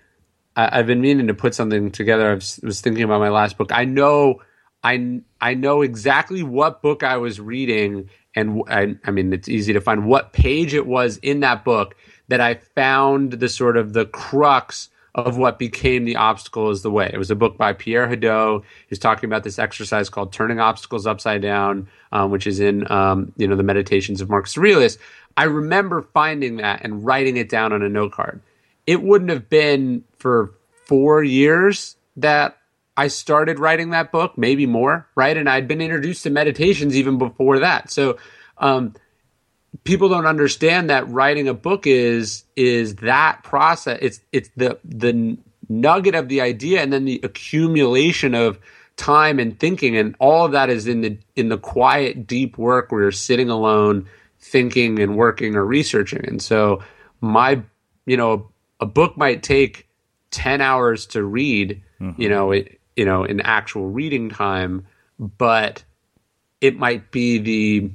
I, 0.56 0.78
have 0.78 0.88
been 0.88 1.02
meaning 1.02 1.28
to 1.28 1.34
put 1.34 1.54
something 1.54 1.92
together. 1.92 2.32
I 2.32 2.36
was, 2.36 2.60
was 2.64 2.82
thinking 2.82 3.04
about 3.04 3.20
my 3.20 3.30
last 3.30 3.58
book. 3.58 3.72
I 3.72 3.86
know, 3.86 4.42
I, 4.84 5.22
I 5.40 5.54
know 5.54 5.82
exactly 5.82 6.44
what 6.44 6.82
book 6.82 7.04
I 7.04 7.18
was 7.18 7.40
reading. 7.40 8.10
And 8.36 8.64
I, 8.68 8.96
I 9.06 9.12
mean, 9.12 9.32
it's 9.34 9.50
easy 9.50 9.74
to 9.74 9.82
find 9.82 10.06
what 10.06 10.34
page 10.34 10.74
it 10.74 10.88
was 10.88 11.18
in 11.18 11.42
that 11.42 11.64
book 11.64 11.96
that 12.30 12.42
I 12.42 12.56
found 12.56 13.34
the 13.34 13.50
sort 13.50 13.78
of 13.78 13.94
the 13.94 14.06
crux 14.06 14.90
of 15.16 15.38
what 15.38 15.60
became 15.60 16.06
the 16.06 16.16
obstacle 16.16 16.72
is 16.72 16.82
the 16.82 16.90
way. 16.90 17.10
It 17.14 17.18
was 17.18 17.30
a 17.30 17.36
book 17.36 17.58
by 17.58 17.74
Pierre 17.74 18.08
Hadot. 18.08 18.64
He's 18.88 18.98
talking 18.98 19.30
about 19.30 19.44
this 19.44 19.60
exercise 19.60 20.10
called 20.10 20.34
turning 20.34 20.60
obstacles 20.60 21.06
upside 21.06 21.42
down, 21.42 21.88
um, 22.12 22.32
which 22.32 22.48
is 22.48 22.60
in 22.60 22.92
um, 22.92 23.32
you 23.38 23.48
know 23.48 23.56
the 23.56 23.64
Meditations 23.64 24.22
of 24.22 24.30
Marcus 24.30 24.58
Aurelius. 24.58 24.98
I 25.38 25.44
remember 25.44 26.02
finding 26.14 26.58
that 26.58 26.82
and 26.84 27.06
writing 27.06 27.38
it 27.38 27.50
down 27.50 27.74
on 27.74 27.84
a 27.84 27.90
note 27.90 28.12
card. 28.12 28.42
It 28.88 29.04
wouldn't 29.04 29.30
have 29.30 29.50
been 29.50 30.04
for 30.18 30.54
four 30.86 31.24
years 31.24 31.96
that 32.18 32.58
I 32.96 33.08
started 33.08 33.60
writing 33.60 33.90
that 33.90 34.12
book, 34.12 34.38
maybe 34.38 34.66
more, 34.66 35.08
right? 35.16 35.36
And 35.36 35.50
I'd 35.50 35.68
been 35.68 35.82
introduced 35.82 36.24
to 36.24 36.30
meditations 36.30 36.96
even 36.96 37.18
before 37.18 37.60
that. 37.60 37.90
So 37.90 38.18
um, 38.58 38.94
people 39.84 40.10
don't 40.10 40.28
understand 40.28 40.90
that 40.90 41.08
writing 41.10 41.48
a 41.48 41.54
book 41.54 41.88
is 41.88 42.44
is 42.56 42.98
that 42.98 43.44
process. 43.44 44.00
It's 44.02 44.20
it's 44.32 44.50
the 44.56 44.80
the 44.86 45.38
nugget 45.70 46.16
of 46.16 46.30
the 46.30 46.42
idea 46.42 46.82
and 46.82 46.92
then 46.92 47.06
the 47.06 47.20
accumulation 47.24 48.36
of 48.36 48.60
time 48.96 49.40
and 49.40 49.60
thinking 49.60 49.98
and 49.98 50.16
all 50.20 50.46
of 50.46 50.52
that 50.52 50.70
is 50.70 50.88
in 50.88 51.02
the 51.02 51.18
in 51.36 51.50
the 51.50 51.58
quiet 51.58 52.28
deep 52.28 52.58
work 52.58 52.92
where 52.92 53.02
you're 53.02 53.12
sitting 53.12 53.50
alone 53.50 54.08
thinking 54.40 55.00
and 55.00 55.18
working 55.18 55.56
or 55.56 55.66
researching 55.66 56.24
and 56.28 56.42
so 56.42 56.84
my 57.22 57.60
you 58.06 58.16
know 58.16 58.50
a 58.80 58.86
book 58.86 59.18
might 59.18 59.42
take 59.42 59.88
10 60.30 60.62
hours 60.62 61.08
to 61.08 61.24
read 61.24 61.82
mm-hmm. 62.00 62.22
you 62.22 62.30
know 62.30 62.52
it 62.52 62.80
you 62.96 63.06
know 63.06 63.24
in 63.24 63.42
actual 63.42 63.90
reading 63.90 64.30
time 64.30 64.86
but 65.20 65.84
it 66.62 66.78
might 66.78 67.12
be 67.12 67.38
the 67.40 67.92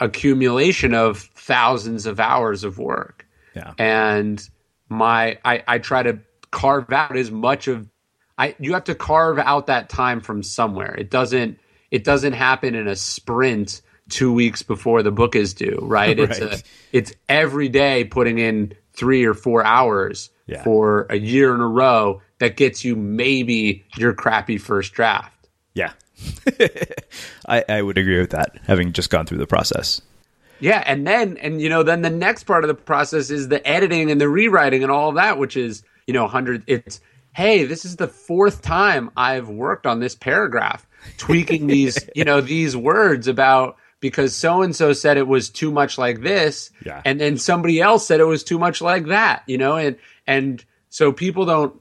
accumulation 0.00 0.94
of 0.94 1.18
thousands 1.18 2.06
of 2.06 2.20
hours 2.20 2.64
of 2.64 2.78
work. 2.78 3.26
Yeah. 3.54 3.72
And 3.78 4.48
my 4.88 5.38
I, 5.44 5.62
I 5.66 5.78
try 5.78 6.02
to 6.02 6.18
carve 6.50 6.92
out 6.92 7.16
as 7.16 7.30
much 7.30 7.68
of 7.68 7.88
I 8.36 8.56
you 8.58 8.74
have 8.74 8.84
to 8.84 8.94
carve 8.94 9.38
out 9.38 9.66
that 9.66 9.88
time 9.88 10.20
from 10.20 10.42
somewhere. 10.42 10.94
It 10.94 11.10
doesn't 11.10 11.58
it 11.90 12.04
doesn't 12.04 12.32
happen 12.32 12.74
in 12.74 12.88
a 12.88 12.96
sprint 12.96 13.82
two 14.08 14.32
weeks 14.32 14.62
before 14.62 15.02
the 15.02 15.12
book 15.12 15.36
is 15.36 15.54
due, 15.54 15.78
right? 15.80 16.18
right. 16.18 16.30
It's 16.30 16.40
a, 16.40 16.58
it's 16.92 17.12
every 17.28 17.68
day 17.68 18.04
putting 18.04 18.38
in 18.38 18.74
three 18.96 19.24
or 19.24 19.34
four 19.34 19.64
hours 19.64 20.30
yeah. 20.46 20.62
for 20.62 21.06
a 21.10 21.16
year 21.16 21.54
in 21.54 21.60
a 21.60 21.68
row 21.68 22.20
that 22.38 22.56
gets 22.56 22.84
you 22.84 22.96
maybe 22.96 23.84
your 23.96 24.12
crappy 24.12 24.58
first 24.58 24.92
draft. 24.92 25.48
Yeah. 25.74 25.92
I, 27.48 27.64
I 27.68 27.82
would 27.82 27.98
agree 27.98 28.20
with 28.20 28.30
that, 28.30 28.58
having 28.66 28.92
just 28.92 29.10
gone 29.10 29.26
through 29.26 29.38
the 29.38 29.46
process. 29.46 30.00
Yeah, 30.60 30.82
and 30.86 31.06
then 31.06 31.36
and 31.38 31.60
you 31.60 31.68
know 31.68 31.82
then 31.82 32.02
the 32.02 32.10
next 32.10 32.44
part 32.44 32.64
of 32.64 32.68
the 32.68 32.74
process 32.74 33.30
is 33.30 33.48
the 33.48 33.66
editing 33.66 34.10
and 34.10 34.20
the 34.20 34.28
rewriting 34.28 34.82
and 34.82 34.90
all 34.90 35.10
of 35.10 35.16
that, 35.16 35.36
which 35.36 35.56
is 35.56 35.82
you 36.06 36.14
know 36.14 36.26
hundred. 36.26 36.62
It's 36.66 37.00
hey, 37.34 37.64
this 37.64 37.84
is 37.84 37.96
the 37.96 38.08
fourth 38.08 38.62
time 38.62 39.10
I've 39.16 39.48
worked 39.48 39.86
on 39.86 40.00
this 40.00 40.14
paragraph, 40.14 40.86
tweaking 41.18 41.66
these 41.66 41.98
you 42.14 42.24
know 42.24 42.40
these 42.40 42.76
words 42.76 43.26
about 43.26 43.76
because 44.04 44.36
so 44.36 44.60
and 44.60 44.76
so 44.76 44.92
said 44.92 45.16
it 45.16 45.26
was 45.26 45.48
too 45.48 45.72
much 45.72 45.96
like 45.96 46.20
this, 46.20 46.70
yeah. 46.84 47.00
and 47.06 47.18
then 47.18 47.38
somebody 47.38 47.80
else 47.80 48.06
said 48.06 48.20
it 48.20 48.24
was 48.24 48.44
too 48.44 48.58
much 48.58 48.82
like 48.82 49.06
that, 49.06 49.44
you 49.46 49.56
know, 49.56 49.78
and 49.78 49.96
and 50.26 50.62
so 50.90 51.10
people 51.10 51.46
don't 51.46 51.80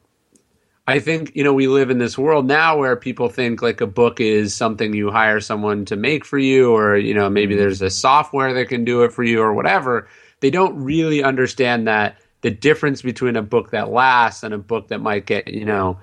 I 0.87 0.99
think, 0.99 1.35
you 1.35 1.43
know, 1.43 1.51
we 1.51 1.67
live 1.67 1.89
in 1.89 1.97
this 1.97 2.17
world 2.17 2.47
now 2.47 2.77
where 2.77 2.95
people 2.95 3.27
think 3.27 3.61
like 3.61 3.81
a 3.81 3.87
book 3.87 4.21
is 4.21 4.55
something 4.55 4.93
you 4.93 5.11
hire 5.11 5.41
someone 5.41 5.83
to 5.85 5.97
make 5.97 6.23
for 6.23 6.37
you, 6.37 6.73
or, 6.73 6.95
you 6.95 7.13
know, 7.13 7.29
maybe 7.29 7.55
mm-hmm. 7.55 7.63
there's 7.63 7.81
a 7.81 7.89
software 7.89 8.53
that 8.53 8.69
can 8.69 8.85
do 8.85 9.03
it 9.03 9.11
for 9.11 9.23
you 9.23 9.41
or 9.41 9.53
whatever. 9.53 10.07
They 10.39 10.49
don't 10.49 10.81
really 10.81 11.21
understand 11.23 11.89
that 11.89 12.19
the 12.39 12.51
difference 12.51 13.01
between 13.01 13.35
a 13.35 13.41
book 13.41 13.71
that 13.71 13.89
lasts 13.89 14.43
and 14.43 14.53
a 14.53 14.57
book 14.57 14.87
that 14.87 15.01
might 15.01 15.25
get, 15.25 15.49
you 15.49 15.65
know, 15.65 15.99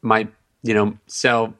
might, 0.00 0.32
you 0.62 0.74
know, 0.74 0.96
sell 1.08 1.54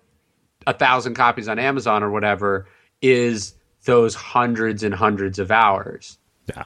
a 0.64 0.74
thousand 0.74 1.14
copies 1.14 1.48
on 1.48 1.58
Amazon 1.58 2.04
or 2.04 2.10
whatever 2.12 2.68
is 3.02 3.54
those 3.90 4.14
hundreds 4.14 4.84
and 4.84 4.94
hundreds 4.94 5.40
of 5.40 5.50
hours. 5.50 6.16
Yeah. 6.48 6.64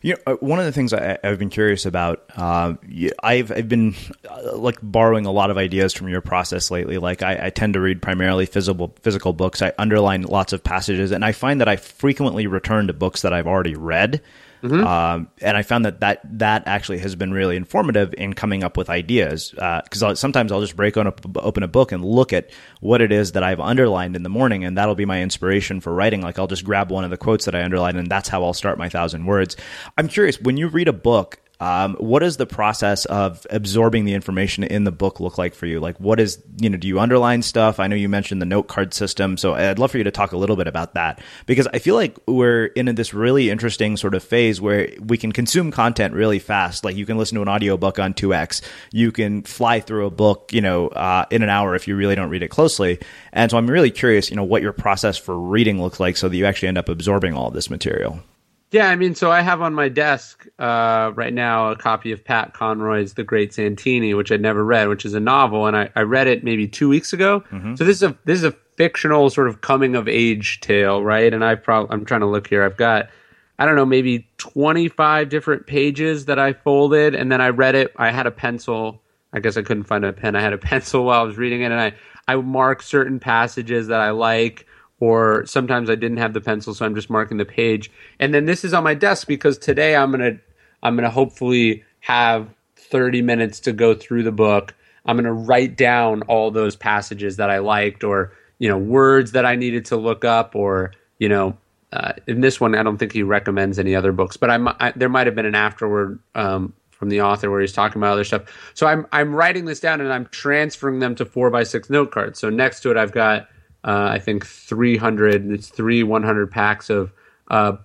You 0.00 0.14
know, 0.14 0.34
uh, 0.34 0.36
one 0.36 0.58
of 0.58 0.64
the 0.64 0.72
things 0.72 0.94
I, 0.94 1.18
have 1.22 1.38
been 1.38 1.50
curious 1.50 1.84
about, 1.84 2.24
uh, 2.34 2.74
I've 3.22 3.52
I've 3.52 3.68
been 3.68 3.94
uh, 4.28 4.56
like 4.56 4.78
borrowing 4.82 5.26
a 5.26 5.30
lot 5.30 5.50
of 5.50 5.58
ideas 5.58 5.92
from 5.92 6.08
your 6.08 6.22
process 6.22 6.70
lately. 6.70 6.96
Like 6.96 7.22
I, 7.22 7.46
I, 7.46 7.50
tend 7.50 7.74
to 7.74 7.80
read 7.80 8.00
primarily 8.00 8.46
physical 8.46 8.94
physical 9.02 9.32
books. 9.34 9.60
I 9.62 9.72
underline 9.78 10.22
lots 10.22 10.52
of 10.52 10.64
passages, 10.64 11.10
and 11.10 11.24
I 11.24 11.32
find 11.32 11.60
that 11.60 11.68
I 11.68 11.76
frequently 11.76 12.46
return 12.46 12.86
to 12.86 12.92
books 12.92 13.22
that 13.22 13.32
I've 13.32 13.46
already 13.46 13.76
read 13.76 14.20
Mm-hmm. 14.64 14.86
Um, 14.86 15.28
and 15.42 15.58
I 15.58 15.62
found 15.62 15.84
that, 15.84 16.00
that 16.00 16.20
that 16.38 16.62
actually 16.66 16.98
has 16.98 17.14
been 17.14 17.32
really 17.32 17.54
informative 17.54 18.14
in 18.16 18.32
coming 18.32 18.64
up 18.64 18.78
with 18.78 18.88
ideas. 18.88 19.50
Because 19.50 20.02
uh, 20.02 20.14
sometimes 20.14 20.50
I'll 20.50 20.62
just 20.62 20.74
break 20.74 20.96
on 20.96 21.06
a, 21.06 21.14
open 21.36 21.62
a 21.62 21.68
book 21.68 21.92
and 21.92 22.02
look 22.02 22.32
at 22.32 22.50
what 22.80 23.02
it 23.02 23.12
is 23.12 23.32
that 23.32 23.42
I've 23.42 23.60
underlined 23.60 24.16
in 24.16 24.22
the 24.22 24.30
morning, 24.30 24.64
and 24.64 24.78
that'll 24.78 24.94
be 24.94 25.04
my 25.04 25.20
inspiration 25.20 25.82
for 25.82 25.92
writing. 25.92 26.22
Like 26.22 26.38
I'll 26.38 26.46
just 26.46 26.64
grab 26.64 26.90
one 26.90 27.04
of 27.04 27.10
the 27.10 27.18
quotes 27.18 27.44
that 27.44 27.54
I 27.54 27.62
underlined, 27.62 27.98
and 27.98 28.08
that's 28.08 28.30
how 28.30 28.42
I'll 28.42 28.54
start 28.54 28.78
my 28.78 28.88
thousand 28.88 29.26
words. 29.26 29.54
I'm 29.98 30.08
curious 30.08 30.40
when 30.40 30.56
you 30.56 30.68
read 30.68 30.88
a 30.88 30.94
book 30.94 31.40
um, 31.60 31.94
what 31.96 32.20
does 32.20 32.36
the 32.36 32.46
process 32.46 33.04
of 33.04 33.46
absorbing 33.48 34.04
the 34.04 34.14
information 34.14 34.64
in 34.64 34.84
the 34.84 34.92
book 34.92 35.20
look 35.20 35.38
like 35.38 35.54
for 35.54 35.66
you? 35.66 35.78
Like, 35.78 35.98
what 36.00 36.18
is, 36.18 36.42
you 36.60 36.68
know, 36.68 36.76
do 36.76 36.88
you 36.88 36.98
underline 36.98 37.42
stuff? 37.42 37.78
I 37.78 37.86
know 37.86 37.96
you 37.96 38.08
mentioned 38.08 38.42
the 38.42 38.46
note 38.46 38.64
card 38.64 38.92
system. 38.92 39.36
So 39.36 39.54
I'd 39.54 39.78
love 39.78 39.92
for 39.92 39.98
you 39.98 40.04
to 40.04 40.10
talk 40.10 40.32
a 40.32 40.36
little 40.36 40.56
bit 40.56 40.66
about 40.66 40.94
that 40.94 41.20
because 41.46 41.68
I 41.72 41.78
feel 41.78 41.94
like 41.94 42.18
we're 42.26 42.66
in 42.66 42.92
this 42.94 43.14
really 43.14 43.50
interesting 43.50 43.96
sort 43.96 44.14
of 44.14 44.24
phase 44.24 44.60
where 44.60 44.90
we 45.00 45.16
can 45.16 45.30
consume 45.30 45.70
content 45.70 46.12
really 46.12 46.40
fast. 46.40 46.84
Like, 46.84 46.96
you 46.96 47.06
can 47.06 47.18
listen 47.18 47.36
to 47.36 47.42
an 47.42 47.48
audiobook 47.48 47.98
on 47.98 48.14
2x, 48.14 48.62
you 48.92 49.12
can 49.12 49.42
fly 49.42 49.80
through 49.80 50.06
a 50.06 50.10
book, 50.10 50.52
you 50.52 50.60
know, 50.60 50.88
uh, 50.88 51.24
in 51.30 51.42
an 51.42 51.48
hour 51.48 51.76
if 51.76 51.86
you 51.86 51.94
really 51.94 52.16
don't 52.16 52.30
read 52.30 52.42
it 52.42 52.48
closely. 52.48 52.98
And 53.32 53.50
so 53.50 53.58
I'm 53.58 53.70
really 53.70 53.90
curious, 53.90 54.28
you 54.28 54.36
know, 54.36 54.44
what 54.44 54.62
your 54.62 54.72
process 54.72 55.16
for 55.16 55.38
reading 55.38 55.80
looks 55.80 56.00
like 56.00 56.16
so 56.16 56.28
that 56.28 56.36
you 56.36 56.46
actually 56.46 56.68
end 56.68 56.78
up 56.78 56.88
absorbing 56.88 57.34
all 57.34 57.50
this 57.50 57.70
material. 57.70 58.20
Yeah, 58.70 58.88
I 58.88 58.96
mean, 58.96 59.14
so 59.14 59.30
I 59.30 59.40
have 59.40 59.62
on 59.62 59.72
my 59.72 59.88
desk 59.88 60.46
uh, 60.58 61.12
right 61.14 61.32
now 61.32 61.70
a 61.70 61.76
copy 61.76 62.10
of 62.10 62.24
Pat 62.24 62.54
Conroy's 62.54 63.14
The 63.14 63.22
Great 63.22 63.54
Santini, 63.54 64.14
which 64.14 64.32
I'd 64.32 64.40
never 64.40 64.64
read, 64.64 64.88
which 64.88 65.04
is 65.04 65.14
a 65.14 65.20
novel, 65.20 65.66
and 65.66 65.76
I, 65.76 65.90
I 65.94 66.02
read 66.02 66.26
it 66.26 66.42
maybe 66.42 66.66
two 66.66 66.88
weeks 66.88 67.12
ago. 67.12 67.40
Mm-hmm. 67.52 67.76
So 67.76 67.84
this 67.84 67.98
is 67.98 68.02
a 68.02 68.18
this 68.24 68.38
is 68.38 68.44
a 68.44 68.54
fictional 68.76 69.30
sort 69.30 69.48
of 69.48 69.60
coming 69.60 69.94
of 69.94 70.08
age 70.08 70.60
tale, 70.60 71.04
right? 71.04 71.32
And 71.32 71.44
I 71.44 71.54
probably 71.54 71.94
I'm 71.94 72.04
trying 72.04 72.22
to 72.22 72.26
look 72.26 72.48
here. 72.48 72.64
I've 72.64 72.76
got 72.76 73.10
I 73.58 73.66
don't 73.66 73.76
know 73.76 73.86
maybe 73.86 74.26
25 74.38 75.28
different 75.28 75.66
pages 75.66 76.24
that 76.24 76.38
I 76.38 76.52
folded, 76.52 77.14
and 77.14 77.30
then 77.30 77.40
I 77.40 77.50
read 77.50 77.74
it. 77.76 77.92
I 77.96 78.10
had 78.10 78.26
a 78.26 78.32
pencil. 78.32 79.00
I 79.32 79.40
guess 79.40 79.56
I 79.56 79.62
couldn't 79.62 79.84
find 79.84 80.04
a 80.04 80.12
pen. 80.12 80.34
I 80.34 80.40
had 80.40 80.52
a 80.52 80.58
pencil 80.70 81.04
while 81.04 81.20
I 81.20 81.24
was 81.24 81.36
reading 81.36 81.62
it, 81.62 81.66
and 81.66 81.80
I 81.80 81.94
I 82.26 82.36
marked 82.36 82.84
certain 82.84 83.20
passages 83.20 83.86
that 83.88 84.00
I 84.00 84.10
like 84.10 84.66
or 85.04 85.44
sometimes 85.44 85.90
I 85.90 85.96
didn't 85.96 86.16
have 86.16 86.32
the 86.32 86.40
pencil, 86.40 86.72
so 86.72 86.86
I'm 86.86 86.94
just 86.94 87.10
marking 87.10 87.36
the 87.36 87.44
page. 87.44 87.90
And 88.18 88.32
then 88.32 88.46
this 88.46 88.64
is 88.64 88.72
on 88.72 88.82
my 88.82 88.94
desk 88.94 89.28
because 89.28 89.58
today 89.58 89.94
I'm 89.94 90.10
gonna 90.10 90.38
I'm 90.82 90.96
gonna 90.96 91.10
hopefully 91.10 91.84
have 92.00 92.48
30 92.76 93.20
minutes 93.20 93.60
to 93.60 93.74
go 93.74 93.92
through 93.94 94.22
the 94.22 94.32
book. 94.32 94.74
I'm 95.04 95.16
gonna 95.18 95.34
write 95.34 95.76
down 95.76 96.22
all 96.22 96.50
those 96.50 96.74
passages 96.74 97.36
that 97.36 97.50
I 97.50 97.58
liked, 97.58 98.02
or 98.02 98.32
you 98.58 98.66
know, 98.66 98.78
words 98.78 99.32
that 99.32 99.44
I 99.44 99.56
needed 99.56 99.84
to 99.86 99.96
look 99.98 100.24
up, 100.24 100.56
or 100.56 100.92
you 101.18 101.28
know, 101.28 101.54
uh, 101.92 102.12
in 102.26 102.40
this 102.40 102.58
one 102.58 102.74
I 102.74 102.82
don't 102.82 102.96
think 102.96 103.12
he 103.12 103.22
recommends 103.22 103.78
any 103.78 103.94
other 103.94 104.12
books, 104.12 104.38
but 104.38 104.48
I'm, 104.48 104.68
I, 104.68 104.94
there 104.96 105.10
might 105.10 105.26
have 105.26 105.34
been 105.34 105.44
an 105.44 105.54
afterward 105.54 106.18
um, 106.34 106.72
from 106.92 107.10
the 107.10 107.20
author 107.20 107.50
where 107.50 107.60
he's 107.60 107.74
talking 107.74 108.00
about 108.00 108.14
other 108.14 108.24
stuff. 108.24 108.44
So 108.72 108.86
I'm 108.86 109.06
I'm 109.12 109.34
writing 109.34 109.66
this 109.66 109.80
down 109.80 110.00
and 110.00 110.10
I'm 110.10 110.28
transferring 110.28 111.00
them 111.00 111.14
to 111.16 111.26
four 111.26 111.50
by 111.50 111.64
six 111.64 111.90
note 111.90 112.10
cards. 112.10 112.38
So 112.38 112.48
next 112.48 112.80
to 112.80 112.90
it 112.90 112.96
I've 112.96 113.12
got 113.12 113.48
uh, 113.84 114.08
I 114.10 114.18
think 114.18 114.46
300, 114.46 115.50
it's 115.50 115.68
three 115.68 116.02
100 116.02 116.50
packs 116.50 116.90
of 116.90 117.12
uh, 117.48 117.76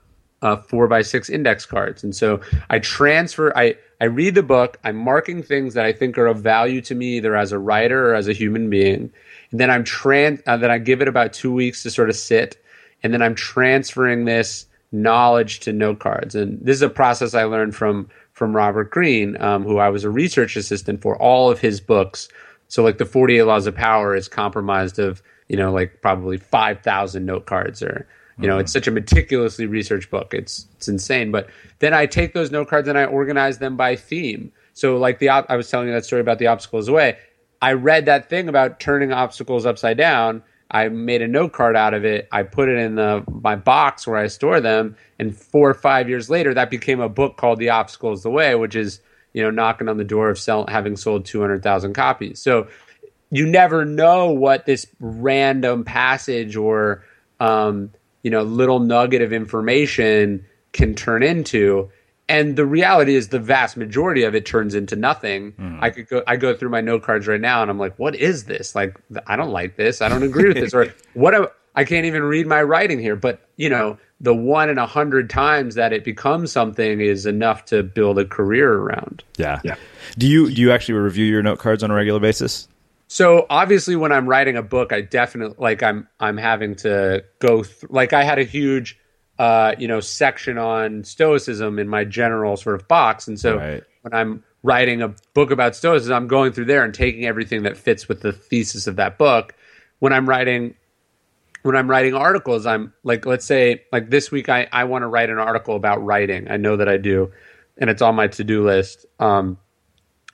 uh, 0.42 0.56
four 0.56 0.88
by 0.88 1.02
six 1.02 1.30
index 1.30 1.66
cards. 1.66 2.04
And 2.04 2.16
so 2.16 2.40
I 2.70 2.80
transfer, 2.80 3.56
I, 3.58 3.76
I 4.00 4.06
read 4.06 4.36
the 4.36 4.44
book, 4.44 4.80
I'm 4.84 4.96
marking 4.96 5.44
things 5.44 5.74
that 5.74 5.86
I 5.86 5.92
think 5.92 6.18
are 6.18 6.28
of 6.28 6.40
value 6.42 6.82
to 6.82 6.96
me, 6.96 7.18
either 7.18 7.36
as 7.36 7.52
a 7.52 7.60
writer 7.60 8.12
or 8.12 8.16
as 8.16 8.28
a 8.28 8.34
human 8.34 8.70
being. 8.70 9.12
And 9.52 9.60
then 9.60 9.70
I'm 9.70 9.84
trans, 9.84 10.40
uh, 10.48 10.58
then 10.58 10.72
I 10.72 10.78
give 10.78 11.02
it 11.02 11.08
about 11.08 11.34
two 11.34 11.54
weeks 11.54 11.84
to 11.84 11.92
sort 11.92 12.10
of 12.10 12.16
sit. 12.16 12.64
And 13.04 13.14
then 13.14 13.22
I'm 13.22 13.36
transferring 13.36 14.26
this 14.26 14.66
knowledge 14.92 15.60
to 15.62 15.74
note 15.74 16.00
cards. 16.00 16.36
And 16.36 16.60
this 16.62 16.76
is 16.76 16.82
a 16.82 16.90
process 16.90 17.34
I 17.34 17.44
learned 17.44 17.76
from, 17.76 18.10
from 18.32 18.56
Robert 18.56 18.90
Greene, 18.90 19.40
um, 19.42 19.64
who 19.64 19.78
I 19.78 19.90
was 19.90 20.06
a 20.06 20.10
research 20.10 20.56
assistant 20.56 21.02
for 21.02 21.18
all 21.22 21.52
of 21.52 21.60
his 21.60 21.82
books 21.82 22.30
So 22.70 22.84
like 22.84 23.00
the 23.00 23.06
48 23.06 23.44
Laws 23.44 23.68
of 23.68 23.76
Power 23.76 24.16
is 24.16 24.28
comprised 24.28 25.00
of, 25.00 25.22
you 25.50 25.58
know, 25.58 25.74
like 25.74 26.02
probably 26.02 26.38
5,000 26.38 27.26
note 27.26 27.46
cards 27.46 27.84
or, 27.84 28.08
you 28.40 28.48
know, 28.48 28.54
mm-hmm. 28.54 28.62
it's 28.62 28.72
such 28.72 28.88
a 28.88 28.92
meticulously 28.92 29.66
researched 29.66 30.10
book. 30.10 30.34
It's, 30.34 30.68
it's 30.78 30.88
insane. 30.88 31.32
But 31.32 31.50
then 31.80 31.94
I 31.94 32.06
take 32.06 32.34
those 32.34 32.52
note 32.52 32.70
cards 32.70 32.88
and 32.88 32.98
I 32.98 33.06
organize 33.06 33.58
them 33.58 33.76
by 33.76 33.98
theme. 33.98 34.52
So 34.74 34.96
like 34.96 35.20
the, 35.20 35.30
I 35.30 35.58
was 35.58 35.70
telling 35.70 35.88
you 35.88 35.94
that 35.94 36.06
story 36.06 36.22
about 36.22 36.40
the 36.40 36.48
obstacles 36.48 36.88
away. 36.88 37.18
I 37.62 37.74
read 37.74 38.06
that 38.06 38.30
thing 38.30 38.48
about 38.48 38.80
turning 38.80 39.12
obstacles 39.12 39.66
upside 39.66 39.98
down. 39.98 40.44
I 40.72 40.88
made 40.90 41.22
a 41.22 41.28
note 41.28 41.54
card 41.54 41.76
out 41.76 41.94
of 41.94 42.06
it. 42.06 42.28
I 42.32 42.44
put 42.44 42.70
it 42.70 42.78
in 42.78 42.96
the 42.96 43.24
my 43.28 43.56
box 43.56 44.06
where 44.06 44.18
I 44.18 44.28
store 44.28 44.62
them, 44.62 44.96
and 45.18 45.36
four 45.36 45.70
or 45.70 45.74
five 45.74 46.08
years 46.08 46.30
later, 46.30 46.54
that 46.54 46.70
became 46.70 47.00
a 47.00 47.10
book 47.10 47.38
called 47.38 47.60
"The 47.60 47.70
Obstacles 47.70 48.20
Is 48.20 48.24
the 48.24 48.30
Way," 48.30 48.54
which 48.56 48.76
is 48.76 49.02
you 49.34 49.42
know 49.42 49.50
knocking 49.50 49.90
on 49.90 49.98
the 49.98 50.04
door 50.04 50.30
of 50.30 50.38
sell, 50.38 50.68
having 50.68 50.96
sold 50.96 51.26
two 51.26 51.42
hundred 51.42 51.64
thousand 51.64 51.94
copies. 51.94 52.40
So 52.40 52.68
you 53.32 53.46
never 53.46 53.86
know 53.86 54.32
what 54.32 54.66
this 54.66 54.86
random 55.00 55.84
passage 55.84 56.56
or 56.56 57.04
um, 57.40 57.92
you 58.24 58.32
know 58.32 58.44
little 58.44 58.80
nugget 58.80 59.22
of 59.22 59.34
information 59.34 60.46
can 60.72 60.96
turn 60.96 61.24
into. 61.24 61.90
And 62.28 62.56
the 62.56 62.66
reality 62.66 63.16
is 63.16 63.30
the 63.30 63.40
vast 63.40 63.76
majority 63.76 64.22
of 64.22 64.36
it 64.36 64.46
turns 64.46 64.76
into 64.76 64.96
nothing. 64.96 65.54
Mm. 65.54 65.80
i 65.82 65.90
could 65.90 66.08
go 66.08 66.24
i 66.28 66.36
go 66.36 66.56
through 66.56 66.70
my 66.70 66.82
note 66.82 67.02
cards 67.04 67.28
right 67.28 67.42
now 67.42 67.62
and 67.62 67.72
i'm 67.72 67.80
like 67.80 67.98
what 67.98 68.16
is 68.16 68.46
this? 68.46 68.76
Like 68.76 69.00
i 69.28 69.36
don't 69.36 69.52
like 69.52 69.76
this. 69.78 70.02
I 70.02 70.10
don't 70.10 70.24
agree 70.24 70.48
with 70.48 70.58
this. 70.58 70.74
Or 70.74 70.94
what 71.14 71.56
I 71.76 71.86
can't 71.86 72.06
even 72.06 72.24
read 72.24 72.46
my 72.46 72.62
writing 72.62 73.00
here. 73.00 73.16
But 73.16 73.48
you 73.58 73.70
know 73.70 73.98
the 74.22 74.36
one 74.36 74.70
in 74.70 74.78
a 74.78 74.86
hundred 74.86 75.30
times 75.30 75.76
that 75.76 75.94
it 75.94 76.04
becomes 76.04 76.52
something 76.52 77.00
is 77.00 77.26
enough 77.26 77.66
to 77.66 77.84
build 77.84 78.20
a 78.20 78.26
career 78.26 78.74
around. 78.74 79.24
Yeah. 79.38 79.62
Yeah. 79.64 79.76
Do 80.18 80.28
you 80.28 80.52
do 80.52 80.62
you 80.62 80.72
actually 80.72 80.96
review 80.96 81.26
your 81.26 81.42
note 81.42 81.60
cards 81.60 81.84
on 81.84 81.92
a 81.92 81.94
regular 81.94 82.20
basis 82.20 82.68
so 83.10 83.46
obviously 83.50 83.98
when 83.98 84.14
i'm 84.14 84.28
writing 84.28 84.56
a 84.56 84.64
book 84.64 84.94
i 84.94 85.02
definitely 85.02 85.56
like 85.60 85.84
i'm 85.84 86.08
i'm 86.22 86.38
having 86.38 86.76
to 86.76 87.22
go 87.40 87.64
th- 87.64 87.90
like 87.90 88.14
i 88.14 88.24
had 88.24 88.40
a 88.40 88.46
huge 88.46 88.98
uh, 89.40 89.74
you 89.80 89.88
know, 89.88 90.02
section 90.02 90.58
on 90.58 91.06
Stoicism 91.06 91.80
in 91.80 91.88
my 91.88 92.04
general 92.04 92.58
sort 92.58 92.76
of 92.76 92.88
box. 92.90 93.26
And 93.26 93.40
so 93.40 93.56
right. 93.56 93.84
when 94.02 94.14
I'm 94.14 94.44
writing 94.64 95.02
a 95.02 95.16
book 95.34 95.50
about 95.50 95.78
Stoicism, 95.78 96.14
I'm 96.14 96.28
going 96.28 96.52
through 96.52 96.66
there 96.66 96.84
and 96.84 96.94
taking 96.94 97.26
everything 97.26 97.64
that 97.64 97.78
fits 97.78 98.10
with 98.10 98.20
the 98.20 98.34
thesis 98.34 98.86
of 98.86 98.98
that 98.98 99.18
book. 99.18 99.56
When 100.00 100.12
I'm 100.12 100.28
writing 100.28 100.76
when 101.62 101.76
I'm 101.76 101.90
writing 101.90 102.14
articles, 102.14 102.66
I'm 102.66 102.94
like, 103.04 103.26
let's 103.26 103.46
say, 103.46 103.84
like 103.92 104.10
this 104.10 104.32
week, 104.32 104.48
I, 104.48 104.68
I 104.72 104.86
want 104.86 105.02
to 105.04 105.08
write 105.08 105.30
an 105.30 105.40
article 105.40 105.76
about 105.76 106.04
writing. 106.04 106.50
I 106.50 106.56
know 106.56 106.78
that 106.78 106.88
I 106.88 106.96
do, 106.96 107.34
and 107.78 107.90
it's 107.90 108.02
on 108.02 108.16
my 108.16 108.28
to 108.28 108.46
do 108.46 108.66
list. 108.66 109.06
Um, 109.20 109.58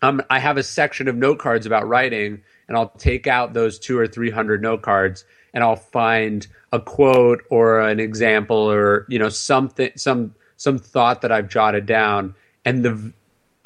I'm, 0.03 0.21
I 0.29 0.37
have 0.37 0.57
a 0.57 0.63
section 0.63 1.07
of 1.07 1.15
note 1.15 1.39
cards 1.39 1.65
about 1.65 1.87
writing, 1.87 2.43
and 2.67 2.77
I'll 2.77 2.89
take 2.89 3.27
out 3.27 3.53
those 3.53 3.79
two 3.79 3.97
or 3.97 4.07
three 4.07 4.29
hundred 4.29 4.61
note 4.61 4.81
cards, 4.81 5.25
and 5.53 5.63
I'll 5.63 5.75
find 5.75 6.45
a 6.71 6.79
quote 6.79 7.43
or 7.49 7.79
an 7.79 7.99
example 7.99 8.57
or 8.57 9.05
you 9.09 9.19
know 9.19 9.29
something 9.29 9.91
some 9.95 10.35
some 10.57 10.77
thought 10.77 11.21
that 11.21 11.31
I've 11.31 11.49
jotted 11.49 11.85
down. 11.85 12.35
And 12.63 12.83
the 12.83 13.13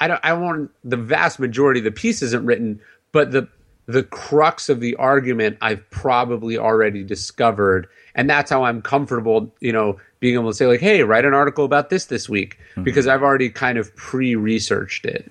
I 0.00 0.08
don't 0.08 0.20
I 0.22 0.32
want 0.34 0.70
the 0.84 0.96
vast 0.96 1.38
majority 1.38 1.80
of 1.80 1.84
the 1.84 1.90
piece 1.90 2.22
isn't 2.22 2.44
written 2.44 2.80
but 3.12 3.32
the 3.32 3.48
the 3.86 4.02
crux 4.04 4.68
of 4.68 4.78
the 4.78 4.94
argument 4.96 5.58
I've 5.60 5.88
probably 5.90 6.56
already 6.56 7.02
discovered. 7.02 7.88
And 8.14 8.30
that's 8.30 8.50
how 8.50 8.64
I'm 8.64 8.82
comfortable 8.82 9.52
you 9.60 9.72
know 9.72 9.98
being 10.20 10.34
able 10.34 10.50
to 10.50 10.56
say 10.56 10.66
like 10.66 10.80
hey 10.80 11.02
write 11.02 11.24
an 11.24 11.34
article 11.34 11.64
about 11.64 11.90
this 11.90 12.06
this 12.06 12.28
week 12.28 12.58
mm-hmm. 12.72 12.84
because 12.84 13.06
I've 13.06 13.22
already 13.22 13.50
kind 13.50 13.78
of 13.78 13.94
pre-researched 13.96 15.06
it 15.06 15.30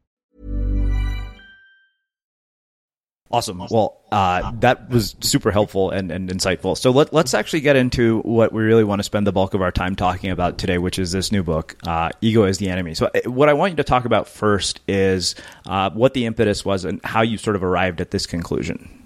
Awesome. 3.31 3.65
Well, 3.69 4.01
uh, 4.11 4.51
that 4.59 4.89
was 4.89 5.15
super 5.21 5.51
helpful 5.51 5.89
and, 5.89 6.11
and 6.11 6.29
insightful. 6.29 6.77
So 6.77 6.91
let, 6.91 7.13
let's 7.13 7.33
actually 7.33 7.61
get 7.61 7.77
into 7.77 8.19
what 8.21 8.51
we 8.51 8.61
really 8.61 8.83
want 8.83 8.99
to 8.99 9.03
spend 9.03 9.25
the 9.25 9.31
bulk 9.31 9.53
of 9.53 9.61
our 9.61 9.71
time 9.71 9.95
talking 9.95 10.31
about 10.31 10.57
today, 10.57 10.77
which 10.77 10.99
is 10.99 11.13
this 11.13 11.31
new 11.31 11.41
book, 11.41 11.77
uh, 11.87 12.09
Ego 12.19 12.43
is 12.43 12.57
the 12.57 12.67
Enemy. 12.69 12.95
So 12.95 13.05
uh, 13.05 13.21
what 13.29 13.47
I 13.47 13.53
want 13.53 13.71
you 13.71 13.77
to 13.77 13.85
talk 13.85 14.03
about 14.03 14.27
first 14.27 14.81
is 14.87 15.35
uh, 15.65 15.91
what 15.91 16.13
the 16.13 16.25
impetus 16.25 16.65
was 16.65 16.83
and 16.83 16.99
how 17.05 17.21
you 17.21 17.37
sort 17.37 17.55
of 17.55 17.63
arrived 17.63 18.01
at 18.01 18.11
this 18.11 18.25
conclusion. 18.25 18.97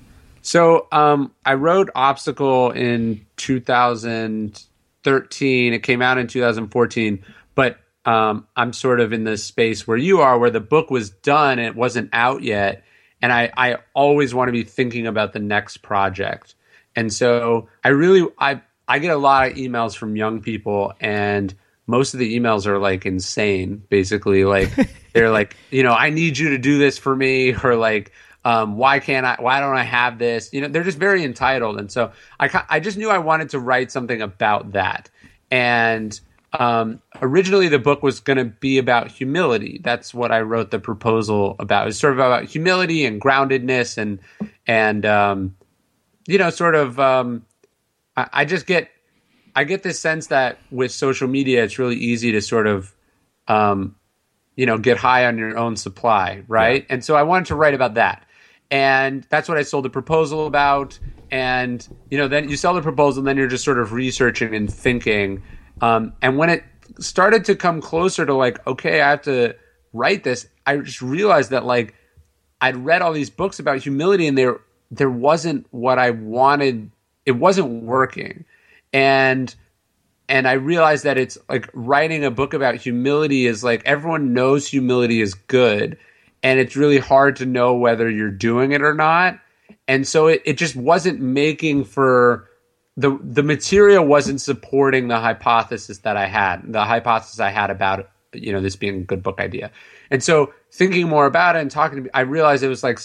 So 0.42 0.88
um, 0.92 1.32
I 1.46 1.54
wrote 1.54 1.92
Obstacle 1.94 2.72
in 2.72 3.24
2013. 3.38 5.74
It 5.74 5.84
came 5.84 6.02
out 6.02 6.18
in 6.18 6.26
2014, 6.28 7.24
but 7.54 7.78
um, 8.06 8.48
I'm 8.56 8.74
sort 8.74 9.00
of 9.00 9.14
in 9.14 9.24
the 9.24 9.38
space 9.38 9.86
where 9.88 9.98
you 9.98 10.22
are, 10.22 10.40
where 10.40 10.52
the 10.52 10.60
book 10.60 10.90
was 10.90 11.12
done 11.12 11.60
and 11.60 11.68
it 11.68 11.76
wasn't 11.76 12.10
out 12.14 12.42
yet 12.44 12.84
and 13.26 13.34
I, 13.34 13.52
I 13.58 13.78
always 13.96 14.36
want 14.36 14.50
to 14.50 14.52
be 14.52 14.62
thinking 14.62 15.08
about 15.08 15.34
the 15.34 15.40
next 15.40 15.78
project. 15.78 16.54
And 16.96 17.12
so 17.12 17.70
I 17.84 17.88
really 17.88 18.30
I 18.38 18.62
I 18.88 19.00
get 19.00 19.16
a 19.16 19.18
lot 19.18 19.48
of 19.48 19.58
emails 19.58 19.98
from 19.98 20.16
young 20.16 20.42
people 20.42 20.94
and 21.00 21.52
most 21.88 22.14
of 22.14 22.20
the 22.20 22.40
emails 22.40 22.68
are 22.68 22.78
like 22.78 23.08
insane 23.08 23.82
basically. 23.90 24.46
Like 24.46 24.70
they're 25.14 25.32
like 25.32 25.58
you 25.72 25.82
know 25.82 25.92
I 25.92 26.12
need 26.12 26.38
you 26.38 26.50
to 26.50 26.60
do 26.60 26.78
this 26.78 27.00
for 27.00 27.16
me 27.16 27.56
or 27.64 27.76
like 27.76 28.12
um, 28.44 28.78
why 28.78 29.00
can't 29.00 29.26
I 29.26 29.38
why 29.40 29.60
don't 29.60 29.76
I 29.76 29.82
have 29.82 30.20
this? 30.20 30.52
You 30.54 30.62
know 30.62 30.68
they're 30.68 30.84
just 30.84 31.00
very 31.00 31.24
entitled. 31.24 31.80
And 31.80 31.92
so 31.92 32.12
I 32.40 32.64
I 32.70 32.80
just 32.80 32.96
knew 32.96 33.10
I 33.10 33.18
wanted 33.18 33.50
to 33.50 33.60
write 33.60 33.92
something 33.92 34.22
about 34.22 34.74
that. 34.74 35.10
And 35.50 36.20
um, 36.60 37.02
originally 37.22 37.68
the 37.68 37.80
book 37.80 38.04
was 38.04 38.20
going 38.20 38.38
to 38.38 38.46
be 38.46 38.78
about 38.78 39.12
humility. 39.12 39.82
That's 39.84 40.14
what 40.14 40.32
I 40.32 40.42
wrote 40.42 40.72
the 40.72 40.80
proposal 40.80 41.56
about. 41.60 41.88
It's 41.88 41.98
sort 41.98 42.14
of 42.14 42.20
about 42.20 42.46
humility 42.46 43.06
and 43.06 43.22
groundedness 43.22 43.98
and 43.98 44.20
and 44.68 45.06
um, 45.06 45.56
you 46.28 46.38
know, 46.38 46.50
sort 46.50 46.76
of. 46.76 47.00
Um, 47.00 47.46
I, 48.18 48.30
I, 48.34 48.46
just 48.46 48.66
get 48.66 48.90
I 49.56 49.64
get 49.64 49.84
this 49.84 50.00
sense 50.00 50.28
that 50.28 50.60
with 50.72 50.92
social 50.92 51.28
media, 51.28 51.64
it's 51.64 51.80
really 51.80 51.96
easy 51.96 52.32
to 52.32 52.42
sort 52.42 52.68
of, 52.68 52.94
um, 53.48 53.96
you 54.56 54.66
know, 54.66 54.78
get 54.78 54.98
high 54.98 55.26
on 55.26 55.38
your 55.38 55.58
own 55.58 55.76
supply, 55.76 56.44
right? 56.48 56.86
Yeah. 56.88 56.94
And 56.94 57.06
so 57.06 57.16
I 57.16 57.24
wanted 57.24 57.48
to 57.48 57.56
write 57.56 57.74
about 57.74 57.96
that, 57.96 58.26
and 58.72 59.26
that's 59.30 59.50
what 59.50 59.58
I 59.58 59.64
sold 59.64 59.86
the 59.86 59.90
proposal 59.90 60.48
about. 60.48 60.98
And 61.32 61.88
you 62.10 62.18
know, 62.18 62.28
then 62.28 62.50
you 62.50 62.58
sell 62.58 62.74
the 62.74 62.82
proposal, 62.82 63.20
and 63.20 63.28
then 63.28 63.38
you're 63.38 63.48
just 63.48 63.66
sort 63.66 63.80
of 63.80 63.94
researching 63.94 64.56
and 64.56 64.72
thinking 64.72 65.42
um, 65.82 66.14
and 66.22 66.38
when 66.38 66.50
it 66.50 66.64
started 67.00 67.46
to 67.46 67.56
come 67.56 67.82
closer 67.82 68.26
to 68.26 68.34
like, 68.34 68.66
okay, 68.68 69.02
I 69.02 69.10
have 69.10 69.24
to 69.24 69.56
write 69.94 70.24
this, 70.24 70.48
I 70.66 70.78
just 70.78 71.02
realized 71.02 71.52
that 71.52 71.66
like 71.66 71.96
I'd 72.62 72.78
read 72.78 73.02
all 73.02 73.14
these 73.14 73.30
books 73.30 73.60
about 73.60 73.80
humility 73.80 74.28
and 74.28 74.38
there 74.38 74.60
there 74.92 75.10
wasn't 75.10 75.66
what 75.72 76.00
I 76.00 76.12
wanted. 76.12 76.92
It 77.26 77.34
wasn't 77.34 77.84
working. 77.84 78.46
And 78.94 79.54
and 80.28 80.48
I 80.48 80.54
realized 80.54 81.04
that 81.04 81.18
it's 81.18 81.38
like 81.50 81.70
writing 81.74 82.24
a 82.24 82.32
book 82.32 82.54
about 82.54 82.76
humility 82.76 83.46
is 83.46 83.64
like 83.64 83.84
everyone 83.86 84.34
knows 84.34 84.68
humility 84.68 85.22
is 85.22 85.34
good 85.34 85.98
and 86.42 86.60
it's 86.60 86.76
really 86.76 86.98
hard 86.98 87.36
to 87.38 87.46
know 87.46 87.76
whether 87.76 88.10
you're 88.10 88.32
doing 88.32 88.72
it 88.72 88.82
or 88.82 88.94
not. 88.94 89.40
And 89.88 90.08
so 90.08 90.28
it, 90.28 90.42
it 90.46 90.58
just 90.58 90.76
wasn't 90.76 91.20
making 91.20 91.84
for 91.84 92.50
the 92.98 93.18
the 93.22 93.44
material 93.44 94.06
wasn't 94.06 94.42
supporting 94.42 95.08
the 95.08 95.20
hypothesis 95.20 96.00
that 96.00 96.18
I 96.18 96.28
had, 96.28 96.62
the 96.72 96.84
hypothesis 96.84 97.40
I 97.40 97.50
had 97.50 97.70
about 97.70 98.10
you 98.34 98.52
know 98.52 98.62
this 98.62 98.76
being 98.76 98.96
a 98.96 99.04
good 99.04 99.24
book 99.24 99.40
idea. 99.40 99.72
And 100.12 100.24
so 100.24 100.54
thinking 100.72 101.08
more 101.08 101.26
about 101.26 101.56
it 101.56 101.60
and 101.60 101.72
talking 101.72 101.98
to 101.98 102.04
me, 102.04 102.10
I 102.14 102.22
realized 102.22 102.64
it 102.64 102.70
was 102.70 102.84
like 102.84 103.00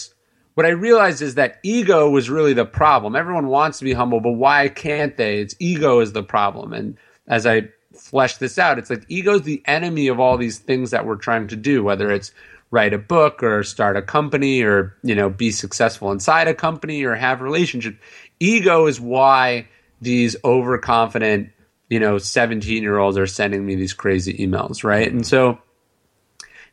what 0.53 0.65
I 0.65 0.69
realized 0.69 1.21
is 1.21 1.35
that 1.35 1.59
ego 1.63 2.09
was 2.09 2.29
really 2.29 2.53
the 2.53 2.65
problem. 2.65 3.15
Everyone 3.15 3.47
wants 3.47 3.79
to 3.79 3.85
be 3.85 3.93
humble, 3.93 4.19
but 4.19 4.33
why 4.33 4.67
can't 4.69 5.15
they? 5.17 5.39
It's 5.39 5.55
ego 5.59 5.99
is 5.99 6.13
the 6.13 6.23
problem. 6.23 6.73
And 6.73 6.97
as 7.27 7.45
I 7.45 7.69
flesh 7.93 8.37
this 8.37 8.57
out, 8.57 8.77
it's 8.77 8.89
like 8.89 9.05
ego 9.07 9.35
is 9.35 9.43
the 9.43 9.61
enemy 9.65 10.07
of 10.07 10.19
all 10.19 10.37
these 10.37 10.59
things 10.59 10.91
that 10.91 11.05
we're 11.05 11.15
trying 11.15 11.47
to 11.47 11.55
do, 11.55 11.83
whether 11.83 12.11
it's 12.11 12.31
write 12.69 12.93
a 12.93 12.97
book 12.97 13.43
or 13.43 13.63
start 13.63 13.97
a 13.97 14.01
company 14.01 14.61
or 14.61 14.95
you 15.03 15.13
know 15.13 15.29
be 15.29 15.51
successful 15.51 16.11
inside 16.11 16.47
a 16.47 16.53
company 16.53 17.03
or 17.03 17.15
have 17.15 17.41
relationship. 17.41 17.97
Ego 18.39 18.87
is 18.87 18.99
why 18.99 19.67
these 20.01 20.35
overconfident, 20.43 21.51
you 21.89 21.99
know, 21.99 22.17
17 22.17 22.83
year 22.83 22.97
olds 22.97 23.17
are 23.17 23.27
sending 23.27 23.65
me 23.65 23.75
these 23.75 23.93
crazy 23.93 24.33
emails, 24.45 24.83
right? 24.83 25.11
And 25.11 25.25
so 25.25 25.59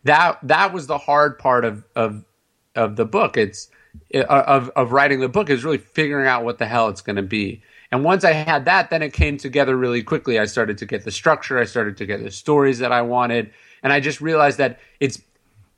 that 0.04 0.38
that 0.44 0.72
was 0.72 0.86
the 0.86 0.98
hard 0.98 1.38
part 1.38 1.64
of 1.64 1.84
of 1.94 2.24
of 2.74 2.96
the 2.96 3.04
book. 3.04 3.36
It's 3.36 3.68
uh, 4.14 4.22
of 4.24 4.70
of 4.70 4.92
writing 4.92 5.20
the 5.20 5.28
book 5.28 5.50
is 5.50 5.64
really 5.64 5.78
figuring 5.78 6.26
out 6.26 6.44
what 6.44 6.58
the 6.58 6.66
hell 6.66 6.88
it's 6.88 7.02
going 7.02 7.16
to 7.16 7.22
be. 7.22 7.62
And 7.90 8.04
once 8.04 8.24
I 8.24 8.32
had 8.32 8.66
that, 8.66 8.90
then 8.90 9.02
it 9.02 9.12
came 9.12 9.38
together 9.38 9.76
really 9.76 10.02
quickly. 10.02 10.38
I 10.38 10.44
started 10.44 10.78
to 10.78 10.86
get 10.86 11.04
the 11.04 11.10
structure. 11.10 11.58
I 11.58 11.64
started 11.64 11.96
to 11.98 12.06
get 12.06 12.22
the 12.22 12.30
stories 12.30 12.80
that 12.80 12.92
I 12.92 13.02
wanted, 13.02 13.52
and 13.82 13.92
I 13.92 14.00
just 14.00 14.20
realized 14.20 14.58
that 14.58 14.78
it's 15.00 15.20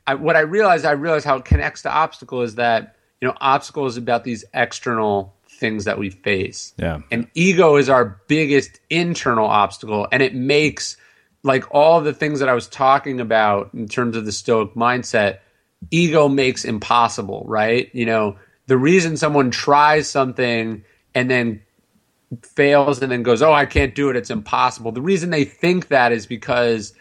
I, 0.06 0.14
what 0.14 0.36
I 0.36 0.40
realized. 0.40 0.84
I 0.84 0.92
realized 0.92 1.24
how 1.24 1.36
it 1.36 1.44
connects 1.44 1.82
to 1.82 1.90
obstacle 1.90 2.42
is 2.42 2.56
that 2.56 2.96
you 3.20 3.28
know 3.28 3.34
obstacle 3.40 3.86
is 3.86 3.96
about 3.96 4.24
these 4.24 4.44
external 4.54 5.34
things 5.60 5.84
that 5.84 5.98
we 5.98 6.10
face. 6.10 6.72
Yeah. 6.78 7.00
And 7.10 7.28
ego 7.34 7.76
is 7.76 7.88
our 7.88 8.20
biggest 8.26 8.80
internal 8.90 9.46
obstacle 9.46 10.08
and 10.10 10.22
it 10.22 10.34
makes 10.34 10.96
like 11.42 11.64
all 11.74 12.00
the 12.00 12.12
things 12.12 12.40
that 12.40 12.48
I 12.48 12.54
was 12.54 12.68
talking 12.68 13.20
about 13.20 13.72
in 13.72 13.88
terms 13.88 14.16
of 14.16 14.24
the 14.24 14.32
stoic 14.32 14.74
mindset, 14.74 15.38
ego 15.90 16.28
makes 16.28 16.64
impossible, 16.64 17.44
right? 17.46 17.88
You 17.94 18.06
know, 18.06 18.36
the 18.66 18.76
reason 18.76 19.16
someone 19.16 19.50
tries 19.50 20.08
something 20.08 20.84
and 21.14 21.30
then 21.30 21.62
fails 22.42 23.02
and 23.02 23.10
then 23.10 23.22
goes, 23.22 23.42
"Oh, 23.42 23.52
I 23.52 23.66
can't 23.66 23.94
do 23.94 24.10
it. 24.10 24.16
It's 24.16 24.30
impossible." 24.30 24.92
The 24.92 25.02
reason 25.02 25.30
they 25.30 25.44
think 25.44 25.88
that 25.88 26.12
is 26.12 26.26
because 26.26 26.92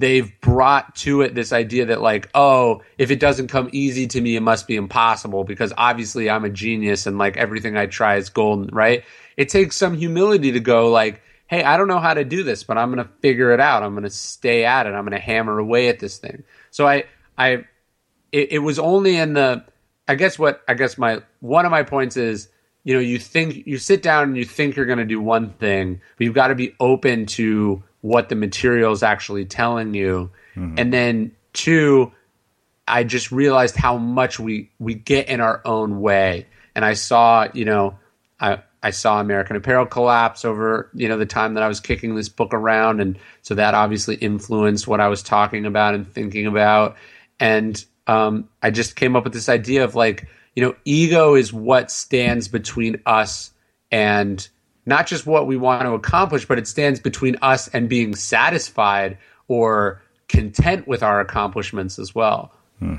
they've 0.00 0.40
brought 0.40 0.96
to 0.96 1.20
it 1.20 1.34
this 1.34 1.52
idea 1.52 1.86
that 1.86 2.00
like 2.00 2.28
oh 2.34 2.82
if 2.98 3.10
it 3.10 3.20
doesn't 3.20 3.48
come 3.48 3.68
easy 3.72 4.06
to 4.06 4.20
me 4.20 4.34
it 4.34 4.40
must 4.40 4.66
be 4.66 4.74
impossible 4.76 5.44
because 5.44 5.72
obviously 5.76 6.30
i'm 6.30 6.44
a 6.44 6.50
genius 6.50 7.06
and 7.06 7.18
like 7.18 7.36
everything 7.36 7.76
i 7.76 7.86
try 7.86 8.16
is 8.16 8.30
golden 8.30 8.68
right? 8.74 9.04
It 9.36 9.48
takes 9.48 9.76
some 9.76 9.96
humility 9.96 10.52
to 10.52 10.60
go 10.60 10.90
like 10.90 11.22
hey 11.46 11.62
i 11.62 11.76
don't 11.76 11.88
know 11.88 11.98
how 11.98 12.14
to 12.14 12.24
do 12.24 12.42
this 12.42 12.64
but 12.64 12.78
i'm 12.78 12.92
going 12.92 13.04
to 13.04 13.12
figure 13.20 13.52
it 13.52 13.60
out. 13.60 13.82
I'm 13.82 13.92
going 13.92 14.04
to 14.04 14.10
stay 14.10 14.64
at 14.64 14.86
it. 14.86 14.90
I'm 14.90 15.04
going 15.04 15.12
to 15.12 15.18
hammer 15.18 15.58
away 15.58 15.88
at 15.88 15.98
this 15.98 16.18
thing. 16.18 16.44
So 16.70 16.86
i 16.86 17.04
i 17.38 17.64
it, 18.32 18.52
it 18.52 18.58
was 18.58 18.78
only 18.78 19.16
in 19.16 19.34
the 19.34 19.64
i 20.08 20.14
guess 20.14 20.38
what 20.38 20.62
i 20.66 20.74
guess 20.74 20.96
my 20.96 21.20
one 21.40 21.64
of 21.64 21.70
my 21.70 21.82
points 21.82 22.16
is 22.16 22.48
you 22.90 22.96
know 22.96 23.00
you 23.00 23.18
think 23.18 23.66
you 23.66 23.78
sit 23.78 24.02
down 24.02 24.24
and 24.24 24.36
you 24.36 24.44
think 24.44 24.74
you're 24.74 24.86
going 24.86 24.98
to 24.98 25.04
do 25.04 25.20
one 25.20 25.50
thing 25.54 26.00
but 26.16 26.24
you've 26.24 26.34
got 26.34 26.48
to 26.48 26.54
be 26.54 26.74
open 26.80 27.24
to 27.26 27.82
what 28.02 28.28
the 28.28 28.34
material 28.34 28.92
is 28.92 29.02
actually 29.02 29.44
telling 29.44 29.94
you. 29.94 30.30
Mm-hmm. 30.56 30.74
And 30.78 30.92
then 30.92 31.32
two, 31.52 32.12
I 32.88 33.04
just 33.04 33.30
realized 33.30 33.76
how 33.76 33.96
much 33.98 34.38
we 34.38 34.70
we 34.78 34.94
get 34.94 35.28
in 35.28 35.40
our 35.40 35.60
own 35.64 36.00
way. 36.00 36.46
And 36.74 36.84
I 36.84 36.94
saw, 36.94 37.48
you 37.52 37.64
know, 37.64 37.98
I 38.40 38.62
I 38.82 38.90
saw 38.90 39.20
American 39.20 39.56
Apparel 39.56 39.86
collapse 39.86 40.44
over, 40.44 40.90
you 40.94 41.08
know, 41.08 41.18
the 41.18 41.26
time 41.26 41.54
that 41.54 41.62
I 41.62 41.68
was 41.68 41.80
kicking 41.80 42.14
this 42.14 42.28
book 42.28 42.54
around 42.54 43.00
and 43.00 43.18
so 43.42 43.54
that 43.54 43.74
obviously 43.74 44.16
influenced 44.16 44.88
what 44.88 45.00
I 45.00 45.08
was 45.08 45.22
talking 45.22 45.66
about 45.66 45.94
and 45.94 46.10
thinking 46.10 46.46
about. 46.46 46.96
And 47.38 47.82
um, 48.06 48.48
I 48.62 48.70
just 48.70 48.96
came 48.96 49.16
up 49.16 49.24
with 49.24 49.34
this 49.34 49.48
idea 49.48 49.84
of 49.84 49.94
like, 49.94 50.28
you 50.54 50.62
know, 50.62 50.74
ego 50.84 51.34
is 51.34 51.52
what 51.52 51.90
stands 51.90 52.48
between 52.48 53.00
us 53.06 53.50
and 53.90 54.48
not 54.86 55.06
just 55.06 55.26
what 55.26 55.46
we 55.46 55.56
want 55.56 55.82
to 55.82 55.92
accomplish, 55.92 56.46
but 56.46 56.58
it 56.58 56.66
stands 56.66 57.00
between 57.00 57.36
us 57.42 57.68
and 57.68 57.88
being 57.88 58.14
satisfied 58.14 59.16
or 59.48 60.02
content 60.28 60.86
with 60.86 61.02
our 61.02 61.20
accomplishments 61.20 61.98
as 61.98 62.14
well. 62.14 62.52
Hmm. 62.78 62.96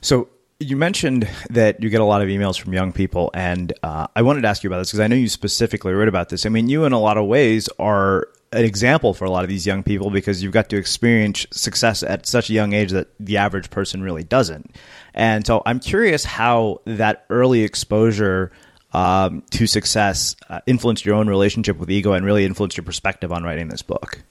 So 0.00 0.28
you 0.58 0.76
mentioned 0.76 1.28
that 1.50 1.82
you 1.82 1.90
get 1.90 2.00
a 2.00 2.04
lot 2.04 2.22
of 2.22 2.28
emails 2.28 2.58
from 2.58 2.72
young 2.72 2.92
people, 2.92 3.30
and 3.34 3.72
uh, 3.82 4.06
I 4.16 4.22
wanted 4.22 4.42
to 4.42 4.48
ask 4.48 4.64
you 4.64 4.70
about 4.70 4.78
this 4.78 4.88
because 4.88 5.00
I 5.00 5.06
know 5.06 5.16
you 5.16 5.28
specifically 5.28 5.92
wrote 5.92 6.08
about 6.08 6.30
this. 6.30 6.46
I 6.46 6.48
mean, 6.48 6.68
you 6.68 6.84
in 6.84 6.92
a 6.92 7.00
lot 7.00 7.18
of 7.18 7.26
ways 7.26 7.68
are 7.78 8.28
an 8.52 8.64
example 8.64 9.14
for 9.14 9.24
a 9.24 9.30
lot 9.30 9.44
of 9.44 9.50
these 9.50 9.66
young 9.66 9.82
people 9.82 10.10
because 10.10 10.42
you've 10.42 10.52
got 10.52 10.68
to 10.70 10.76
experience 10.76 11.46
success 11.50 12.02
at 12.02 12.26
such 12.26 12.50
a 12.50 12.52
young 12.52 12.72
age 12.72 12.90
that 12.92 13.08
the 13.18 13.36
average 13.36 13.70
person 13.70 14.02
really 14.02 14.24
doesn't. 14.24 14.74
And 15.14 15.46
so 15.46 15.62
I'm 15.66 15.80
curious 15.80 16.24
how 16.24 16.80
that 16.84 17.24
early 17.30 17.62
exposure 17.62 18.52
um, 18.92 19.42
to 19.50 19.66
success 19.66 20.36
uh, 20.48 20.60
influenced 20.66 21.04
your 21.04 21.16
own 21.16 21.28
relationship 21.28 21.76
with 21.76 21.90
ego 21.90 22.12
and 22.12 22.24
really 22.24 22.44
influenced 22.44 22.76
your 22.76 22.84
perspective 22.84 23.32
on 23.32 23.42
writing 23.42 23.68
this 23.68 23.82
book? 23.82 24.22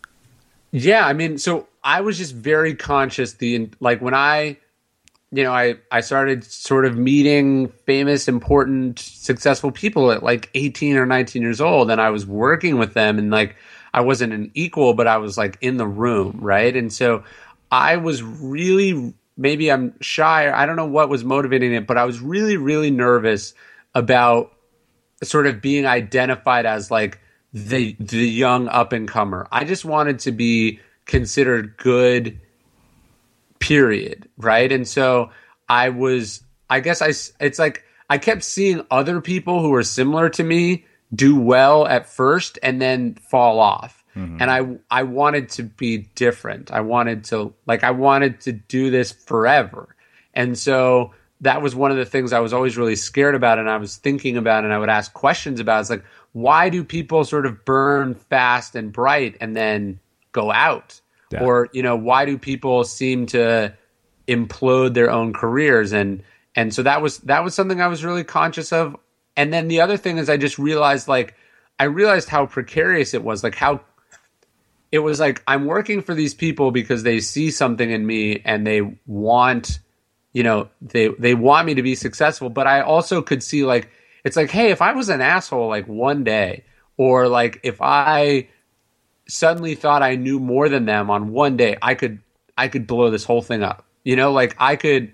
Yeah, 0.72 1.05
I 1.05 1.13
mean, 1.13 1.38
so 1.38 1.68
I 1.84 2.01
was 2.01 2.18
just 2.18 2.34
very 2.34 2.74
conscious 2.74 3.34
the 3.34 3.70
like 3.80 4.01
when 4.01 4.13
I 4.13 4.57
you 5.32 5.43
know, 5.43 5.51
I, 5.51 5.76
I 5.91 5.99
started 6.01 6.43
sort 6.45 6.86
of 6.86 6.97
meeting 6.97 7.68
famous, 7.86 8.28
important, 8.28 8.99
successful 8.99 9.72
people 9.72 10.11
at 10.11 10.24
like 10.24 10.49
18 10.53 10.95
or 10.95 11.05
19 11.05 11.41
years 11.41 11.59
old. 11.59 11.91
And 11.91 11.99
I 11.99 12.09
was 12.09 12.26
working 12.26 12.78
with 12.78 12.93
them 12.93 13.18
and 13.18 13.32
like, 13.32 13.55
I 13.96 14.02
wasn't 14.02 14.34
an 14.34 14.52
equal, 14.56 14.93
but 14.93 15.08
I 15.08 15.16
was 15.18 15.38
like 15.38 15.58
in 15.62 15.78
the 15.78 15.88
room. 15.88 16.39
Right. 16.41 16.76
And 16.76 16.91
so 16.91 17.24
I 17.72 17.96
was 17.96 18.22
really, 18.22 19.14
maybe 19.38 19.72
I'm 19.72 19.96
shy. 20.02 20.52
I 20.52 20.66
don't 20.66 20.76
know 20.76 20.86
what 20.86 21.08
was 21.08 21.24
motivating 21.24 21.74
it, 21.74 21.88
but 21.88 21.98
I 21.98 22.04
was 22.04 22.20
really, 22.20 22.58
really 22.58 22.91
nervous 22.91 23.54
about 23.93 24.52
sort 25.24 25.48
of 25.48 25.62
being 25.62 25.86
identified 25.86 26.66
as 26.66 26.91
like 26.91 27.22
the, 27.54 27.96
the 28.02 28.18
young 28.18 28.68
up 28.68 28.91
and 28.91 29.08
comer. 29.08 29.48
I 29.50 29.64
just 29.64 29.86
wanted 29.86 30.20
to 30.20 30.34
be 30.34 30.82
considered 31.06 31.78
good 31.78 32.38
period, 33.60 34.28
right? 34.38 34.70
And 34.74 34.86
so 34.86 35.32
I 35.70 35.88
was, 35.88 36.43
I 36.70 36.82
guess 36.82 37.02
I, 37.02 37.14
it's 37.39 37.60
like 37.60 37.86
I 38.10 38.18
kept 38.18 38.43
seeing 38.43 38.86
other 38.91 39.22
people 39.22 39.62
who 39.62 39.70
were 39.70 39.84
similar 39.84 40.28
to 40.32 40.43
me 40.43 40.84
do 41.14 41.39
well 41.39 41.88
at 41.88 42.08
first 42.08 42.58
and 42.64 42.82
then 42.82 43.16
fall 43.16 43.60
off. 43.60 44.03
Mm-hmm. 44.16 44.38
And 44.39 44.51
I, 44.51 44.99
I 44.99 45.03
wanted 45.03 45.49
to 45.49 45.64
be 45.64 46.10
different. 46.16 46.72
I 46.72 46.82
wanted 46.82 47.26
to, 47.26 47.53
like, 47.66 47.84
I 47.84 47.91
wanted 47.91 48.41
to 48.41 48.53
do 48.53 48.89
this 48.89 49.12
forever. 49.12 49.95
And 50.34 50.58
so 50.58 51.14
that 51.41 51.62
was 51.62 51.76
one 51.76 51.91
of 51.91 51.97
the 51.97 52.06
things 52.06 52.32
I 52.34 52.39
was 52.39 52.53
always 52.53 52.78
really 52.78 52.95
scared 52.95 53.36
about 53.36 53.60
and 53.60 53.70
I 53.70 53.78
was 53.78 53.97
thinking 53.97 54.38
about 54.38 54.64
and 54.64 54.74
I 54.74 54.78
would 54.78 54.89
ask 54.89 55.14
questions 55.14 55.60
about. 55.60 55.82
It's 55.82 55.89
like, 55.89 56.03
why 56.32 56.70
do 56.70 56.84
people 56.84 57.24
sort 57.26 57.45
of 57.45 57.66
burn 57.66 58.16
fast 58.16 58.76
and 58.76 58.91
bright 58.91 59.38
and 59.41 59.56
then 59.56 59.99
go 60.32 60.51
out? 60.51 60.99
Yeah. 61.32 61.43
Or, 61.43 61.70
you 61.74 61.84
know, 61.84 61.95
why 61.95 62.26
do 62.26 62.38
people 62.38 62.84
seem 62.84 63.26
to 63.28 63.74
implode 64.28 64.93
their 64.93 65.12
own 65.12 65.34
careers? 65.34 65.91
And 65.91 66.24
and 66.56 66.74
so 66.74 66.84
that 66.84 67.01
was 67.01 67.20
that 67.20 67.43
was 67.43 67.53
something 67.53 67.82
I 67.82 67.88
was 67.88 68.06
really 68.06 68.24
conscious 68.24 68.72
of. 68.72 68.95
And 69.38 69.51
then 69.53 69.67
the 69.67 69.81
other 69.81 69.97
thing 69.97 70.17
is 70.17 70.29
I 70.29 70.38
just 70.38 70.57
realized 70.57 71.07
like 71.07 71.36
I 71.79 71.86
realized 71.86 72.29
how 72.29 72.45
precarious 72.45 73.13
it 73.13 73.23
was, 73.23 73.43
like 73.43 73.55
how 73.55 73.81
it 74.91 74.99
was 74.99 75.19
like 75.19 75.43
I'm 75.47 75.65
working 75.65 76.01
for 76.01 76.13
these 76.13 76.33
people 76.33 76.71
because 76.71 77.03
they 77.03 77.19
see 77.19 77.51
something 77.51 77.89
in 77.89 78.05
me 78.05 78.41
and 78.45 78.65
they 78.65 78.97
want, 79.05 79.79
you 80.33 80.43
know, 80.43 80.69
they 80.81 81.09
they 81.19 81.33
want 81.33 81.65
me 81.65 81.73
to 81.75 81.83
be 81.83 81.95
successful, 81.95 82.49
but 82.49 82.67
I 82.67 82.81
also 82.81 83.21
could 83.21 83.43
see 83.43 83.65
like 83.65 83.89
it's 84.23 84.38
like, 84.38 84.51
hey, 84.51 84.71
if 84.71 84.81
I 84.81 84.93
was 84.93 85.09
an 85.09 85.21
asshole 85.21 85.67
like 85.67 85.88
one 85.88 86.23
day 86.23 86.63
or 86.97 87.27
like 87.27 87.59
if 87.63 87.81
I 87.81 88.47
suddenly 89.27 89.75
thought 89.75 90.01
I 90.01 90.15
knew 90.15 90.39
more 90.39 90.69
than 90.69 90.86
them 90.86 91.09
on 91.09 91.31
one 91.31 91.57
day, 91.57 91.77
I 91.81 91.95
could 91.95 92.19
I 92.57 92.69
could 92.69 92.88
blow 92.88 93.11
this 93.11 93.25
whole 93.25 93.41
thing 93.41 93.63
up. 93.63 93.86
You 94.03 94.15
know, 94.15 94.31
like 94.31 94.55
I 94.59 94.75
could. 94.75 95.13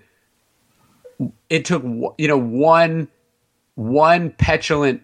It 1.48 1.64
took 1.64 1.82
you 1.82 2.28
know 2.28 2.38
one 2.38 3.08
one 3.74 4.30
petulant 4.30 5.02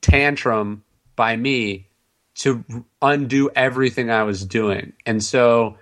tantrum 0.00 0.84
by 1.16 1.36
me 1.36 1.88
to 2.34 2.64
undo 3.00 3.50
everything 3.54 4.10
I 4.10 4.22
was 4.22 4.44
doing, 4.44 4.92
and 5.06 5.22
so 5.22 5.76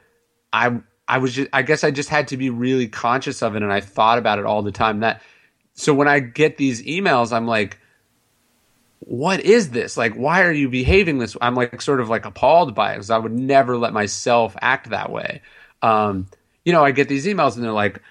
I 0.52 0.80
I 1.08 1.18
was 1.18 1.34
just 1.34 1.48
I 1.52 1.62
guess 1.62 1.84
I 1.84 1.90
just 1.90 2.08
had 2.08 2.28
to 2.28 2.36
be 2.36 2.50
really 2.50 2.88
conscious 2.88 3.42
of 3.42 3.56
it, 3.56 3.62
and 3.62 3.72
I 3.72 3.80
thought 3.80 4.18
about 4.18 4.38
it 4.38 4.46
all 4.46 4.62
the 4.62 4.72
time. 4.72 5.00
That 5.00 5.22
so 5.74 5.94
when 5.94 6.08
I 6.08 6.20
get 6.20 6.56
these 6.56 6.82
emails, 6.82 7.32
I'm 7.32 7.46
like 7.46 7.78
what 9.00 9.40
is 9.40 9.70
this? 9.70 9.96
Like, 9.96 10.14
why 10.14 10.42
are 10.42 10.52
you 10.52 10.68
behaving 10.68 11.18
this? 11.18 11.36
I'm 11.40 11.54
like 11.54 11.80
sort 11.80 12.00
of 12.00 12.08
like 12.08 12.26
appalled 12.26 12.74
by 12.74 12.92
it 12.92 12.96
because 12.96 13.10
I 13.10 13.18
would 13.18 13.32
never 13.32 13.76
let 13.76 13.92
myself 13.92 14.56
act 14.60 14.90
that 14.90 15.10
way. 15.10 15.40
Um, 15.82 16.28
you 16.64 16.72
know, 16.72 16.84
I 16.84 16.90
get 16.90 17.08
these 17.08 17.26
emails 17.26 17.56
and 17.56 17.64
they're 17.64 17.72
like, 17.72 18.02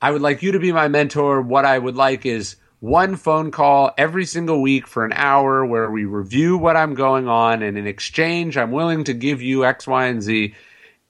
I 0.00 0.10
would 0.10 0.22
like 0.22 0.42
you 0.42 0.52
to 0.52 0.58
be 0.58 0.72
my 0.72 0.88
mentor. 0.88 1.42
What 1.42 1.66
I 1.66 1.78
would 1.78 1.94
like 1.94 2.24
is 2.24 2.56
one 2.80 3.16
phone 3.16 3.50
call 3.50 3.92
every 3.96 4.24
single 4.24 4.60
week 4.60 4.86
for 4.86 5.04
an 5.04 5.12
hour 5.12 5.64
where 5.64 5.90
we 5.90 6.04
review 6.06 6.56
what 6.56 6.76
I'm 6.76 6.94
going 6.94 7.28
on. 7.28 7.62
And 7.62 7.78
in 7.78 7.86
exchange, 7.86 8.56
I'm 8.56 8.72
willing 8.72 9.04
to 9.04 9.14
give 9.14 9.42
you 9.42 9.64
X, 9.64 9.86
Y, 9.86 10.06
and 10.06 10.22
Z. 10.22 10.54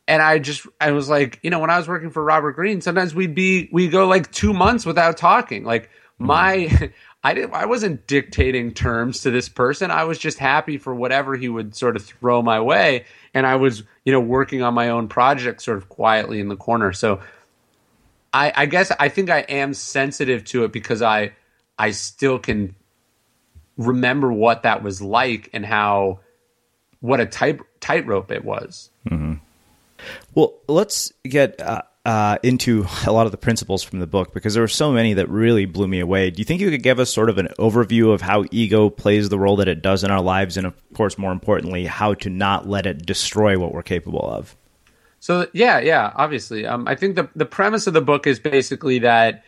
And 0.09 0.21
I 0.21 0.41
just, 0.41 0.67
I 0.81 0.91
was 0.91 1.09
like, 1.09 1.39
you 1.43 1.51
know, 1.51 1.61
when 1.61 1.71
I 1.71 1.79
was 1.79 1.87
working 1.87 2.11
for 2.11 2.25
Robert 2.25 2.53
Greene, 2.53 2.81
sometimes 2.81 3.15
we'd 3.15 3.37
be, 3.37 3.69
we 3.73 3.89
go 3.89 4.09
like 4.09 4.31
two 4.33 4.53
months 4.53 4.85
without 4.85 5.17
talking. 5.17 5.63
Like, 5.63 5.85
mm-hmm. 5.85 6.27
my 6.27 6.93
I 7.23 7.35
didn't 7.35 7.53
I 7.53 7.67
wasn't 7.67 8.07
dictating 8.07 8.73
terms 8.73 9.21
to 9.21 9.31
this 9.31 9.49
person. 9.49 9.91
I 9.91 10.05
was 10.05 10.19
just 10.19 10.39
happy 10.39 10.79
for 10.79 10.95
whatever 10.95 11.37
he 11.37 11.49
would 11.49 11.77
sort 11.77 11.97
of 11.97 12.05
throw 12.05 12.41
my 12.41 12.61
way 12.61 13.05
and 13.35 13.47
I 13.47 13.57
was, 13.57 13.83
you 14.05 14.13
know, 14.13 14.21
working 14.21 14.63
on 14.63 14.73
my 14.73 14.89
own 14.89 15.07
project 15.07 15.61
sort 15.61 15.77
of 15.77 15.89
quietly 15.91 16.41
in 16.41 16.49
the 16.49 16.57
corner. 16.57 16.95
So 16.95 17.21
I 18.33 18.53
I 18.57 18.67
guess 18.67 18.91
I 18.99 19.11
think 19.11 19.29
I 19.29 19.41
am 19.41 19.75
sensitive 19.75 20.45
to 20.47 20.65
it 20.65 20.73
because 20.73 21.03
I 21.03 21.33
I 21.81 21.93
still 21.93 22.39
can 22.39 22.75
remember 23.79 24.31
what 24.31 24.65
that 24.65 24.83
was 24.83 25.01
like 25.01 25.49
and 25.55 25.65
how 25.65 26.21
what 27.01 27.21
a 27.21 27.27
tight 27.27 27.59
tightrope 27.81 28.31
it 28.31 28.45
was. 28.45 28.91
Mm-hmm. 29.09 29.35
Well, 30.35 30.59
let's 30.69 31.11
get 31.25 31.59
uh, 31.59 31.81
uh, 32.05 32.37
into 32.43 32.87
a 33.07 33.13
lot 33.13 33.25
of 33.25 33.33
the 33.33 33.39
principles 33.39 33.83
from 33.83 33.99
the 33.99 34.07
book 34.07 34.35
because 34.35 34.53
there 34.53 34.63
were 34.63 34.69
so 34.69 34.93
many 34.93 35.15
that 35.15 35.31
really 35.31 35.65
blew 35.65 35.89
me 35.89 36.01
away. 36.01 36.31
Do 36.31 36.41
you 36.41 36.45
think 36.45 36.61
you 36.61 36.71
could 36.71 36.83
give 36.83 37.01
us 37.01 37.11
sort 37.11 37.31
of 37.31 37.39
an 37.39 37.49
overview 37.59 38.13
of 38.13 38.21
how 38.21 38.45
ego 38.51 38.91
plays 38.91 39.31
the 39.31 39.39
role 39.39 39.57
that 39.57 39.69
it 39.69 39.81
does 39.81 40.05
in 40.05 40.11
our 40.11 40.21
lives, 40.21 40.59
and 40.59 40.67
of 40.67 40.75
course, 40.93 41.17
more 41.17 41.33
importantly, 41.33 41.87
how 41.87 42.13
to 42.13 42.29
not 42.29 42.69
let 42.69 42.85
it 42.85 43.07
destroy 43.07 43.59
what 43.59 43.73
we're 43.73 43.83
capable 43.83 44.31
of? 44.31 44.55
So 45.19 45.47
yeah, 45.55 45.81
yeah, 45.81 46.13
obviously, 46.15 46.67
um, 46.67 46.87
I 46.87 46.95
think 46.95 47.17
the 47.17 47.31
the 47.35 47.47
premise 47.47 47.87
of 47.87 47.95
the 47.95 48.03
book 48.03 48.27
is 48.27 48.39
basically 48.39 48.99
that 48.99 49.45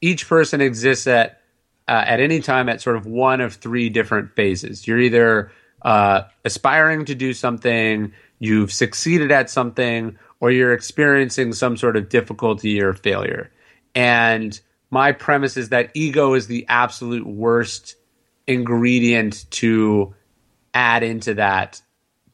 each 0.00 0.28
person 0.28 0.60
exists 0.60 1.08
at 1.08 1.41
uh, 1.88 2.04
at 2.06 2.20
any 2.20 2.40
time 2.40 2.68
at 2.68 2.80
sort 2.80 2.96
of 2.96 3.06
one 3.06 3.40
of 3.40 3.54
three 3.54 3.88
different 3.88 4.34
phases. 4.34 4.86
You're 4.86 5.00
either 5.00 5.52
uh, 5.82 6.22
aspiring 6.44 7.04
to 7.06 7.14
do 7.14 7.32
something, 7.32 8.12
you've 8.38 8.72
succeeded 8.72 9.32
at 9.32 9.50
something, 9.50 10.16
or 10.40 10.50
you're 10.50 10.72
experiencing 10.72 11.52
some 11.52 11.76
sort 11.76 11.96
of 11.96 12.08
difficulty 12.08 12.82
or 12.82 12.92
failure. 12.92 13.50
And 13.94 14.58
my 14.90 15.12
premise 15.12 15.56
is 15.56 15.70
that 15.70 15.90
ego 15.94 16.34
is 16.34 16.46
the 16.46 16.66
absolute 16.68 17.26
worst 17.26 17.96
ingredient 18.46 19.50
to 19.50 20.14
add 20.74 21.02
into 21.02 21.34
that 21.34 21.80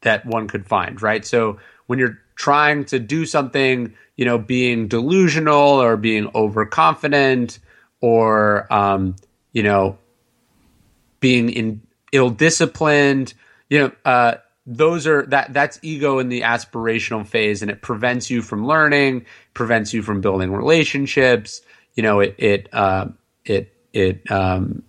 that 0.02 0.24
one 0.24 0.48
could 0.48 0.66
find, 0.66 1.02
right? 1.02 1.24
So 1.26 1.58
when 1.86 1.98
you're 1.98 2.18
trying 2.36 2.84
to 2.86 2.98
do 2.98 3.26
something, 3.26 3.94
you 4.16 4.24
know, 4.24 4.38
being 4.38 4.88
delusional 4.88 5.82
or 5.82 5.96
being 5.96 6.30
overconfident 6.34 7.58
or 8.00 8.72
um, 8.72 9.16
you 9.58 9.64
know, 9.64 9.98
being 11.18 11.50
in 11.50 11.82
ill 12.12 12.30
disciplined, 12.30 13.34
you 13.68 13.80
know, 13.80 13.92
uh, 14.04 14.34
those 14.66 15.04
are 15.04 15.26
that 15.26 15.52
that's 15.52 15.80
ego 15.82 16.20
in 16.20 16.28
the 16.28 16.42
aspirational 16.42 17.26
phase 17.26 17.60
and 17.60 17.72
it 17.72 17.82
prevents 17.82 18.30
you 18.30 18.40
from 18.40 18.66
learning 18.66 19.24
prevents 19.54 19.94
you 19.94 20.02
from 20.02 20.20
building 20.20 20.52
relationships 20.52 21.62
you 21.94 22.02
know 22.02 22.20
it 22.20 22.34
it 22.36 22.68
uh, 22.74 23.06
it 23.46 23.74
it 23.94 24.30
um, 24.30 24.82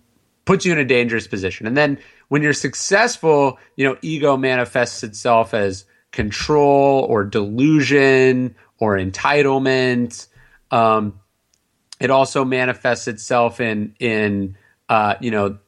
puts 0.44 0.66
you 0.66 0.72
in 0.72 0.78
a 0.78 0.84
dangerous 0.84 1.26
position. 1.26 1.66
And 1.66 1.76
then 1.76 1.98
when 2.28 2.42
you're 2.42 2.52
successful 2.52 3.58
you 3.74 3.88
know 3.88 3.96
ego 4.02 4.36
manifests 4.36 5.02
itself 5.02 5.52
as 5.52 5.84
control 6.12 7.04
or 7.08 7.24
delusion 7.24 8.54
or 8.78 8.96
entitlement. 8.96 10.28
Um, 10.70 11.20
it 12.00 12.10
also 12.10 12.44
manifests 12.44 13.06
itself 13.06 13.60
in 13.60 13.94
in 14.00 14.56
uh, 14.90 15.14
you 15.20 15.30
know 15.30 15.58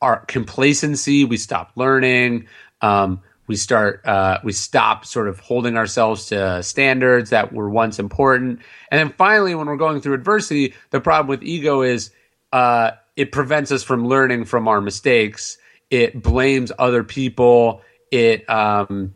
our 0.00 0.24
complacency 0.24 1.24
we 1.26 1.36
stop 1.36 1.72
learning 1.76 2.46
um, 2.80 3.20
we 3.46 3.56
start 3.56 4.06
uh, 4.06 4.38
we 4.42 4.52
stop 4.52 5.04
sort 5.04 5.28
of 5.28 5.38
holding 5.40 5.76
ourselves 5.76 6.26
to 6.26 6.62
standards 6.62 7.30
that 7.30 7.52
were 7.52 7.68
once 7.68 7.98
important. 7.98 8.60
And 8.90 8.98
then 8.98 9.14
finally 9.18 9.54
when 9.54 9.66
we're 9.66 9.76
going 9.76 10.00
through 10.00 10.14
adversity 10.14 10.74
the 10.90 11.00
problem 11.00 11.28
with 11.28 11.42
ego 11.42 11.82
is 11.82 12.10
uh, 12.52 12.92
it 13.16 13.32
prevents 13.32 13.70
us 13.72 13.82
from 13.82 14.06
learning 14.06 14.46
from 14.46 14.68
our 14.68 14.80
mistakes. 14.80 15.58
It 15.90 16.22
blames 16.22 16.72
other 16.78 17.04
people. 17.04 17.82
It 18.10 18.48
um, 18.48 19.14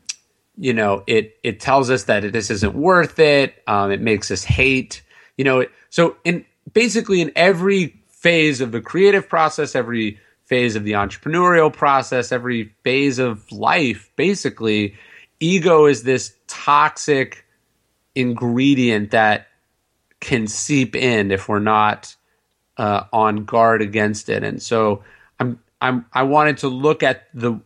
you 0.59 0.74
know 0.74 1.03
it 1.07 1.38
it 1.42 1.61
tells 1.61 1.88
us 1.88 2.05
that 2.05 2.32
this 2.32 2.51
isn't 2.51 2.74
worth 2.74 3.18
it. 3.18 3.62
Um, 3.66 3.90
it 3.90 4.01
makes 4.01 4.30
us 4.30 4.44
hate. 4.44 5.03
You 5.36 5.44
know 5.44 5.66
so 5.88 6.16
in 6.24 6.44
basically 6.72 7.20
in 7.20 7.32
every 7.36 7.94
phase 8.27 8.61
of 8.61 8.72
the 8.72 8.81
creative 8.81 9.29
process 9.29 9.77
every 9.77 10.18
phase 10.47 10.74
of 10.74 10.85
the 10.85 10.93
entrepreneurial 10.93 11.72
process, 11.72 12.33
every 12.33 12.74
phase 12.83 13.18
of 13.18 13.51
life, 13.53 14.11
basically, 14.16 14.95
ego 15.39 15.87
is 15.87 16.03
this 16.03 16.35
toxic 16.49 17.45
ingredient 18.16 19.12
that 19.12 19.47
can 20.20 20.49
seep 20.49 20.97
in 20.97 21.31
if 21.31 21.49
we're 21.49 21.59
not 21.61 22.16
uh, 22.79 23.05
on 23.12 23.45
guard 23.45 23.83
against 23.83 24.29
it. 24.29 24.43
And 24.43 24.62
so 24.62 25.05
I'm 25.39 25.61
I'm 25.81 26.07
I 26.12 26.24
wanted 26.24 26.59
to 26.59 26.68
look 26.68 27.05
at 27.05 27.29
the 27.33 27.61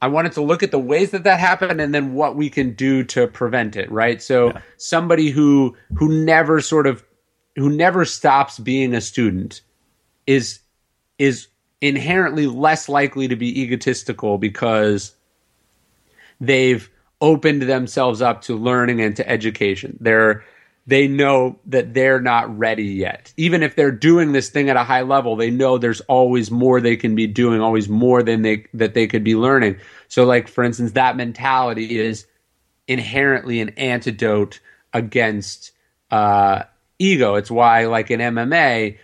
I 0.00 0.08
wanted 0.08 0.32
to 0.32 0.40
look 0.40 0.62
at 0.62 0.70
the 0.70 0.78
ways 0.78 1.10
that 1.10 1.24
that 1.24 1.40
happened 1.40 1.78
and 1.78 1.94
then 1.94 2.14
what 2.14 2.36
we 2.36 2.48
can 2.48 2.72
do 2.72 3.04
to 3.04 3.26
prevent 3.26 3.76
it, 3.76 3.90
right? 3.90 4.22
So 4.22 4.48
yeah. 4.48 4.60
somebody 4.78 5.28
who 5.28 5.76
who 5.98 6.24
never 6.24 6.62
sort 6.62 6.86
of 6.86 7.04
who 7.56 7.68
never 7.68 8.06
stops 8.06 8.58
being 8.58 8.94
a 8.94 9.00
student 9.02 9.60
is 10.30 10.60
is 11.18 11.48
inherently 11.80 12.46
less 12.46 12.88
likely 12.88 13.26
to 13.26 13.34
be 13.34 13.62
egotistical 13.62 14.38
because 14.38 15.12
they've 16.40 16.88
opened 17.20 17.62
themselves 17.62 18.22
up 18.22 18.40
to 18.42 18.54
learning 18.54 19.00
and 19.00 19.16
to 19.16 19.28
education. 19.28 19.98
They're 20.00 20.44
they 20.86 21.08
know 21.08 21.58
that 21.66 21.94
they're 21.94 22.20
not 22.20 22.56
ready 22.56 22.86
yet. 22.86 23.32
Even 23.36 23.62
if 23.62 23.74
they're 23.74 23.90
doing 23.90 24.32
this 24.32 24.48
thing 24.50 24.70
at 24.70 24.76
a 24.76 24.84
high 24.84 25.02
level, 25.02 25.36
they 25.36 25.50
know 25.50 25.78
there's 25.78 26.00
always 26.02 26.50
more 26.50 26.80
they 26.80 26.96
can 26.96 27.14
be 27.14 27.26
doing, 27.26 27.60
always 27.60 27.88
more 27.88 28.22
than 28.22 28.42
they 28.42 28.66
that 28.72 28.94
they 28.94 29.08
could 29.08 29.24
be 29.24 29.34
learning. 29.34 29.78
So 30.06 30.24
like 30.24 30.46
for 30.46 30.62
instance, 30.62 30.92
that 30.92 31.16
mentality 31.16 31.98
is 31.98 32.24
inherently 32.86 33.60
an 33.60 33.70
antidote 33.70 34.60
against 34.92 35.72
uh, 36.12 36.62
ego. 37.00 37.34
It's 37.34 37.50
why 37.50 37.86
like 37.86 38.12
in 38.12 38.20
MMA 38.20 38.96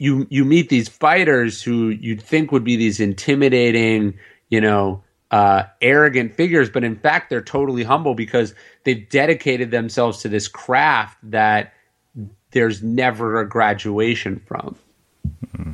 you 0.00 0.26
you 0.30 0.46
meet 0.46 0.70
these 0.70 0.88
fighters 0.88 1.62
who 1.62 1.90
you'd 1.90 2.22
think 2.22 2.50
would 2.52 2.64
be 2.64 2.76
these 2.76 3.00
intimidating, 3.00 4.18
you 4.48 4.60
know, 4.60 5.04
uh, 5.30 5.64
arrogant 5.82 6.34
figures, 6.34 6.70
but 6.70 6.82
in 6.82 6.96
fact, 6.96 7.28
they're 7.28 7.42
totally 7.42 7.82
humble 7.82 8.14
because 8.14 8.54
they've 8.84 9.08
dedicated 9.10 9.70
themselves 9.70 10.22
to 10.22 10.28
this 10.28 10.48
craft 10.48 11.18
that 11.22 11.74
there's 12.52 12.82
never 12.82 13.40
a 13.40 13.48
graduation 13.48 14.40
from. 14.46 14.74
Mm-hmm. 15.46 15.72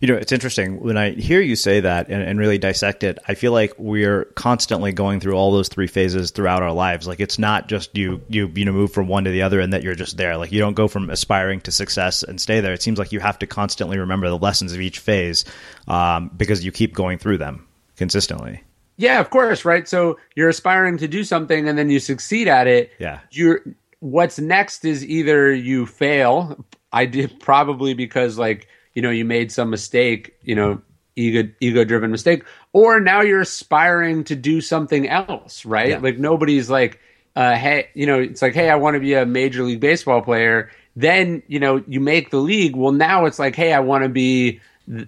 You 0.00 0.08
know, 0.08 0.14
it's 0.14 0.32
interesting 0.32 0.80
when 0.80 0.96
I 0.96 1.10
hear 1.10 1.40
you 1.40 1.56
say 1.56 1.80
that 1.80 2.08
and, 2.08 2.22
and, 2.22 2.38
really 2.38 2.58
dissect 2.58 3.02
it. 3.02 3.18
I 3.26 3.34
feel 3.34 3.52
like 3.52 3.72
we're 3.78 4.26
constantly 4.36 4.92
going 4.92 5.20
through 5.20 5.34
all 5.34 5.50
those 5.50 5.68
three 5.68 5.88
phases 5.88 6.30
throughout 6.30 6.62
our 6.62 6.72
lives. 6.72 7.06
Like 7.06 7.20
it's 7.20 7.38
not 7.38 7.68
just 7.68 7.96
you, 7.96 8.20
you, 8.28 8.50
you 8.54 8.64
know, 8.64 8.72
move 8.72 8.92
from 8.92 9.08
one 9.08 9.24
to 9.24 9.30
the 9.30 9.42
other 9.42 9.60
and 9.60 9.72
that 9.72 9.82
you're 9.82 9.94
just 9.94 10.16
there. 10.16 10.36
Like 10.36 10.52
you 10.52 10.60
don't 10.60 10.74
go 10.74 10.86
from 10.86 11.10
aspiring 11.10 11.60
to 11.62 11.72
success 11.72 12.22
and 12.22 12.40
stay 12.40 12.60
there. 12.60 12.72
It 12.72 12.82
seems 12.82 12.98
like 12.98 13.12
you 13.12 13.20
have 13.20 13.38
to 13.40 13.46
constantly 13.46 13.98
remember 13.98 14.28
the 14.28 14.38
lessons 14.38 14.72
of 14.72 14.80
each 14.80 15.00
phase 15.00 15.44
um, 15.88 16.30
because 16.36 16.64
you 16.64 16.70
keep 16.70 16.94
going 16.94 17.18
through 17.18 17.38
them 17.38 17.66
consistently. 17.96 18.62
Yeah, 18.98 19.20
of 19.20 19.30
course, 19.30 19.64
right? 19.64 19.88
So 19.88 20.18
you're 20.34 20.48
aspiring 20.48 20.98
to 20.98 21.08
do 21.08 21.22
something 21.24 21.68
and 21.68 21.78
then 21.78 21.88
you 21.88 22.00
succeed 22.00 22.48
at 22.48 22.66
it. 22.66 22.92
Yeah. 22.98 23.20
You're 23.30 23.62
what's 24.00 24.38
next 24.38 24.84
is 24.84 25.04
either 25.04 25.52
you 25.52 25.86
fail, 25.86 26.64
I 26.92 27.06
did 27.06 27.40
probably 27.40 27.94
because 27.94 28.38
like, 28.38 28.68
you 28.94 29.02
know, 29.02 29.10
you 29.10 29.24
made 29.24 29.52
some 29.52 29.70
mistake, 29.70 30.34
you 30.42 30.54
know, 30.54 30.80
ego 31.16 31.48
ego 31.60 31.84
driven 31.84 32.10
mistake, 32.10 32.44
or 32.72 33.00
now 33.00 33.20
you're 33.20 33.40
aspiring 33.40 34.24
to 34.24 34.36
do 34.36 34.60
something 34.60 35.08
else, 35.08 35.64
right? 35.64 35.90
Yeah. 35.90 35.98
Like 35.98 36.18
nobody's 36.18 36.70
like 36.70 37.00
uh, 37.36 37.54
hey, 37.54 37.88
you 37.94 38.04
know, 38.04 38.18
it's 38.18 38.42
like, 38.42 38.52
hey, 38.52 38.68
I 38.68 38.74
want 38.74 38.94
to 38.94 39.00
be 39.00 39.14
a 39.14 39.24
major 39.24 39.62
league 39.62 39.78
baseball 39.78 40.22
player. 40.22 40.72
Then, 40.96 41.40
you 41.46 41.60
know, 41.60 41.84
you 41.86 42.00
make 42.00 42.30
the 42.30 42.38
league. 42.40 42.74
Well, 42.74 42.90
now 42.90 43.26
it's 43.26 43.38
like, 43.38 43.54
hey, 43.54 43.72
I 43.72 43.78
want 43.78 44.02
to 44.02 44.08
be, 44.08 44.60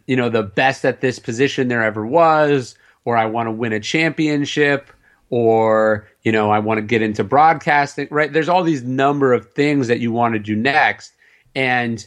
you 0.07 0.14
know, 0.14 0.28
the 0.28 0.45
best 0.45 0.85
at 0.85 1.01
this 1.01 1.18
position 1.18 1.66
there 1.66 1.83
ever 1.83 2.07
was 2.07 2.76
or 3.05 3.16
I 3.16 3.26
want 3.26 3.49
to 3.49 3.51
win 3.51 3.72
a 3.72 3.81
championship 3.81 4.91
or 5.31 6.09
you 6.22 6.33
know 6.33 6.51
I 6.51 6.59
want 6.59 6.78
to 6.78 6.83
get 6.83 7.03
into 7.03 7.24
broadcasting 7.24 8.09
right 8.11 8.33
there's 8.33 8.49
all 8.49 8.62
these 8.64 8.83
number 8.83 9.33
of 9.33 9.53
things 9.53 9.89
that 9.89 10.01
you 10.01 10.12
want 10.12 10.35
to 10.35 10.39
do 10.39 10.57
next 10.57 11.12
and 11.55 12.05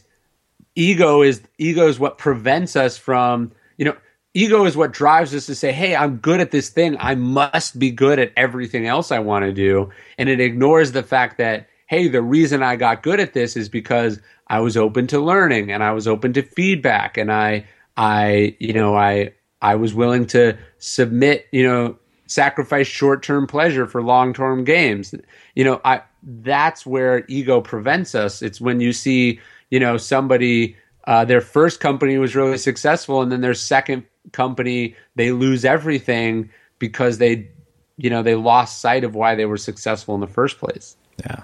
ego 0.76 1.22
is 1.22 1.42
ego 1.58 1.88
is 1.88 1.98
what 1.98 2.18
prevents 2.18 2.76
us 2.76 2.96
from 2.96 3.52
you 3.76 3.84
know 3.84 3.96
ego 4.34 4.64
is 4.64 4.76
what 4.76 4.92
drives 4.92 5.34
us 5.34 5.46
to 5.46 5.54
say 5.54 5.72
hey 5.72 5.94
I'm 5.94 6.16
good 6.16 6.40
at 6.40 6.50
this 6.50 6.68
thing 6.68 6.96
I 6.98 7.14
must 7.14 7.78
be 7.78 7.90
good 7.90 8.18
at 8.18 8.32
everything 8.36 8.86
else 8.86 9.12
I 9.12 9.18
want 9.20 9.44
to 9.44 9.52
do 9.52 9.90
and 10.18 10.28
it 10.28 10.40
ignores 10.40 10.92
the 10.92 11.02
fact 11.02 11.38
that 11.38 11.68
hey 11.86 12.08
the 12.08 12.22
reason 12.22 12.62
I 12.62 12.76
got 12.76 13.02
good 13.02 13.20
at 13.20 13.34
this 13.34 13.56
is 13.56 13.68
because 13.68 14.20
I 14.48 14.60
was 14.60 14.76
open 14.76 15.06
to 15.08 15.20
learning 15.20 15.70
and 15.70 15.82
I 15.82 15.92
was 15.92 16.08
open 16.08 16.32
to 16.34 16.42
feedback 16.42 17.16
and 17.16 17.32
I 17.32 17.66
I 17.96 18.56
you 18.58 18.72
know 18.72 18.96
I 18.96 19.32
I 19.64 19.76
was 19.76 19.94
willing 19.94 20.26
to 20.26 20.58
submit, 20.76 21.46
you 21.50 21.66
know, 21.66 21.96
sacrifice 22.26 22.86
short-term 22.86 23.46
pleasure 23.46 23.86
for 23.86 24.02
long-term 24.02 24.64
games. 24.64 25.14
You 25.54 25.64
know, 25.64 25.80
I 25.86 26.02
that's 26.22 26.84
where 26.84 27.24
ego 27.28 27.62
prevents 27.62 28.14
us. 28.14 28.42
It's 28.42 28.60
when 28.60 28.80
you 28.80 28.92
see, 28.92 29.40
you 29.70 29.80
know, 29.80 29.96
somebody 29.96 30.76
uh, 31.06 31.24
their 31.24 31.40
first 31.40 31.80
company 31.80 32.18
was 32.18 32.34
really 32.34 32.58
successful, 32.58 33.22
and 33.22 33.30
then 33.30 33.40
their 33.40 33.54
second 33.54 34.04
company 34.32 34.96
they 35.16 35.32
lose 35.32 35.64
everything 35.64 36.50
because 36.78 37.18
they, 37.18 37.48
you 37.96 38.10
know, 38.10 38.22
they 38.22 38.34
lost 38.34 38.80
sight 38.80 39.04
of 39.04 39.14
why 39.14 39.34
they 39.34 39.44
were 39.44 39.56
successful 39.56 40.14
in 40.14 40.20
the 40.20 40.26
first 40.26 40.58
place. 40.58 40.96
Yeah, 41.20 41.42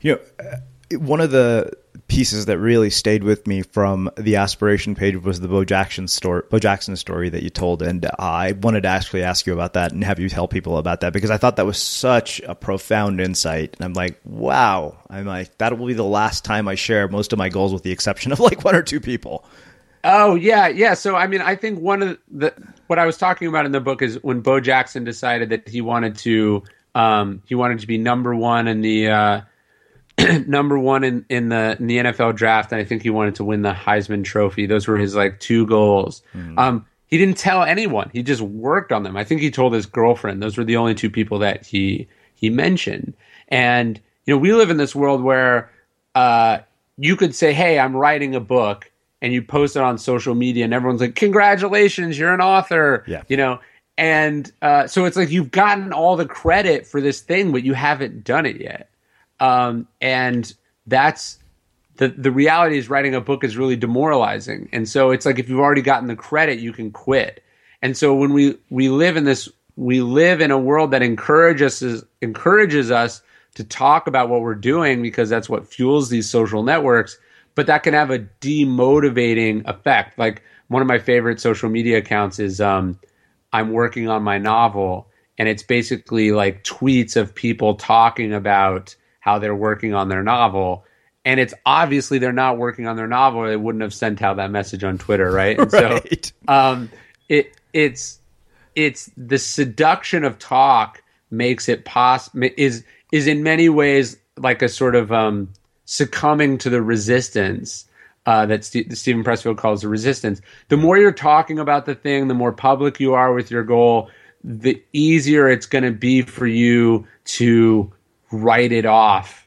you 0.00 0.12
know, 0.12 0.98
one 0.98 1.20
of 1.20 1.30
the 1.30 1.72
pieces 2.08 2.46
that 2.46 2.58
really 2.58 2.90
stayed 2.90 3.24
with 3.24 3.46
me 3.46 3.62
from 3.62 4.10
the 4.16 4.36
aspiration 4.36 4.94
page 4.94 5.16
was 5.16 5.40
the 5.40 5.48
Bo 5.48 5.64
Jackson 5.64 6.06
story, 6.06 6.42
Bo 6.48 6.58
Jackson 6.58 6.96
story 6.96 7.28
that 7.28 7.42
you 7.42 7.50
told, 7.50 7.82
and 7.82 8.08
I 8.18 8.52
wanted 8.52 8.82
to 8.82 8.88
actually 8.88 9.22
ask 9.22 9.46
you 9.46 9.52
about 9.52 9.72
that 9.72 9.92
and 9.92 10.04
have 10.04 10.18
you 10.18 10.28
tell 10.28 10.46
people 10.46 10.78
about 10.78 11.00
that 11.00 11.12
because 11.12 11.30
I 11.30 11.36
thought 11.36 11.56
that 11.56 11.66
was 11.66 11.78
such 11.78 12.40
a 12.40 12.54
profound 12.54 13.20
insight. 13.20 13.74
And 13.76 13.84
I'm 13.84 13.92
like, 13.92 14.20
wow, 14.24 14.96
I'm 15.10 15.26
like 15.26 15.56
that 15.58 15.76
will 15.76 15.86
be 15.86 15.94
the 15.94 16.04
last 16.04 16.44
time 16.44 16.68
I 16.68 16.74
share 16.76 17.08
most 17.08 17.32
of 17.32 17.38
my 17.38 17.48
goals, 17.48 17.72
with 17.72 17.82
the 17.82 17.92
exception 17.92 18.32
of 18.32 18.40
like 18.40 18.64
one 18.64 18.76
or 18.76 18.82
two 18.82 19.00
people. 19.00 19.44
Oh 20.04 20.36
yeah, 20.36 20.68
yeah. 20.68 20.94
So 20.94 21.16
I 21.16 21.26
mean, 21.26 21.40
I 21.40 21.56
think 21.56 21.80
one 21.80 22.02
of 22.02 22.18
the 22.30 22.54
what 22.86 22.98
I 22.98 23.06
was 23.06 23.18
talking 23.18 23.48
about 23.48 23.66
in 23.66 23.72
the 23.72 23.80
book 23.80 24.02
is 24.02 24.22
when 24.22 24.40
Bo 24.40 24.60
Jackson 24.60 25.02
decided 25.02 25.48
that 25.48 25.68
he 25.68 25.80
wanted 25.80 26.16
to 26.18 26.62
um, 26.94 27.42
he 27.46 27.54
wanted 27.54 27.80
to 27.80 27.86
be 27.86 27.98
number 27.98 28.34
one 28.34 28.68
in 28.68 28.80
the 28.80 29.08
uh, 29.08 29.40
number 30.46 30.78
one 30.78 31.04
in, 31.04 31.24
in 31.28 31.48
the 31.50 31.76
in 31.78 31.86
the 31.86 31.98
NFL 31.98 32.36
draft, 32.36 32.72
and 32.72 32.80
I 32.80 32.84
think 32.84 33.02
he 33.02 33.10
wanted 33.10 33.36
to 33.36 33.44
win 33.44 33.62
the 33.62 33.72
Heisman 33.72 34.24
Trophy. 34.24 34.66
Those 34.66 34.86
were 34.86 34.96
his 34.96 35.14
like 35.14 35.40
two 35.40 35.66
goals. 35.66 36.22
Mm. 36.34 36.58
Um, 36.58 36.86
he 37.06 37.18
didn't 37.18 37.36
tell 37.36 37.62
anyone. 37.62 38.10
He 38.12 38.22
just 38.22 38.40
worked 38.40 38.92
on 38.92 39.02
them. 39.02 39.16
I 39.16 39.24
think 39.24 39.40
he 39.40 39.50
told 39.50 39.72
his 39.72 39.86
girlfriend. 39.86 40.42
Those 40.42 40.56
were 40.56 40.64
the 40.64 40.76
only 40.76 40.94
two 40.94 41.10
people 41.10 41.40
that 41.40 41.66
he 41.66 42.08
he 42.34 42.50
mentioned. 42.50 43.14
And 43.48 44.00
you 44.24 44.34
know, 44.34 44.38
we 44.38 44.52
live 44.52 44.70
in 44.70 44.76
this 44.76 44.94
world 44.94 45.22
where 45.22 45.70
uh, 46.14 46.58
you 46.96 47.16
could 47.16 47.34
say, 47.34 47.52
"Hey, 47.52 47.78
I'm 47.78 47.94
writing 47.94 48.34
a 48.34 48.40
book," 48.40 48.90
and 49.20 49.32
you 49.32 49.42
post 49.42 49.76
it 49.76 49.82
on 49.82 49.98
social 49.98 50.34
media, 50.34 50.64
and 50.64 50.72
everyone's 50.72 51.00
like, 51.00 51.14
"Congratulations, 51.14 52.18
you're 52.18 52.34
an 52.34 52.40
author!" 52.40 53.04
Yeah. 53.06 53.22
You 53.28 53.36
know, 53.36 53.60
and 53.98 54.50
uh, 54.62 54.86
so 54.86 55.04
it's 55.04 55.16
like 55.16 55.30
you've 55.30 55.50
gotten 55.50 55.92
all 55.92 56.16
the 56.16 56.26
credit 56.26 56.86
for 56.86 57.00
this 57.00 57.20
thing, 57.20 57.52
but 57.52 57.62
you 57.62 57.74
haven't 57.74 58.24
done 58.24 58.46
it 58.46 58.60
yet. 58.60 58.88
Um, 59.40 59.86
and 60.00 60.52
that's 60.86 61.38
the 61.96 62.08
the 62.08 62.30
reality 62.30 62.78
is 62.78 62.90
writing 62.90 63.14
a 63.14 63.20
book 63.20 63.44
is 63.44 63.56
really 63.56 63.76
demoralizing. 63.76 64.68
And 64.72 64.88
so 64.88 65.10
it's 65.10 65.26
like 65.26 65.38
if 65.38 65.48
you've 65.48 65.60
already 65.60 65.82
gotten 65.82 66.08
the 66.08 66.16
credit, 66.16 66.58
you 66.58 66.72
can 66.72 66.90
quit. 66.90 67.42
And 67.82 67.96
so 67.96 68.14
when 68.14 68.32
we 68.32 68.56
we 68.70 68.88
live 68.88 69.16
in 69.16 69.24
this 69.24 69.48
we 69.76 70.00
live 70.00 70.40
in 70.40 70.50
a 70.50 70.58
world 70.58 70.90
that 70.90 71.02
encourages 71.02 71.82
us 71.82 72.02
encourages 72.22 72.90
us 72.90 73.22
to 73.54 73.64
talk 73.64 74.06
about 74.06 74.28
what 74.28 74.42
we're 74.42 74.54
doing 74.54 75.02
because 75.02 75.30
that's 75.30 75.48
what 75.48 75.66
fuels 75.66 76.10
these 76.10 76.28
social 76.28 76.62
networks, 76.62 77.18
but 77.54 77.66
that 77.66 77.82
can 77.82 77.94
have 77.94 78.10
a 78.10 78.18
demotivating 78.18 79.66
effect. 79.66 80.18
Like 80.18 80.42
one 80.68 80.82
of 80.82 80.88
my 80.88 80.98
favorite 80.98 81.40
social 81.40 81.70
media 81.70 81.98
accounts 81.98 82.38
is 82.38 82.60
um, 82.60 82.98
I'm 83.52 83.72
working 83.72 84.08
on 84.08 84.22
my 84.22 84.36
novel 84.36 85.08
and 85.38 85.48
it's 85.48 85.62
basically 85.62 86.32
like 86.32 86.64
tweets 86.64 87.16
of 87.16 87.34
people 87.34 87.74
talking 87.74 88.32
about 88.32 88.94
how 89.26 89.40
they're 89.40 89.56
working 89.56 89.92
on 89.92 90.08
their 90.08 90.22
novel. 90.22 90.84
And 91.24 91.40
it's 91.40 91.52
obviously 91.66 92.18
they're 92.18 92.32
not 92.32 92.56
working 92.58 92.86
on 92.86 92.96
their 92.96 93.08
novel. 93.08 93.44
They 93.44 93.56
wouldn't 93.56 93.82
have 93.82 93.92
sent 93.92 94.22
out 94.22 94.36
that 94.36 94.52
message 94.52 94.84
on 94.84 94.98
Twitter, 94.98 95.30
right? 95.30 95.58
And 95.58 95.72
right. 95.72 96.26
so, 96.26 96.32
um, 96.52 96.90
it 97.28 97.52
it's 97.72 98.20
it's 98.76 99.10
the 99.16 99.38
seduction 99.38 100.22
of 100.22 100.38
talk 100.38 101.02
makes 101.32 101.68
it 101.68 101.84
possible 101.84 102.48
is 102.56 102.84
is 103.10 103.26
in 103.26 103.42
many 103.42 103.68
ways 103.68 104.16
like 104.38 104.62
a 104.62 104.68
sort 104.68 104.94
of 104.94 105.10
um, 105.10 105.52
succumbing 105.86 106.58
to 106.58 106.70
the 106.70 106.80
resistance 106.80 107.84
uh, 108.26 108.46
that 108.46 108.64
St- 108.64 108.96
Steven 108.96 109.24
Pressfield 109.24 109.58
calls 109.58 109.82
the 109.82 109.88
resistance. 109.88 110.40
The 110.68 110.76
more 110.76 110.98
you're 110.98 111.10
talking 111.10 111.58
about 111.58 111.86
the 111.86 111.96
thing, 111.96 112.28
the 112.28 112.34
more 112.34 112.52
public 112.52 113.00
you 113.00 113.14
are 113.14 113.32
with 113.34 113.50
your 113.50 113.64
goal, 113.64 114.08
the 114.44 114.80
easier 114.92 115.48
it's 115.48 115.66
going 115.66 115.84
to 115.84 115.90
be 115.90 116.22
for 116.22 116.46
you 116.46 117.06
to 117.24 117.92
write 118.30 118.72
it 118.72 118.86
off 118.86 119.46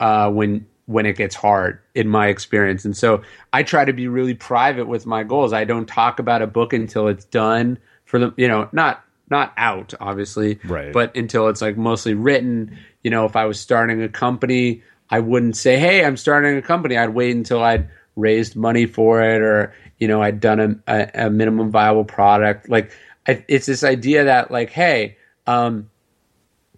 uh, 0.00 0.30
when 0.30 0.66
when 0.86 1.04
it 1.04 1.16
gets 1.16 1.34
hard 1.34 1.80
in 1.94 2.08
my 2.08 2.28
experience. 2.28 2.84
And 2.84 2.96
so 2.96 3.22
i 3.52 3.62
try 3.62 3.84
to 3.84 3.92
be 3.92 4.08
really 4.08 4.34
private 4.34 4.86
with 4.86 5.04
my 5.04 5.24
goals. 5.24 5.52
I 5.52 5.64
don't 5.64 5.86
talk 5.86 6.18
about 6.18 6.42
a 6.42 6.46
book 6.46 6.72
until 6.72 7.08
it's 7.08 7.24
done 7.24 7.78
for 8.04 8.18
the 8.18 8.34
you 8.36 8.48
know 8.48 8.68
not 8.72 9.02
not 9.28 9.52
out 9.56 9.92
obviously 9.98 10.60
right. 10.64 10.92
but 10.92 11.16
until 11.16 11.48
it's 11.48 11.60
like 11.60 11.76
mostly 11.76 12.14
written. 12.14 12.78
You 13.02 13.10
know 13.10 13.24
if 13.24 13.36
i 13.36 13.44
was 13.44 13.60
starting 13.60 14.02
a 14.02 14.08
company 14.08 14.82
i 15.10 15.20
wouldn't 15.20 15.56
say 15.56 15.78
hey 15.78 16.04
i'm 16.04 16.16
starting 16.16 16.56
a 16.56 16.62
company. 16.62 16.96
I'd 16.96 17.14
wait 17.14 17.34
until 17.34 17.62
i'd 17.62 17.88
raised 18.16 18.56
money 18.56 18.86
for 18.86 19.22
it 19.22 19.42
or 19.42 19.74
you 19.98 20.08
know 20.08 20.22
i'd 20.22 20.40
done 20.40 20.60
a, 20.60 20.92
a, 20.92 21.26
a 21.26 21.30
minimum 21.30 21.70
viable 21.70 22.04
product. 22.04 22.68
Like 22.68 22.92
I, 23.28 23.44
it's 23.48 23.66
this 23.66 23.82
idea 23.82 24.24
that 24.24 24.50
like 24.50 24.70
hey 24.70 25.16
um, 25.46 25.90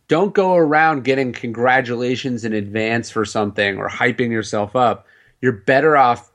don't 0.08 0.34
go 0.34 0.56
around 0.56 1.04
getting 1.04 1.32
congratulations 1.32 2.44
in 2.44 2.52
advance 2.54 3.10
for 3.10 3.24
something 3.24 3.76
or 3.76 3.88
hyping 3.88 4.30
yourself 4.30 4.74
up. 4.74 5.06
You're 5.40 5.52
better 5.52 5.96
off 5.96 6.30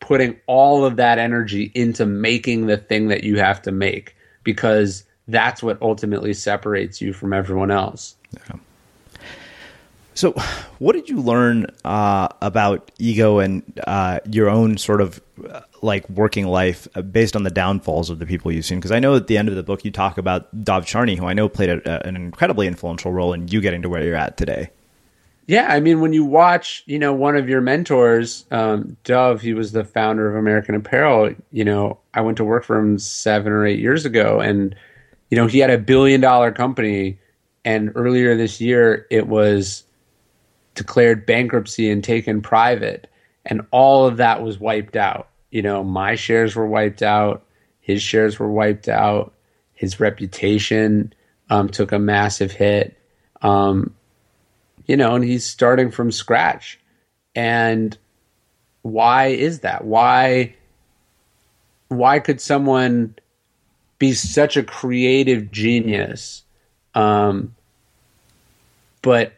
putting 0.00 0.36
all 0.46 0.84
of 0.84 0.96
that 0.96 1.18
energy 1.18 1.70
into 1.74 2.06
making 2.06 2.66
the 2.66 2.76
thing 2.76 3.08
that 3.08 3.24
you 3.24 3.38
have 3.38 3.62
to 3.62 3.72
make 3.72 4.16
because 4.44 5.04
that's 5.28 5.62
what 5.62 5.80
ultimately 5.82 6.32
separates 6.32 7.00
you 7.00 7.12
from 7.12 7.32
everyone 7.32 7.70
else. 7.70 8.16
Yeah. 8.32 8.56
So, 10.14 10.32
what 10.78 10.92
did 10.92 11.08
you 11.08 11.20
learn 11.20 11.66
uh, 11.84 12.28
about 12.42 12.90
ego 12.98 13.38
and 13.38 13.62
uh, 13.86 14.20
your 14.30 14.50
own 14.50 14.76
sort 14.76 15.00
of 15.00 15.22
uh, 15.48 15.60
like 15.80 16.08
working 16.10 16.46
life 16.46 16.86
uh, 16.94 17.02
based 17.02 17.34
on 17.34 17.44
the 17.44 17.50
downfalls 17.50 18.10
of 18.10 18.18
the 18.18 18.26
people 18.26 18.52
you've 18.52 18.66
seen? 18.66 18.78
Because 18.78 18.92
I 18.92 18.98
know 18.98 19.14
at 19.16 19.26
the 19.26 19.38
end 19.38 19.48
of 19.48 19.54
the 19.54 19.62
book 19.62 19.84
you 19.84 19.90
talk 19.90 20.18
about 20.18 20.64
Dov 20.64 20.84
Charney, 20.84 21.16
who 21.16 21.26
I 21.26 21.32
know 21.32 21.48
played 21.48 21.70
a, 21.70 22.06
an 22.06 22.16
incredibly 22.16 22.66
influential 22.66 23.12
role 23.12 23.32
in 23.32 23.48
you 23.48 23.60
getting 23.60 23.82
to 23.82 23.88
where 23.88 24.04
you're 24.04 24.16
at 24.16 24.36
today. 24.36 24.70
Yeah, 25.46 25.66
I 25.68 25.80
mean, 25.80 26.00
when 26.00 26.12
you 26.12 26.24
watch, 26.24 26.84
you 26.86 26.98
know, 26.98 27.12
one 27.12 27.36
of 27.36 27.48
your 27.48 27.60
mentors, 27.60 28.44
um, 28.52 28.96
Dov, 29.04 29.40
he 29.40 29.54
was 29.54 29.72
the 29.72 29.82
founder 29.82 30.30
of 30.30 30.36
American 30.36 30.74
Apparel. 30.74 31.34
You 31.50 31.64
know, 31.64 31.98
I 32.14 32.20
went 32.20 32.36
to 32.36 32.44
work 32.44 32.64
for 32.64 32.78
him 32.78 32.98
seven 32.98 33.52
or 33.52 33.66
eight 33.66 33.80
years 33.80 34.04
ago, 34.04 34.40
and 34.40 34.74
you 35.30 35.36
know, 35.36 35.46
he 35.46 35.58
had 35.58 35.70
a 35.70 35.78
billion 35.78 36.20
dollar 36.20 36.52
company, 36.52 37.18
and 37.64 37.90
earlier 37.94 38.36
this 38.36 38.60
year 38.60 39.06
it 39.10 39.26
was 39.26 39.84
declared 40.74 41.26
bankruptcy 41.26 41.90
and 41.90 42.02
taken 42.02 42.42
private, 42.42 43.08
and 43.44 43.62
all 43.70 44.06
of 44.06 44.18
that 44.18 44.42
was 44.42 44.58
wiped 44.58 44.96
out. 44.96 45.28
You 45.50 45.62
know, 45.62 45.84
my 45.84 46.14
shares 46.14 46.56
were 46.56 46.66
wiped 46.66 47.02
out, 47.02 47.44
his 47.80 48.02
shares 48.02 48.38
were 48.38 48.50
wiped 48.50 48.88
out, 48.88 49.32
his 49.74 50.00
reputation 50.00 51.12
um, 51.50 51.68
took 51.68 51.92
a 51.92 51.98
massive 51.98 52.52
hit. 52.52 52.96
Um, 53.42 53.94
you 54.86 54.96
know, 54.96 55.14
and 55.14 55.24
he's 55.24 55.44
starting 55.44 55.90
from 55.90 56.10
scratch. 56.10 56.78
And 57.34 57.96
why 58.82 59.26
is 59.26 59.60
that? 59.60 59.84
Why 59.84 60.54
why 61.88 62.18
could 62.20 62.40
someone 62.40 63.14
be 63.98 64.14
such 64.14 64.56
a 64.56 64.62
creative 64.62 65.50
genius 65.50 66.42
um, 66.94 67.54
but 69.00 69.32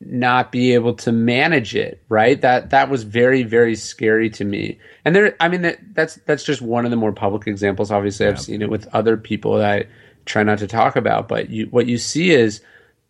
not 0.00 0.52
be 0.52 0.74
able 0.74 0.94
to 0.94 1.10
manage 1.10 1.74
it 1.74 2.00
right? 2.08 2.40
That 2.40 2.70
that 2.70 2.88
was 2.88 3.02
very 3.02 3.42
very 3.42 3.74
scary 3.74 4.30
to 4.30 4.44
me. 4.44 4.78
And 5.04 5.14
there 5.14 5.36
i 5.40 5.48
mean 5.48 5.62
that, 5.62 5.78
that's 5.94 6.16
that's 6.26 6.44
just 6.44 6.62
one 6.62 6.84
of 6.84 6.90
the 6.90 6.96
more 6.96 7.12
public 7.12 7.46
examples. 7.46 7.90
Obviously 7.90 8.26
yeah. 8.26 8.32
i've 8.32 8.40
seen 8.40 8.62
it 8.62 8.70
with 8.70 8.86
other 8.94 9.16
people 9.16 9.58
that 9.58 9.70
i 9.70 9.86
try 10.24 10.42
not 10.42 10.58
to 10.58 10.66
talk 10.66 10.94
about 10.94 11.26
but 11.26 11.48
you 11.50 11.66
what 11.70 11.86
you 11.86 11.98
see 11.98 12.30
is 12.30 12.60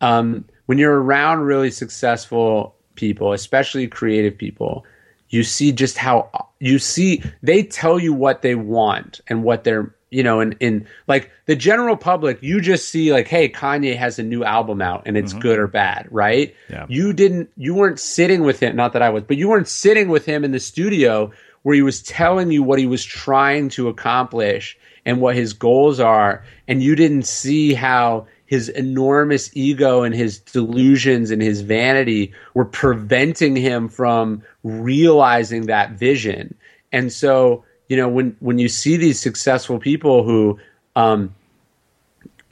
um, 0.01 0.45
when 0.67 0.77
you're 0.77 1.01
around 1.01 1.41
really 1.41 1.69
successful 1.69 2.75
people 2.95 3.33
especially 3.33 3.87
creative 3.87 4.37
people 4.37 4.85
you 5.29 5.43
see 5.43 5.71
just 5.71 5.97
how 5.97 6.29
you 6.59 6.79
see 6.79 7.21
they 7.43 7.61
tell 7.63 7.99
you 7.99 8.13
what 8.13 8.41
they 8.41 8.55
want 8.55 9.21
and 9.27 9.43
what 9.43 9.63
they're 9.63 9.93
you 10.11 10.23
know, 10.23 10.39
in, 10.39 10.53
in 10.53 10.87
like 11.07 11.31
the 11.45 11.55
general 11.55 11.95
public, 11.95 12.41
you 12.41 12.61
just 12.61 12.89
see 12.89 13.11
like, 13.13 13.27
hey, 13.27 13.49
Kanye 13.49 13.95
has 13.95 14.19
a 14.19 14.23
new 14.23 14.43
album 14.43 14.81
out 14.81 15.03
and 15.05 15.17
it's 15.17 15.31
mm-hmm. 15.31 15.41
good 15.41 15.59
or 15.59 15.67
bad, 15.67 16.07
right? 16.11 16.55
Yeah. 16.69 16.85
You 16.89 17.13
didn't, 17.13 17.51
you 17.57 17.75
weren't 17.75 17.99
sitting 17.99 18.43
with 18.43 18.59
him, 18.59 18.75
not 18.75 18.93
that 18.93 19.01
I 19.01 19.09
was, 19.09 19.23
but 19.23 19.37
you 19.37 19.49
weren't 19.49 19.67
sitting 19.67 20.09
with 20.09 20.25
him 20.25 20.43
in 20.43 20.51
the 20.51 20.59
studio 20.59 21.31
where 21.63 21.75
he 21.75 21.81
was 21.81 22.01
telling 22.01 22.51
you 22.51 22.63
what 22.63 22.79
he 22.79 22.85
was 22.85 23.03
trying 23.03 23.69
to 23.69 23.87
accomplish 23.87 24.77
and 25.05 25.21
what 25.21 25.35
his 25.35 25.53
goals 25.53 25.99
are. 25.99 26.43
And 26.67 26.81
you 26.81 26.95
didn't 26.95 27.23
see 27.23 27.73
how 27.73 28.27
his 28.45 28.69
enormous 28.69 29.55
ego 29.55 30.01
and 30.01 30.15
his 30.15 30.39
delusions 30.39 31.29
and 31.29 31.41
his 31.41 31.61
vanity 31.61 32.33
were 32.55 32.65
preventing 32.65 33.55
him 33.55 33.87
from 33.87 34.41
realizing 34.63 35.67
that 35.67 35.91
vision. 35.91 36.55
And 36.91 37.13
so, 37.13 37.63
you 37.89 37.97
know 37.97 38.07
when 38.07 38.35
when 38.39 38.57
you 38.57 38.69
see 38.69 38.95
these 38.95 39.19
successful 39.19 39.79
people 39.79 40.23
who 40.23 40.57
um, 40.95 41.35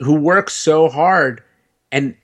who 0.00 0.14
work 0.14 0.50
so 0.50 0.88
hard 0.88 1.42
and 1.90 2.14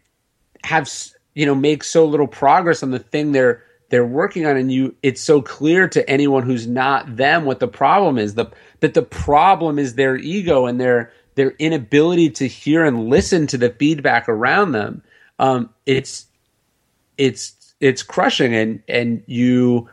have 0.64 0.90
you 1.34 1.46
know 1.46 1.54
make 1.54 1.82
so 1.82 2.04
little 2.04 2.26
progress 2.26 2.82
on 2.82 2.90
the 2.90 2.98
thing 2.98 3.32
they're 3.32 3.62
they're 3.88 4.06
working 4.06 4.44
on 4.44 4.56
and 4.56 4.70
you 4.70 4.94
it's 5.02 5.20
so 5.20 5.40
clear 5.40 5.88
to 5.88 6.08
anyone 6.10 6.42
who's 6.42 6.66
not 6.66 7.16
them 7.16 7.44
what 7.44 7.60
the 7.60 7.68
problem 7.68 8.18
is 8.18 8.34
the 8.34 8.46
that 8.80 8.94
the 8.94 9.02
problem 9.02 9.78
is 9.78 9.94
their 9.94 10.16
ego 10.16 10.66
and 10.66 10.80
their 10.80 11.10
their 11.34 11.50
inability 11.58 12.30
to 12.30 12.46
hear 12.46 12.84
and 12.84 13.08
listen 13.08 13.46
to 13.48 13.58
the 13.58 13.70
feedback 13.70 14.28
around 14.28 14.72
them. 14.72 15.02
Um, 15.38 15.70
it's 15.84 16.26
it's 17.18 17.74
it's 17.80 18.02
crushing 18.02 18.54
and 18.54 18.82
and 18.88 19.22
you 19.26 19.88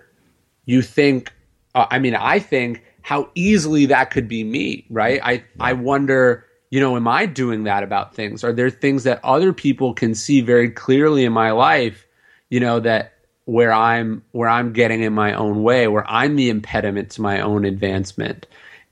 you 0.65 0.81
think 0.81 1.33
uh, 1.75 1.87
i 1.89 1.99
mean 1.99 2.15
i 2.15 2.39
think 2.39 2.83
how 3.01 3.29
easily 3.35 3.87
that 3.87 4.11
could 4.11 4.27
be 4.27 4.43
me, 4.43 4.85
right? 4.89 5.19
I 5.23 5.43
I 5.59 5.73
wonder, 5.73 6.45
you 6.69 6.79
know, 6.79 6.95
am 6.95 7.07
I 7.07 7.25
doing 7.25 7.63
that 7.63 7.83
about 7.83 8.15
things? 8.15 8.43
Are 8.43 8.53
there 8.53 8.69
things 8.69 9.03
that 9.03 9.23
other 9.23 9.53
people 9.53 9.93
can 9.93 10.15
see 10.15 10.41
very 10.41 10.69
clearly 10.69 11.25
in 11.25 11.33
my 11.33 11.51
life, 11.51 12.07
you 12.49 12.59
know, 12.59 12.79
that 12.79 13.13
where 13.45 13.73
I'm 13.73 14.23
where 14.31 14.49
I'm 14.49 14.71
getting 14.73 15.01
in 15.01 15.13
my 15.13 15.33
own 15.33 15.63
way, 15.63 15.87
where 15.87 16.09
I'm 16.09 16.35
the 16.35 16.49
impediment 16.49 17.11
to 17.11 17.21
my 17.21 17.41
own 17.41 17.65
advancement. 17.65 18.47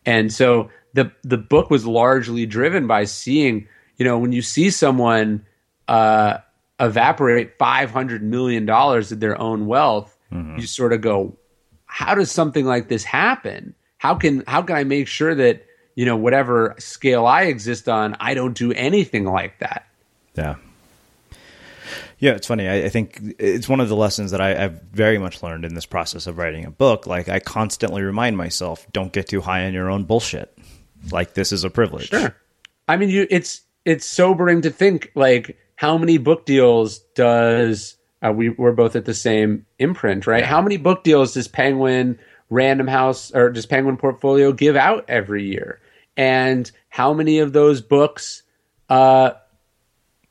And 0.05 0.33
so 0.33 0.69
the 0.93 1.11
the 1.23 1.37
book 1.37 1.69
was 1.69 1.85
largely 1.85 2.45
driven 2.45 2.87
by 2.87 3.05
seeing, 3.05 3.67
you 3.97 4.05
know, 4.05 4.17
when 4.17 4.31
you 4.31 4.41
see 4.41 4.69
someone 4.69 5.45
uh, 5.87 6.37
evaporate 6.79 7.57
five 7.57 7.91
hundred 7.91 8.23
million 8.23 8.65
dollars 8.65 9.11
of 9.11 9.19
their 9.19 9.39
own 9.39 9.67
wealth, 9.67 10.17
mm-hmm. 10.31 10.57
you 10.59 10.67
sort 10.67 10.93
of 10.93 11.01
go, 11.01 11.37
how 11.85 12.15
does 12.15 12.31
something 12.31 12.65
like 12.65 12.87
this 12.87 13.03
happen? 13.03 13.75
How 13.99 14.15
can 14.15 14.43
how 14.47 14.63
can 14.63 14.75
I 14.75 14.83
make 14.83 15.07
sure 15.07 15.35
that 15.35 15.65
you 15.93 16.05
know 16.05 16.15
whatever 16.15 16.73
scale 16.79 17.27
I 17.27 17.43
exist 17.43 17.87
on, 17.87 18.17
I 18.19 18.33
don't 18.33 18.57
do 18.57 18.73
anything 18.73 19.25
like 19.25 19.59
that? 19.59 19.85
Yeah. 20.33 20.55
Yeah, 22.17 22.31
it's 22.31 22.47
funny. 22.47 22.67
I, 22.67 22.85
I, 22.85 22.89
think 22.89 23.35
it's 23.39 23.69
one 23.69 23.79
of 23.79 23.87
the 23.87 23.95
lessons 23.95 24.31
that 24.31 24.41
I, 24.41 24.53
have 24.53 24.81
very 24.91 25.17
much 25.17 25.41
learned 25.41 25.63
in 25.63 25.73
this 25.73 25.85
process 25.85 26.27
of 26.27 26.37
writing 26.37 26.65
a 26.65 26.69
book. 26.69 27.07
Like 27.07 27.29
I 27.29 27.39
constantly 27.39 28.01
remind 28.03 28.35
myself, 28.35 28.85
don't 28.91 29.13
get 29.13 29.27
too 29.27 29.39
high 29.39 29.65
on 29.65 29.73
your 29.73 29.89
own 29.89 30.03
bullshit. 30.03 30.53
Like 31.11 31.33
this 31.33 31.53
is 31.53 31.63
a 31.63 31.69
privilege. 31.69 32.09
Sure. 32.09 32.35
I 32.89 32.97
mean, 32.97 33.09
you 33.09 33.25
it's 33.29 33.61
it's 33.85 34.05
sobering 34.05 34.61
to 34.63 34.69
think 34.69 35.11
like 35.15 35.57
how 35.75 35.97
many 35.97 36.17
book 36.17 36.45
deals 36.45 36.99
does 37.15 37.95
uh, 38.21 38.33
we 38.33 38.49
we're 38.49 38.73
both 38.73 38.97
at 38.97 39.05
the 39.05 39.13
same 39.13 39.65
imprint, 39.77 40.27
right? 40.27 40.41
Yeah. 40.41 40.49
How 40.49 40.61
many 40.61 40.75
book 40.75 41.03
deals 41.03 41.35
does 41.35 41.47
Penguin 41.47 42.19
Random 42.49 42.87
House 42.87 43.31
or 43.33 43.49
does 43.49 43.65
Penguin 43.65 43.97
Portfolio 43.97 44.51
give 44.51 44.75
out 44.75 45.05
every 45.07 45.45
year? 45.45 45.79
And 46.17 46.69
how 46.89 47.13
many 47.13 47.39
of 47.39 47.53
those 47.53 47.81
books 47.81 48.43
uh, 48.89 49.31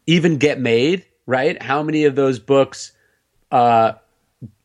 even 0.07 0.39
get 0.39 0.61
made? 0.61 1.07
Right? 1.27 1.61
How 1.63 1.83
many 1.83 2.05
of 2.05 2.15
those 2.15 2.39
books 2.39 2.93
uh, 3.51 3.93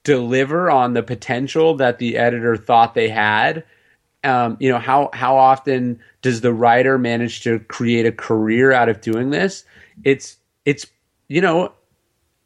deliver 0.03 0.69
on 0.69 0.93
the 0.93 1.03
potential 1.03 1.75
that 1.75 1.97
the 1.97 2.17
editor 2.17 2.57
thought 2.57 2.93
they 2.93 3.09
had? 3.09 3.63
Um, 4.23 4.55
you 4.59 4.69
know 4.69 4.79
how 4.79 5.09
how 5.11 5.35
often 5.35 5.99
does 6.21 6.41
the 6.41 6.53
writer 6.53 6.97
manage 6.97 7.41
to 7.41 7.59
create 7.59 8.05
a 8.05 8.11
career 8.11 8.71
out 8.71 8.87
of 8.87 9.01
doing 9.01 9.31
this? 9.31 9.65
It's 10.03 10.37
it's 10.65 10.87
you 11.27 11.41
know 11.41 11.73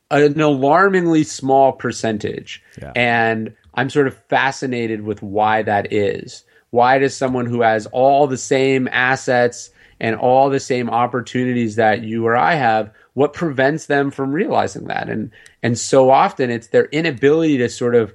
an 0.09 0.39
alarmingly 0.39 1.23
small 1.23 1.73
percentage, 1.73 2.63
yeah. 2.81 2.93
and 2.95 3.53
I'm 3.77 3.91
sort 3.91 4.07
of 4.07 4.17
fascinated 4.27 5.03
with 5.03 5.21
why 5.21 5.61
that 5.61 5.93
is. 5.93 6.43
Why 6.71 6.97
does 6.97 7.15
someone 7.15 7.45
who 7.45 7.61
has 7.61 7.85
all 7.85 8.27
the 8.27 8.37
same 8.37 8.89
assets 8.91 9.69
and 9.99 10.15
all 10.15 10.49
the 10.49 10.59
same 10.59 10.89
opportunities 10.89 11.75
that 11.75 12.03
you 12.03 12.25
or 12.25 12.35
I 12.35 12.55
have, 12.55 12.91
what 13.13 13.33
prevents 13.33 13.85
them 13.85 14.11
from 14.11 14.31
realizing 14.31 14.85
that? 14.85 15.09
And 15.09 15.31
and 15.63 15.77
so 15.77 16.09
often 16.09 16.49
it's 16.49 16.67
their 16.67 16.85
inability 16.85 17.59
to 17.59 17.69
sort 17.69 17.95
of 17.95 18.13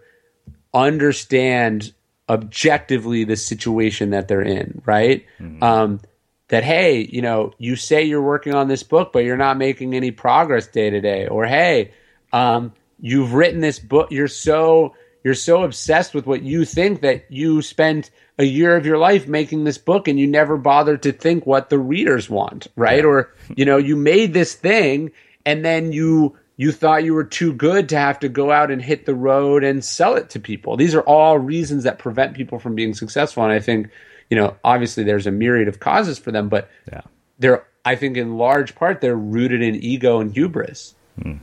understand 0.74 1.92
objectively 2.28 3.24
the 3.24 3.36
situation 3.36 4.10
that 4.10 4.28
they're 4.28 4.42
in, 4.42 4.82
right? 4.84 5.24
Mm-hmm. 5.40 5.62
Um, 5.62 6.00
that 6.48 6.64
hey, 6.64 7.08
you 7.10 7.22
know, 7.22 7.52
you 7.58 7.76
say 7.76 8.02
you're 8.02 8.22
working 8.22 8.54
on 8.54 8.68
this 8.68 8.82
book, 8.82 9.12
but 9.12 9.20
you're 9.20 9.36
not 9.36 9.56
making 9.56 9.94
any 9.94 10.10
progress 10.10 10.66
day 10.66 10.90
to 10.90 11.00
day, 11.00 11.26
or 11.26 11.46
hey, 11.46 11.92
um, 12.32 12.72
you've 13.00 13.32
written 13.32 13.60
this 13.60 13.78
book, 13.78 14.10
you're 14.10 14.28
so 14.28 14.94
you're 15.24 15.34
so 15.34 15.62
obsessed 15.62 16.14
with 16.14 16.26
what 16.26 16.42
you 16.42 16.64
think 16.64 17.00
that 17.02 17.30
you 17.30 17.62
spent 17.62 18.10
a 18.38 18.44
year 18.44 18.76
of 18.76 18.86
your 18.86 18.98
life 18.98 19.28
making 19.28 19.64
this 19.64 19.78
book 19.78 20.08
and 20.08 20.18
you 20.18 20.26
never 20.26 20.56
bothered 20.56 21.02
to 21.02 21.12
think 21.12 21.46
what 21.46 21.70
the 21.70 21.78
readers 21.78 22.28
want, 22.28 22.66
right? 22.76 23.04
Yeah. 23.04 23.10
Or, 23.10 23.34
you 23.54 23.64
know, 23.64 23.76
you 23.76 23.96
made 23.96 24.32
this 24.34 24.54
thing 24.54 25.12
and 25.44 25.64
then 25.64 25.92
you 25.92 26.36
you 26.56 26.70
thought 26.70 27.02
you 27.02 27.14
were 27.14 27.24
too 27.24 27.52
good 27.52 27.88
to 27.88 27.96
have 27.96 28.20
to 28.20 28.28
go 28.28 28.52
out 28.52 28.70
and 28.70 28.80
hit 28.80 29.06
the 29.06 29.14
road 29.14 29.64
and 29.64 29.84
sell 29.84 30.16
it 30.16 30.30
to 30.30 30.38
people. 30.38 30.76
These 30.76 30.94
are 30.94 31.00
all 31.00 31.38
reasons 31.38 31.84
that 31.84 31.98
prevent 31.98 32.34
people 32.36 32.58
from 32.58 32.74
being 32.74 32.94
successful 32.94 33.42
and 33.42 33.52
I 33.52 33.60
think, 33.60 33.88
you 34.30 34.36
know, 34.36 34.56
obviously 34.64 35.04
there's 35.04 35.26
a 35.26 35.30
myriad 35.30 35.68
of 35.68 35.80
causes 35.80 36.18
for 36.18 36.30
them, 36.32 36.48
but 36.48 36.70
yeah. 36.90 37.02
they're 37.38 37.66
I 37.84 37.96
think 37.96 38.16
in 38.16 38.36
large 38.36 38.74
part 38.74 39.00
they're 39.00 39.16
rooted 39.16 39.62
in 39.62 39.76
ego 39.76 40.20
and 40.20 40.32
hubris. 40.32 40.94
Hmm. 41.20 41.38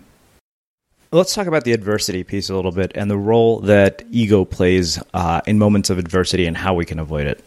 Let's 1.11 1.33
talk 1.33 1.47
about 1.47 1.63
the 1.63 1.73
adversity 1.73 2.23
piece 2.23 2.49
a 2.49 2.55
little 2.55 2.71
bit 2.71 2.91
and 2.93 3.09
the 3.09 3.17
role 3.17 3.61
that 3.61 4.03
ego 4.11 4.45
plays 4.45 5.01
uh, 5.15 5.41
in 5.47 5.57
moments 5.57 5.89
of 5.89 5.97
adversity 5.97 6.45
and 6.45 6.55
how 6.55 6.75
we 6.75 6.85
can 6.85 6.99
avoid 6.99 7.25
it. 7.25 7.43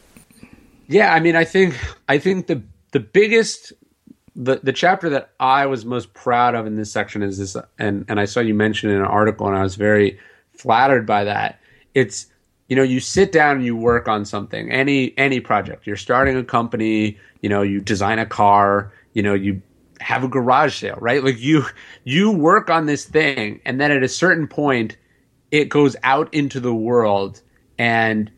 Yeah, 0.88 1.14
I 1.14 1.20
mean, 1.20 1.36
I 1.36 1.44
think 1.44 1.78
I 2.08 2.18
think 2.18 2.48
the 2.48 2.60
the 2.90 3.00
biggest 3.00 3.72
the 4.34 4.60
the 4.62 4.72
chapter 4.72 5.08
that 5.10 5.30
I 5.38 5.66
was 5.66 5.84
most 5.84 6.12
proud 6.12 6.54
of 6.56 6.66
in 6.66 6.74
this 6.74 6.90
section 6.90 7.22
is 7.22 7.38
this, 7.38 7.56
and 7.78 8.04
and 8.08 8.18
I 8.18 8.24
saw 8.24 8.40
you 8.40 8.54
mention 8.54 8.90
in 8.90 8.96
an 8.96 9.04
article, 9.04 9.46
and 9.46 9.56
I 9.56 9.62
was 9.62 9.76
very 9.76 10.18
flattered 10.52 11.06
by 11.06 11.24
that. 11.24 11.60
It's 11.94 12.26
you 12.68 12.74
know 12.74 12.82
you 12.82 12.98
sit 12.98 13.30
down 13.30 13.56
and 13.56 13.64
you 13.64 13.76
work 13.76 14.08
on 14.08 14.24
something, 14.24 14.72
any 14.72 15.16
any 15.16 15.38
project. 15.38 15.86
You're 15.86 15.96
starting 15.96 16.36
a 16.36 16.42
company, 16.42 17.16
you 17.42 17.48
know, 17.48 17.62
you 17.62 17.80
design 17.80 18.18
a 18.18 18.26
car, 18.26 18.92
you 19.12 19.22
know, 19.22 19.34
you 19.34 19.62
have 20.02 20.24
a 20.24 20.28
garage 20.28 20.78
sale, 20.78 20.98
right? 21.00 21.22
Like 21.22 21.40
you 21.40 21.64
you 22.04 22.30
work 22.30 22.70
on 22.70 22.86
this 22.86 23.04
thing 23.04 23.60
and 23.64 23.80
then 23.80 23.90
at 23.90 24.02
a 24.02 24.08
certain 24.08 24.46
point 24.46 24.96
it 25.50 25.68
goes 25.68 25.96
out 26.02 26.32
into 26.34 26.60
the 26.60 26.74
world 26.74 27.40
and 27.78 28.30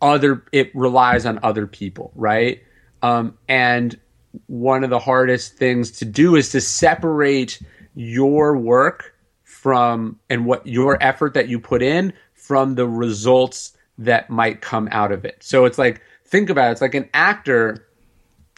other 0.00 0.44
it 0.52 0.74
relies 0.74 1.24
on 1.26 1.38
other 1.42 1.66
people, 1.66 2.12
right? 2.14 2.62
Um, 3.02 3.38
and 3.48 3.98
one 4.46 4.84
of 4.84 4.90
the 4.90 4.98
hardest 4.98 5.56
things 5.56 5.90
to 5.98 6.04
do 6.04 6.36
is 6.36 6.50
to 6.50 6.60
separate 6.60 7.60
your 7.94 8.56
work 8.56 9.14
from 9.42 10.18
and 10.28 10.46
what 10.46 10.66
your 10.66 11.02
effort 11.02 11.34
that 11.34 11.48
you 11.48 11.60
put 11.60 11.82
in 11.82 12.12
from 12.34 12.74
the 12.74 12.86
results 12.88 13.76
that 13.98 14.30
might 14.30 14.60
come 14.60 14.88
out 14.90 15.12
of 15.12 15.24
it. 15.24 15.36
So 15.40 15.64
it's 15.64 15.78
like 15.78 16.00
think 16.24 16.50
about 16.50 16.68
it, 16.68 16.72
it's 16.72 16.80
like 16.80 16.94
an 16.94 17.08
actor 17.14 17.86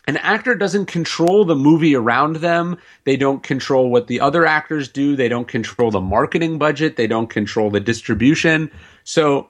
an 0.06 0.18
actor 0.18 0.54
doesn't 0.54 0.86
control 0.86 1.44
the 1.44 1.56
movie 1.56 1.94
around 1.94 2.36
them. 2.36 2.76
They 3.04 3.16
don't 3.16 3.42
control 3.42 3.90
what 3.90 4.06
the 4.06 4.20
other 4.20 4.44
actors 4.44 4.88
do. 4.88 5.16
They 5.16 5.28
don't 5.28 5.48
control 5.48 5.90
the 5.90 6.00
marketing 6.00 6.58
budget. 6.58 6.96
They 6.96 7.06
don't 7.06 7.30
control 7.30 7.70
the 7.70 7.80
distribution. 7.80 8.70
So, 9.04 9.48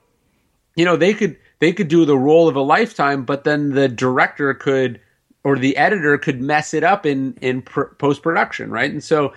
you 0.77 0.85
know, 0.85 0.97
they 0.97 1.13
could 1.13 1.37
they 1.59 1.73
could 1.73 1.89
do 1.89 2.05
the 2.05 2.19
role 2.19 2.49
of 2.49 2.57
a 2.57 2.61
lifetime, 2.61 3.25
but 3.25 3.45
then 3.45 3.71
the 3.71 3.89
director 3.89 4.55
could 4.55 5.01
or 5.43 5.59
the 5.59 5.77
editor 5.77 6.19
could 6.19 6.41
mess 6.41 6.73
it 6.73 6.85
up 6.85 7.05
in 7.05 7.37
in 7.41 7.63
pr- 7.63 7.95
post 7.99 8.23
production, 8.23 8.71
right? 8.71 8.91
And 8.91 9.03
so 9.03 9.35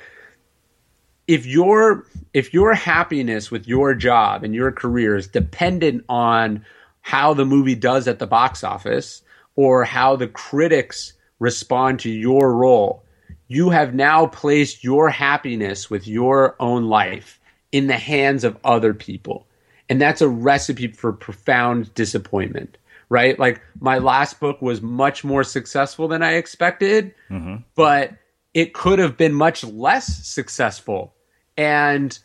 if 1.28 1.46
your 1.46 2.06
if 2.34 2.54
your 2.54 2.74
happiness 2.74 3.50
with 3.50 3.68
your 3.68 3.96
job 3.96 4.44
and 4.44 4.54
your 4.54 4.72
career 4.72 5.16
is 5.16 5.28
dependent 5.28 6.06
on 6.10 6.64
how 7.02 7.34
the 7.34 7.46
movie 7.46 7.76
does 7.76 8.08
at 8.08 8.20
the 8.20 8.28
box 8.28 8.64
office, 8.64 9.24
or 9.58 9.84
how 9.84 10.16
the 10.16 10.28
critics 10.28 11.14
respond 11.40 12.00
to 12.00 12.10
your 12.10 12.54
role, 12.54 13.04
you 13.50 13.70
have 13.72 13.94
now 13.94 14.28
placed 14.28 14.84
your 14.84 15.10
happiness 15.10 15.90
with 15.90 16.08
your 16.08 16.56
own 16.62 16.86
life 16.86 17.40
in 17.72 17.88
the 17.88 17.98
hands 17.98 18.46
of 18.46 18.56
other 18.64 18.94
people. 18.94 19.46
And 19.90 20.00
that's 20.00 20.22
a 20.22 20.30
recipe 20.30 20.88
for 20.88 21.12
profound 21.12 21.94
disappointment, 21.96 22.78
right? 23.10 23.38
Like 23.38 23.62
my 23.80 23.98
last 23.98 24.40
book 24.40 24.62
was 24.62 24.82
much 24.82 25.24
more 25.24 25.44
successful 25.44 26.08
than 26.08 26.22
I 26.22 26.34
expected, 26.34 27.14
mm-hmm. 27.30 27.58
but 27.76 28.14
it 28.54 28.74
could 28.74 29.00
have 29.00 29.18
been 29.18 29.34
much 29.34 29.64
less 29.64 30.26
successful. 30.26 31.14
And 31.58 32.18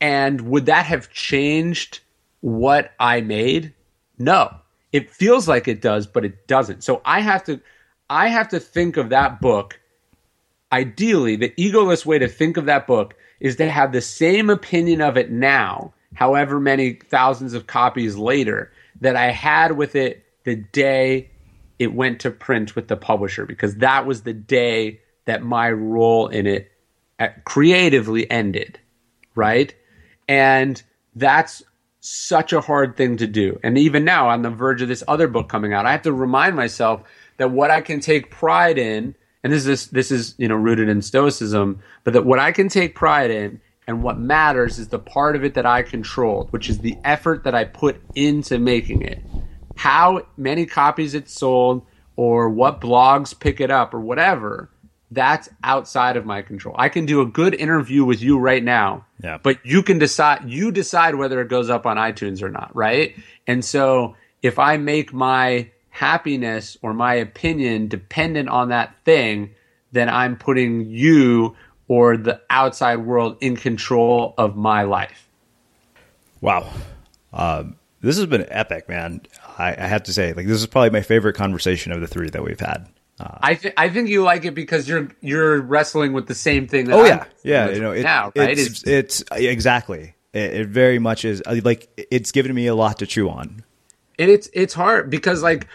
and 0.00 0.40
would 0.42 0.66
that 0.66 0.86
have 0.86 1.10
changed 1.10 2.00
what 2.40 2.92
I 2.98 3.20
made? 3.20 3.72
No 4.18 4.61
it 4.92 5.10
feels 5.10 5.48
like 5.48 5.68
it 5.68 5.80
does, 5.80 6.06
but 6.06 6.24
it 6.24 6.46
doesn't. 6.46 6.84
So 6.84 7.00
I 7.04 7.20
have 7.20 7.44
to 7.44 7.60
I 8.10 8.28
have 8.28 8.48
to 8.50 8.60
think 8.60 8.96
of 8.96 9.08
that 9.08 9.40
book. 9.40 9.80
Ideally, 10.70 11.36
the 11.36 11.50
egoless 11.50 12.06
way 12.06 12.18
to 12.18 12.28
think 12.28 12.56
of 12.56 12.66
that 12.66 12.86
book 12.86 13.14
is 13.40 13.56
to 13.56 13.70
have 13.70 13.92
the 13.92 14.00
same 14.00 14.50
opinion 14.50 15.00
of 15.00 15.16
it 15.16 15.30
now, 15.30 15.92
however 16.14 16.60
many 16.60 16.94
thousands 16.94 17.54
of 17.54 17.66
copies 17.66 18.16
later, 18.16 18.72
that 19.00 19.16
I 19.16 19.30
had 19.30 19.72
with 19.76 19.96
it 19.96 20.24
the 20.44 20.56
day 20.56 21.30
it 21.78 21.94
went 21.94 22.20
to 22.20 22.30
print 22.30 22.76
with 22.76 22.88
the 22.88 22.96
publisher, 22.96 23.44
because 23.44 23.76
that 23.76 24.06
was 24.06 24.22
the 24.22 24.32
day 24.32 25.00
that 25.24 25.42
my 25.42 25.70
role 25.70 26.28
in 26.28 26.46
it 26.46 26.70
uh, 27.18 27.28
creatively 27.44 28.30
ended, 28.30 28.78
right? 29.34 29.74
And 30.28 30.82
that's 31.14 31.62
such 32.02 32.52
a 32.52 32.60
hard 32.60 32.96
thing 32.96 33.16
to 33.16 33.28
do. 33.28 33.58
And 33.62 33.78
even 33.78 34.04
now, 34.04 34.28
on 34.28 34.42
the 34.42 34.50
verge 34.50 34.82
of 34.82 34.88
this 34.88 35.04
other 35.06 35.28
book 35.28 35.48
coming 35.48 35.72
out, 35.72 35.86
I 35.86 35.92
have 35.92 36.02
to 36.02 36.12
remind 36.12 36.56
myself 36.56 37.02
that 37.36 37.52
what 37.52 37.70
I 37.70 37.80
can 37.80 38.00
take 38.00 38.28
pride 38.28 38.76
in, 38.76 39.14
and 39.44 39.52
this 39.52 39.66
is 39.66 39.86
this 39.88 40.10
is 40.10 40.34
you 40.36 40.48
know 40.48 40.56
rooted 40.56 40.88
in 40.88 41.00
Stoicism, 41.00 41.80
but 42.02 42.12
that 42.12 42.26
what 42.26 42.40
I 42.40 42.50
can 42.50 42.68
take 42.68 42.96
pride 42.96 43.30
in 43.30 43.60
and 43.86 44.02
what 44.02 44.18
matters 44.18 44.80
is 44.80 44.88
the 44.88 44.98
part 44.98 45.36
of 45.36 45.44
it 45.44 45.54
that 45.54 45.64
I 45.64 45.82
controlled, 45.82 46.52
which 46.52 46.68
is 46.68 46.80
the 46.80 46.98
effort 47.04 47.44
that 47.44 47.54
I 47.54 47.64
put 47.64 48.00
into 48.16 48.58
making 48.58 49.02
it. 49.02 49.22
How 49.76 50.26
many 50.36 50.66
copies 50.66 51.14
it 51.14 51.28
sold, 51.28 51.86
or 52.16 52.50
what 52.50 52.80
blogs 52.80 53.38
pick 53.38 53.60
it 53.60 53.70
up, 53.70 53.94
or 53.94 54.00
whatever 54.00 54.70
that's 55.12 55.48
outside 55.62 56.16
of 56.16 56.24
my 56.24 56.42
control. 56.42 56.74
I 56.78 56.88
can 56.88 57.06
do 57.06 57.20
a 57.20 57.26
good 57.26 57.54
interview 57.54 58.04
with 58.04 58.22
you 58.22 58.38
right 58.38 58.62
now, 58.62 59.04
yeah. 59.22 59.38
but 59.42 59.58
you 59.64 59.82
can 59.82 59.98
decide 59.98 60.48
you 60.48 60.72
decide 60.72 61.14
whether 61.14 61.40
it 61.40 61.48
goes 61.48 61.70
up 61.70 61.86
on 61.86 61.96
iTunes 61.96 62.42
or 62.42 62.48
not, 62.48 62.74
right? 62.74 63.14
And 63.46 63.64
so 63.64 64.16
if 64.42 64.58
I 64.58 64.76
make 64.76 65.12
my 65.12 65.70
happiness 65.90 66.78
or 66.82 66.94
my 66.94 67.14
opinion 67.14 67.88
dependent 67.88 68.48
on 68.48 68.70
that 68.70 68.94
thing, 69.04 69.54
then 69.92 70.08
I'm 70.08 70.36
putting 70.36 70.88
you 70.88 71.56
or 71.88 72.16
the 72.16 72.40
outside 72.48 72.96
world 72.96 73.36
in 73.40 73.56
control 73.56 74.34
of 74.38 74.56
my 74.56 74.82
life. 74.82 75.28
Wow. 76.40 76.72
Um, 77.32 77.76
this 78.00 78.16
has 78.16 78.26
been 78.26 78.46
epic, 78.48 78.88
man. 78.88 79.20
I, 79.58 79.76
I 79.76 79.86
have 79.86 80.04
to 80.04 80.12
say, 80.12 80.32
like, 80.32 80.46
this 80.46 80.58
is 80.58 80.66
probably 80.66 80.90
my 80.90 81.02
favorite 81.02 81.34
conversation 81.34 81.92
of 81.92 82.00
the 82.00 82.06
three 82.06 82.30
that 82.30 82.42
we've 82.42 82.58
had. 82.58 82.88
Uh, 83.20 83.38
I 83.40 83.54
think 83.54 83.74
I 83.76 83.88
think 83.88 84.08
you 84.08 84.22
like 84.22 84.44
it 84.44 84.54
because 84.54 84.88
you're 84.88 85.08
you're 85.20 85.60
wrestling 85.60 86.12
with 86.12 86.26
the 86.26 86.34
same 86.34 86.66
thing. 86.66 86.92
oh 86.92 87.04
yeah, 87.04 87.24
yeah. 87.42 87.70
You 87.70 87.80
know, 87.80 87.92
it, 87.92 88.02
now 88.02 88.32
right? 88.36 88.58
It's, 88.58 88.82
it's, 88.84 89.20
it's 89.20 89.24
exactly. 89.30 90.14
It, 90.32 90.54
it, 90.54 90.68
very 90.68 90.98
much 90.98 91.24
is 91.24 91.42
uh, 91.44 91.60
like 91.62 91.88
it's 92.10 92.32
given 92.32 92.54
me 92.54 92.66
a 92.66 92.74
lot 92.74 92.98
to 93.00 93.06
chew 93.06 93.28
on. 93.28 93.64
And 94.18 94.30
it's 94.30 94.48
it's 94.52 94.74
hard 94.74 95.10
because 95.10 95.42
like 95.42 95.66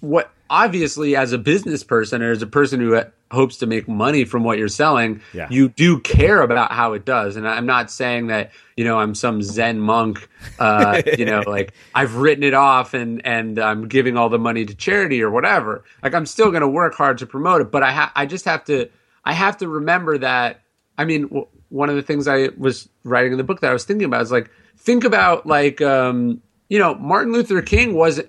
what 0.00 0.32
obviously 0.48 1.16
as 1.16 1.32
a 1.32 1.38
business 1.38 1.84
person 1.84 2.22
or 2.22 2.32
as 2.32 2.42
a 2.42 2.46
person 2.46 2.80
who 2.80 3.00
hopes 3.30 3.58
to 3.58 3.66
make 3.66 3.88
money 3.88 4.24
from 4.24 4.42
what 4.42 4.58
you're 4.58 4.68
selling, 4.68 5.20
yeah. 5.32 5.46
you 5.50 5.68
do 5.68 6.00
care 6.00 6.42
about 6.42 6.72
how 6.72 6.94
it 6.94 7.04
does. 7.04 7.36
And 7.36 7.48
I'm 7.48 7.66
not 7.66 7.90
saying 7.90 8.26
that 8.28 8.50
you 8.76 8.84
know 8.84 8.98
I'm 8.98 9.14
some 9.14 9.42
Zen 9.42 9.80
monk, 9.80 10.28
uh, 10.58 11.02
you 11.18 11.24
know, 11.24 11.42
like 11.46 11.74
I've 11.94 12.16
written 12.16 12.44
it 12.44 12.54
off 12.54 12.94
and 12.94 13.24
and 13.24 13.58
I'm 13.58 13.88
giving 13.88 14.16
all 14.16 14.28
the 14.28 14.38
money 14.38 14.64
to 14.64 14.74
charity 14.74 15.22
or 15.22 15.30
whatever. 15.30 15.84
Like 16.02 16.14
I'm 16.14 16.26
still 16.26 16.50
going 16.50 16.62
to 16.62 16.68
work 16.68 16.94
hard 16.94 17.18
to 17.18 17.26
promote 17.26 17.60
it, 17.60 17.70
but 17.70 17.82
I 17.82 17.92
ha- 17.92 18.12
I 18.14 18.26
just 18.26 18.44
have 18.44 18.64
to 18.64 18.88
I 19.24 19.32
have 19.32 19.58
to 19.58 19.68
remember 19.68 20.18
that. 20.18 20.62
I 20.98 21.04
mean, 21.04 21.22
w- 21.28 21.46
one 21.68 21.88
of 21.88 21.96
the 21.96 22.02
things 22.02 22.26
I 22.28 22.48
was 22.58 22.88
writing 23.04 23.32
in 23.32 23.38
the 23.38 23.44
book 23.44 23.60
that 23.60 23.70
I 23.70 23.72
was 23.72 23.84
thinking 23.84 24.06
about 24.06 24.22
is 24.22 24.32
like 24.32 24.50
think 24.76 25.04
about 25.04 25.46
like 25.46 25.80
um, 25.80 26.42
you 26.68 26.78
know 26.78 26.94
Martin 26.96 27.32
Luther 27.32 27.62
King 27.62 27.94
was 27.94 28.20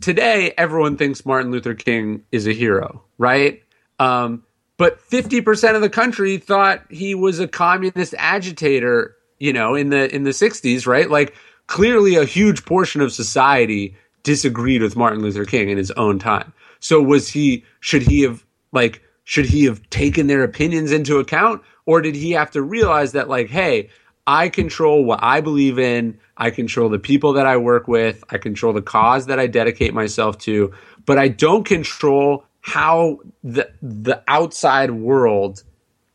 today 0.00 0.54
everyone 0.56 0.96
thinks 0.96 1.26
Martin 1.26 1.50
Luther 1.50 1.74
King 1.74 2.24
is 2.32 2.46
a 2.46 2.52
hero, 2.52 3.02
right? 3.18 3.62
Um, 3.98 4.44
but 4.76 5.00
50% 5.10 5.74
of 5.74 5.82
the 5.82 5.90
country 5.90 6.38
thought 6.38 6.84
he 6.88 7.14
was 7.14 7.40
a 7.40 7.48
communist 7.48 8.14
agitator, 8.16 9.16
you 9.38 9.52
know, 9.52 9.74
in 9.74 9.90
the 9.90 10.14
in 10.14 10.22
the 10.22 10.30
60s, 10.30 10.86
right? 10.86 11.10
Like 11.10 11.34
clearly 11.66 12.14
a 12.14 12.24
huge 12.24 12.64
portion 12.64 13.00
of 13.00 13.12
society 13.12 13.96
disagreed 14.22 14.82
with 14.82 14.96
Martin 14.96 15.20
Luther 15.20 15.44
King 15.44 15.68
in 15.68 15.78
his 15.78 15.90
own 15.92 16.18
time. 16.18 16.52
So 16.80 17.02
was 17.02 17.28
he 17.28 17.64
should 17.80 18.02
he 18.02 18.22
have 18.22 18.44
like 18.72 19.02
should 19.24 19.46
he 19.46 19.64
have 19.64 19.88
taken 19.90 20.28
their 20.28 20.44
opinions 20.44 20.92
into 20.92 21.18
account 21.18 21.62
or 21.84 22.00
did 22.00 22.14
he 22.14 22.32
have 22.32 22.50
to 22.52 22.62
realize 22.62 23.12
that 23.12 23.28
like 23.28 23.48
hey, 23.48 23.90
I 24.28 24.48
control 24.48 25.04
what 25.04 25.20
I 25.22 25.40
believe 25.40 25.78
in. 25.78 26.20
I 26.36 26.50
control 26.50 26.88
the 26.88 26.98
people 26.98 27.32
that 27.32 27.46
I 27.46 27.56
work 27.56 27.88
with. 27.88 28.22
I 28.30 28.38
control 28.38 28.72
the 28.72 28.82
cause 28.82 29.26
that 29.26 29.40
I 29.40 29.48
dedicate 29.48 29.92
myself 29.92 30.38
to, 30.40 30.72
but 31.04 31.18
I 31.18 31.28
don't 31.28 31.64
control 31.64 32.44
how 32.60 33.20
the 33.42 33.70
the 33.80 34.22
outside 34.28 34.90
world 34.90 35.62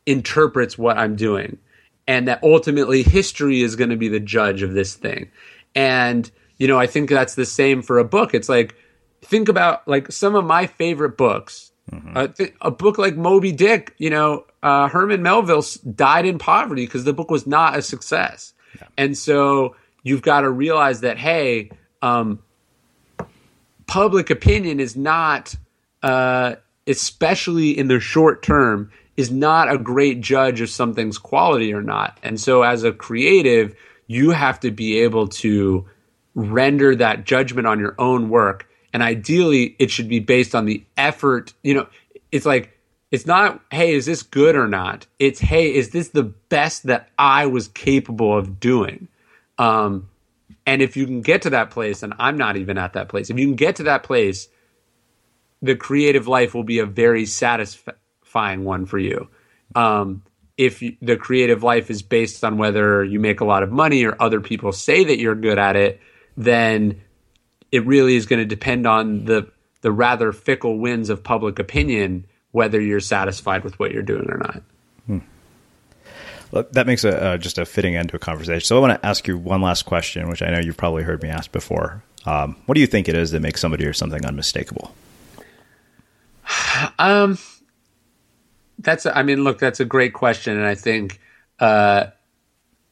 interprets 0.06 0.78
what 0.78 0.98
I'm 0.98 1.16
doing. 1.16 1.58
And 2.06 2.28
that 2.28 2.42
ultimately 2.42 3.02
history 3.02 3.62
is 3.62 3.76
going 3.76 3.90
to 3.90 3.96
be 3.96 4.08
the 4.08 4.20
judge 4.20 4.62
of 4.62 4.74
this 4.74 4.94
thing. 4.94 5.30
And 5.74 6.30
you 6.58 6.68
know, 6.68 6.78
I 6.78 6.86
think 6.86 7.10
that's 7.10 7.34
the 7.34 7.46
same 7.46 7.82
for 7.82 7.98
a 7.98 8.04
book. 8.04 8.34
It's 8.34 8.48
like 8.48 8.76
think 9.22 9.48
about 9.48 9.86
like 9.88 10.12
some 10.12 10.34
of 10.34 10.44
my 10.44 10.66
favorite 10.66 11.16
books. 11.16 11.72
Mm-hmm. 11.90 12.16
Uh, 12.16 12.26
th- 12.28 12.54
a 12.60 12.70
book 12.70 12.98
like 12.98 13.16
Moby 13.16 13.52
Dick, 13.52 13.94
you 13.98 14.10
know, 14.10 14.46
uh, 14.62 14.88
Herman 14.88 15.22
Melville 15.22 15.64
died 15.94 16.24
in 16.24 16.38
poverty 16.38 16.86
because 16.86 17.04
the 17.04 17.12
book 17.12 17.30
was 17.30 17.46
not 17.46 17.76
a 17.76 17.82
success. 17.82 18.54
Yeah. 18.76 18.88
And 18.96 19.18
so 19.18 19.76
you've 20.02 20.22
got 20.22 20.42
to 20.42 20.50
realize 20.50 21.00
that, 21.00 21.18
hey, 21.18 21.70
um, 22.00 22.38
public 23.86 24.30
opinion 24.30 24.80
is 24.80 24.96
not, 24.96 25.54
uh, 26.04 26.56
especially 26.86 27.76
in 27.76 27.88
the 27.88 27.98
short 27.98 28.42
term, 28.42 28.90
is 29.16 29.30
not 29.30 29.72
a 29.72 29.78
great 29.78 30.20
judge 30.20 30.60
of 30.60 30.68
something's 30.68 31.16
quality 31.16 31.72
or 31.72 31.80
not. 31.80 32.18
And 32.22 32.38
so, 32.38 32.62
as 32.62 32.84
a 32.84 32.92
creative, 32.92 33.74
you 34.06 34.30
have 34.30 34.60
to 34.60 34.70
be 34.70 35.00
able 35.00 35.28
to 35.28 35.88
render 36.34 36.94
that 36.96 37.24
judgment 37.24 37.66
on 37.66 37.80
your 37.80 37.94
own 37.98 38.28
work. 38.28 38.68
And 38.92 39.02
ideally, 39.02 39.74
it 39.78 39.90
should 39.90 40.08
be 40.08 40.20
based 40.20 40.54
on 40.54 40.66
the 40.66 40.84
effort. 40.96 41.54
You 41.62 41.74
know, 41.74 41.86
it's 42.30 42.44
like, 42.44 42.78
it's 43.10 43.24
not, 43.24 43.62
hey, 43.70 43.94
is 43.94 44.04
this 44.04 44.22
good 44.22 44.56
or 44.56 44.68
not? 44.68 45.06
It's, 45.18 45.40
hey, 45.40 45.72
is 45.72 45.90
this 45.90 46.10
the 46.10 46.24
best 46.24 46.82
that 46.82 47.08
I 47.18 47.46
was 47.46 47.68
capable 47.68 48.36
of 48.36 48.60
doing? 48.60 49.08
Um, 49.56 50.10
and 50.66 50.82
if 50.82 50.98
you 50.98 51.06
can 51.06 51.22
get 51.22 51.42
to 51.42 51.50
that 51.50 51.70
place, 51.70 52.02
and 52.02 52.12
I'm 52.18 52.36
not 52.36 52.56
even 52.56 52.76
at 52.76 52.92
that 52.92 53.08
place, 53.08 53.30
if 53.30 53.38
you 53.38 53.46
can 53.46 53.56
get 53.56 53.76
to 53.76 53.84
that 53.84 54.02
place, 54.02 54.48
the 55.62 55.76
creative 55.76 56.26
life 56.28 56.54
will 56.54 56.64
be 56.64 56.78
a 56.78 56.86
very 56.86 57.26
satisfying 57.26 58.64
one 58.64 58.86
for 58.86 58.98
you. 58.98 59.28
Um, 59.74 60.22
if 60.56 60.82
you, 60.82 60.96
the 61.02 61.16
creative 61.16 61.62
life 61.62 61.90
is 61.90 62.02
based 62.02 62.44
on 62.44 62.58
whether 62.58 63.02
you 63.04 63.18
make 63.18 63.40
a 63.40 63.44
lot 63.44 63.62
of 63.62 63.72
money 63.72 64.04
or 64.04 64.16
other 64.20 64.40
people 64.40 64.72
say 64.72 65.04
that 65.04 65.18
you're 65.18 65.34
good 65.34 65.58
at 65.58 65.76
it, 65.76 66.00
then 66.36 67.00
it 67.72 67.84
really 67.86 68.14
is 68.14 68.26
going 68.26 68.40
to 68.40 68.46
depend 68.46 68.86
on 68.86 69.24
the 69.24 69.50
the 69.80 69.92
rather 69.92 70.32
fickle 70.32 70.78
winds 70.78 71.10
of 71.10 71.22
public 71.22 71.58
opinion 71.58 72.24
whether 72.52 72.80
you're 72.80 73.00
satisfied 73.00 73.64
with 73.64 73.78
what 73.80 73.90
you're 73.90 74.02
doing 74.02 74.26
or 74.30 74.38
not. 74.38 74.62
Hmm. 75.06 75.18
That 76.72 76.86
makes 76.86 77.02
a 77.02 77.20
uh, 77.20 77.36
just 77.36 77.58
a 77.58 77.66
fitting 77.66 77.96
end 77.96 78.10
to 78.10 78.16
a 78.16 78.18
conversation. 78.20 78.60
So 78.60 78.76
I 78.76 78.80
want 78.80 79.02
to 79.02 79.06
ask 79.06 79.26
you 79.26 79.36
one 79.36 79.60
last 79.60 79.82
question, 79.82 80.28
which 80.28 80.40
I 80.40 80.50
know 80.50 80.60
you've 80.60 80.76
probably 80.76 81.02
heard 81.02 81.20
me 81.20 81.28
ask 81.28 81.50
before. 81.50 82.02
Um, 82.26 82.56
what 82.66 82.76
do 82.76 82.80
you 82.80 82.86
think 82.86 83.08
it 83.08 83.16
is 83.16 83.32
that 83.32 83.40
makes 83.40 83.60
somebody 83.60 83.84
or 83.86 83.92
something 83.92 84.24
unmistakable? 84.24 84.94
Um, 86.98 87.38
that's 88.78 89.06
I 89.06 89.22
mean, 89.22 89.44
look, 89.44 89.58
that's 89.58 89.80
a 89.80 89.84
great 89.84 90.12
question, 90.12 90.56
and 90.56 90.66
I 90.66 90.74
think 90.74 91.20
uh, 91.60 92.06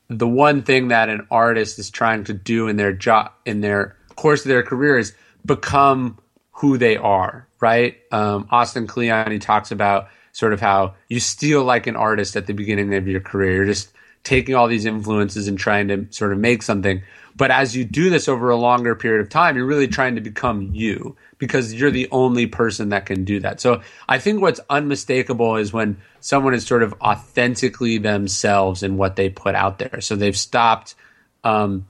the 0.09 0.29
one 0.29 0.63
thing 0.63 0.89
that 0.89 1.09
an 1.09 1.27
artist 1.31 1.79
is 1.79 1.91
trying 1.91 2.25
to 2.25 2.33
do 2.33 2.69
in 2.69 2.77
their 2.77 2.93
job 2.93 3.33
in 3.45 3.61
their 3.61 3.97
course 4.17 4.43
of 4.43 4.49
their 4.49 4.63
career 4.63 4.99
is 4.99 5.15
become 5.45 6.19
who 6.53 6.79
they 6.79 6.97
are. 6.97 7.49
Right? 7.61 7.99
Um, 8.11 8.49
Austin 8.51 8.87
Kleon 8.87 9.39
talks 9.39 9.71
about 9.71 10.09
sort 10.33 10.53
of 10.53 10.61
how 10.61 10.95
you 11.09 11.21
steal 11.21 11.63
like 11.63 11.87
an 11.87 11.95
artist 11.95 12.37
at 12.37 12.47
the 12.47 12.55
beginning 12.55 12.95
of 12.95 13.07
your 13.07 13.21
career. 13.21 13.53
You're 13.53 13.67
just 13.67 13.93
taking 14.25 14.55
all 14.55 14.69
these 14.69 14.85
influences 14.85 15.49
and 15.49 15.59
trying 15.59 15.89
to 15.89 16.07
sort 16.11 16.33
of 16.33 16.39
make 16.39 16.63
something. 16.63 17.03
But 17.35 17.51
as 17.51 17.75
you 17.75 17.85
do 17.85 18.11
this 18.11 18.29
over 18.29 18.51
a 18.51 18.57
longer 18.57 18.95
period 18.95 19.23
of 19.23 19.31
time, 19.31 19.57
you're 19.57 19.67
really 19.67 19.89
trying 19.89 20.17
to 20.17 20.21
become 20.21 20.71
you 20.73 21.17
because 21.39 21.73
you're 21.73 21.91
the 21.91 22.09
only 22.11 22.47
person 22.47 22.91
that 22.91 23.07
can 23.07 23.25
do 23.25 23.41
that. 23.41 23.61
So 23.61 23.83
I 24.09 24.19
think 24.19 24.43
what's 24.43 24.61
unmistakable 24.69 25.57
is 25.57 25.73
when 25.73 25.97
someone 26.21 26.55
is 26.55 26.67
sort 26.67 26.83
of 26.83 26.95
authentically 27.01 27.99
themselves 27.99 28.83
in 28.83 28.97
what 28.97 29.17
they 29.17 29.31
put 29.31 29.55
out 29.55 29.79
there. 29.79 30.01
So 30.03 30.15
they've 30.15 30.37
stopped, 30.37 30.95
um, 31.43 31.87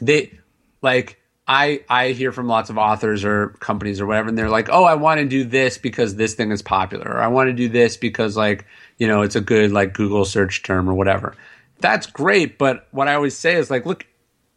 they 0.00 0.38
like, 0.82 1.16
I, 1.48 1.82
I 1.88 2.10
hear 2.10 2.30
from 2.30 2.46
lots 2.46 2.70
of 2.70 2.78
authors 2.78 3.24
or 3.24 3.48
companies 3.58 4.00
or 4.00 4.06
whatever, 4.06 4.28
and 4.28 4.38
they're 4.38 4.48
like, 4.48 4.68
oh, 4.70 4.84
I 4.84 4.94
want 4.94 5.18
to 5.18 5.26
do 5.26 5.42
this 5.42 5.78
because 5.78 6.14
this 6.14 6.34
thing 6.34 6.52
is 6.52 6.62
popular, 6.62 7.10
or 7.10 7.18
I 7.18 7.26
want 7.26 7.48
to 7.48 7.52
do 7.52 7.68
this 7.68 7.96
because, 7.96 8.36
like, 8.36 8.66
you 9.00 9.08
know, 9.08 9.22
it's 9.22 9.34
a 9.34 9.40
good, 9.40 9.72
like, 9.72 9.94
Google 9.94 10.24
search 10.24 10.62
term 10.62 10.88
or 10.88 10.94
whatever. 10.94 11.34
That's 11.80 12.06
great. 12.06 12.58
But 12.58 12.86
what 12.92 13.08
I 13.08 13.14
always 13.14 13.36
say 13.36 13.54
is, 13.54 13.70
like, 13.70 13.86
look, 13.86 14.06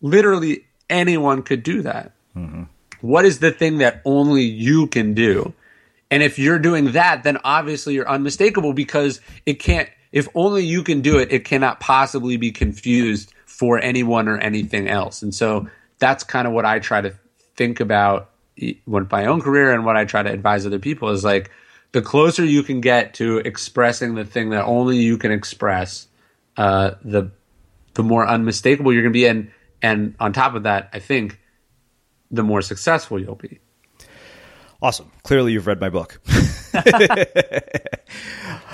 literally 0.01 0.65
anyone 0.87 1.41
could 1.41 1.63
do 1.63 1.81
that. 1.81 2.11
Mm-hmm. 2.35 2.63
What 3.01 3.25
is 3.25 3.39
the 3.39 3.51
thing 3.51 3.79
that 3.79 4.01
only 4.05 4.43
you 4.43 4.87
can 4.87 5.13
do? 5.13 5.53
And 6.11 6.21
if 6.21 6.37
you're 6.37 6.59
doing 6.59 6.91
that, 6.91 7.23
then 7.23 7.39
obviously 7.43 7.95
you're 7.95 8.07
unmistakable 8.07 8.73
because 8.73 9.19
it 9.45 9.55
can't, 9.55 9.89
if 10.11 10.27
only 10.35 10.63
you 10.63 10.83
can 10.83 11.01
do 11.01 11.17
it, 11.17 11.31
it 11.31 11.43
cannot 11.43 11.79
possibly 11.79 12.37
be 12.37 12.51
confused 12.51 13.33
for 13.45 13.79
anyone 13.79 14.27
or 14.27 14.37
anything 14.37 14.87
else. 14.87 15.23
And 15.23 15.33
so 15.33 15.69
that's 15.99 16.23
kind 16.23 16.47
of 16.47 16.53
what 16.53 16.65
I 16.65 16.79
try 16.79 17.01
to 17.01 17.15
think 17.55 17.79
about 17.79 18.29
with 18.85 19.09
my 19.11 19.25
own 19.25 19.41
career 19.41 19.73
and 19.73 19.85
what 19.85 19.97
I 19.97 20.05
try 20.05 20.21
to 20.21 20.31
advise 20.31 20.65
other 20.65 20.79
people 20.79 21.09
is 21.09 21.23
like 21.23 21.49
the 21.93 22.01
closer 22.01 22.43
you 22.43 22.63
can 22.63 22.81
get 22.81 23.13
to 23.15 23.37
expressing 23.37 24.15
the 24.15 24.25
thing 24.25 24.49
that 24.49 24.65
only 24.65 24.97
you 24.97 25.17
can 25.17 25.31
express, 25.31 26.07
uh, 26.57 26.91
the 27.03 27.31
the 27.93 28.03
more 28.03 28.27
unmistakable 28.27 28.91
you're 28.91 29.03
going 29.03 29.13
to 29.13 29.17
be. 29.17 29.27
And 29.27 29.51
and 29.81 30.15
on 30.19 30.33
top 30.33 30.55
of 30.55 30.63
that, 30.63 30.89
I 30.91 30.99
think 30.99 31.39
the 32.31 32.43
more 32.43 32.61
successful 32.61 33.19
you'll 33.19 33.35
be. 33.35 33.59
Awesome. 34.81 35.09
Clearly, 35.23 35.53
you've 35.53 35.67
read 35.67 35.79
my 35.79 35.89
book. 35.89 36.19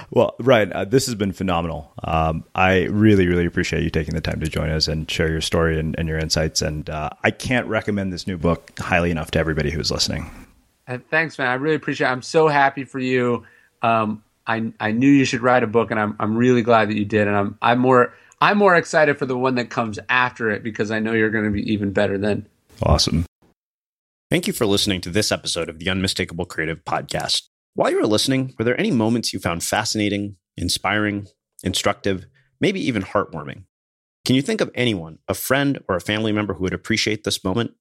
well, 0.09 0.35
Ryan, 0.39 0.73
uh, 0.73 0.85
this 0.85 1.05
has 1.05 1.13
been 1.13 1.33
phenomenal. 1.33 1.93
Um, 2.03 2.45
I 2.55 2.85
really, 2.85 3.27
really 3.27 3.45
appreciate 3.45 3.83
you 3.83 3.91
taking 3.91 4.15
the 4.15 4.21
time 4.21 4.39
to 4.39 4.47
join 4.47 4.71
us 4.71 4.87
and 4.87 5.11
share 5.11 5.29
your 5.29 5.41
story 5.41 5.79
and, 5.79 5.95
and 5.99 6.07
your 6.07 6.17
insights. 6.17 6.63
And 6.63 6.89
uh, 6.89 7.11
I 7.23 7.29
can't 7.29 7.67
recommend 7.67 8.11
this 8.11 8.25
new 8.25 8.37
book 8.37 8.71
highly 8.79 9.11
enough 9.11 9.29
to 9.31 9.39
everybody 9.39 9.69
who's 9.69 9.91
listening. 9.91 10.31
Thanks, 11.09 11.37
man. 11.37 11.47
I 11.47 11.55
really 11.55 11.75
appreciate 11.75 12.07
it. 12.07 12.11
I'm 12.11 12.21
so 12.21 12.47
happy 12.47 12.83
for 12.83 12.99
you. 12.99 13.45
Um, 13.81 14.23
I, 14.47 14.73
I 14.79 14.91
knew 14.91 15.09
you 15.09 15.25
should 15.25 15.41
write 15.41 15.61
a 15.61 15.67
book, 15.67 15.91
and 15.91 15.99
I'm, 15.99 16.15
I'm 16.19 16.35
really 16.35 16.63
glad 16.63 16.89
that 16.89 16.97
you 16.97 17.05
did. 17.05 17.27
And 17.27 17.37
I'm, 17.37 17.57
I'm 17.61 17.79
more 17.79 18.13
I'm 18.41 18.57
more 18.57 18.75
excited 18.75 19.17
for 19.19 19.25
the 19.25 19.37
one 19.37 19.55
that 19.55 19.69
comes 19.69 19.99
after 20.07 20.49
it 20.49 20.63
because 20.63 20.91
I 20.91 20.99
know 20.99 21.11
you're 21.11 21.29
going 21.29 21.45
to 21.45 21.51
be 21.51 21.71
even 21.71 21.91
better 21.91 22.17
then. 22.17 22.47
Awesome. 22.81 23.25
Thank 24.31 24.47
you 24.47 24.53
for 24.53 24.65
listening 24.65 25.01
to 25.01 25.09
this 25.09 25.31
episode 25.31 25.69
of 25.69 25.79
the 25.79 25.89
Unmistakable 25.89 26.45
Creative 26.45 26.83
Podcast. 26.85 27.47
While 27.73 27.91
you 27.91 27.99
were 27.99 28.07
listening, 28.07 28.53
were 28.57 28.63
there 28.63 28.79
any 28.79 28.91
moments 28.91 29.33
you 29.33 29.39
found 29.39 29.63
fascinating, 29.63 30.37
inspiring, 30.55 31.27
instructive, 31.63 32.27
maybe 32.61 32.79
even 32.87 33.03
heartwarming? 33.03 33.63
Can 34.23 34.35
you 34.35 34.41
think 34.41 34.61
of 34.61 34.71
anyone, 34.75 35.17
a 35.27 35.33
friend 35.33 35.79
or 35.89 35.95
a 35.95 36.01
family 36.01 36.31
member 36.31 36.53
who 36.53 36.63
would 36.63 36.73
appreciate 36.73 37.23
this 37.23 37.43
moment? 37.43 37.71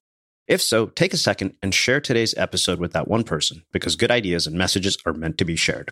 If 0.49 0.63
so, 0.63 0.87
take 0.87 1.13
a 1.13 1.17
second 1.17 1.53
and 1.61 1.73
share 1.75 2.01
today's 2.01 2.33
episode 2.35 2.79
with 2.79 2.91
that 2.93 3.07
one 3.07 3.23
person 3.23 3.61
because 3.71 3.95
good 3.95 4.09
ideas 4.09 4.47
and 4.47 4.57
messages 4.57 4.97
are 5.05 5.13
meant 5.13 5.37
to 5.37 5.45
be 5.45 5.55
shared. 5.55 5.91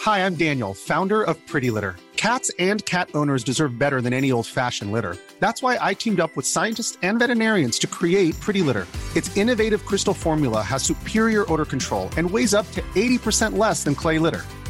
Hi, 0.00 0.24
I'm 0.24 0.34
Daniel, 0.36 0.72
founder 0.72 1.22
of 1.22 1.36
Pretty 1.46 1.70
Litter. 1.70 1.96
Cats 2.16 2.50
and 2.58 2.84
cat 2.86 3.10
owners 3.14 3.44
deserve 3.44 3.78
better 3.78 4.00
than 4.00 4.14
any 4.14 4.32
old 4.32 4.46
fashioned 4.46 4.90
litter. 4.90 5.18
That's 5.40 5.62
why 5.62 5.76
I 5.78 5.92
teamed 5.92 6.20
up 6.20 6.34
with 6.34 6.46
scientists 6.46 6.96
and 7.02 7.18
veterinarians 7.18 7.78
to 7.80 7.86
create 7.86 8.40
Pretty 8.40 8.62
Litter. 8.62 8.86
Its 9.14 9.36
innovative 9.36 9.84
crystal 9.84 10.14
formula 10.14 10.62
has 10.62 10.82
superior 10.82 11.44
odor 11.52 11.66
control 11.66 12.08
and 12.16 12.30
weighs 12.30 12.54
up 12.54 12.66
to 12.72 12.80
80% 12.94 13.58
less 13.58 13.84
than 13.84 13.94
clay 13.94 14.18
litter. 14.18 14.44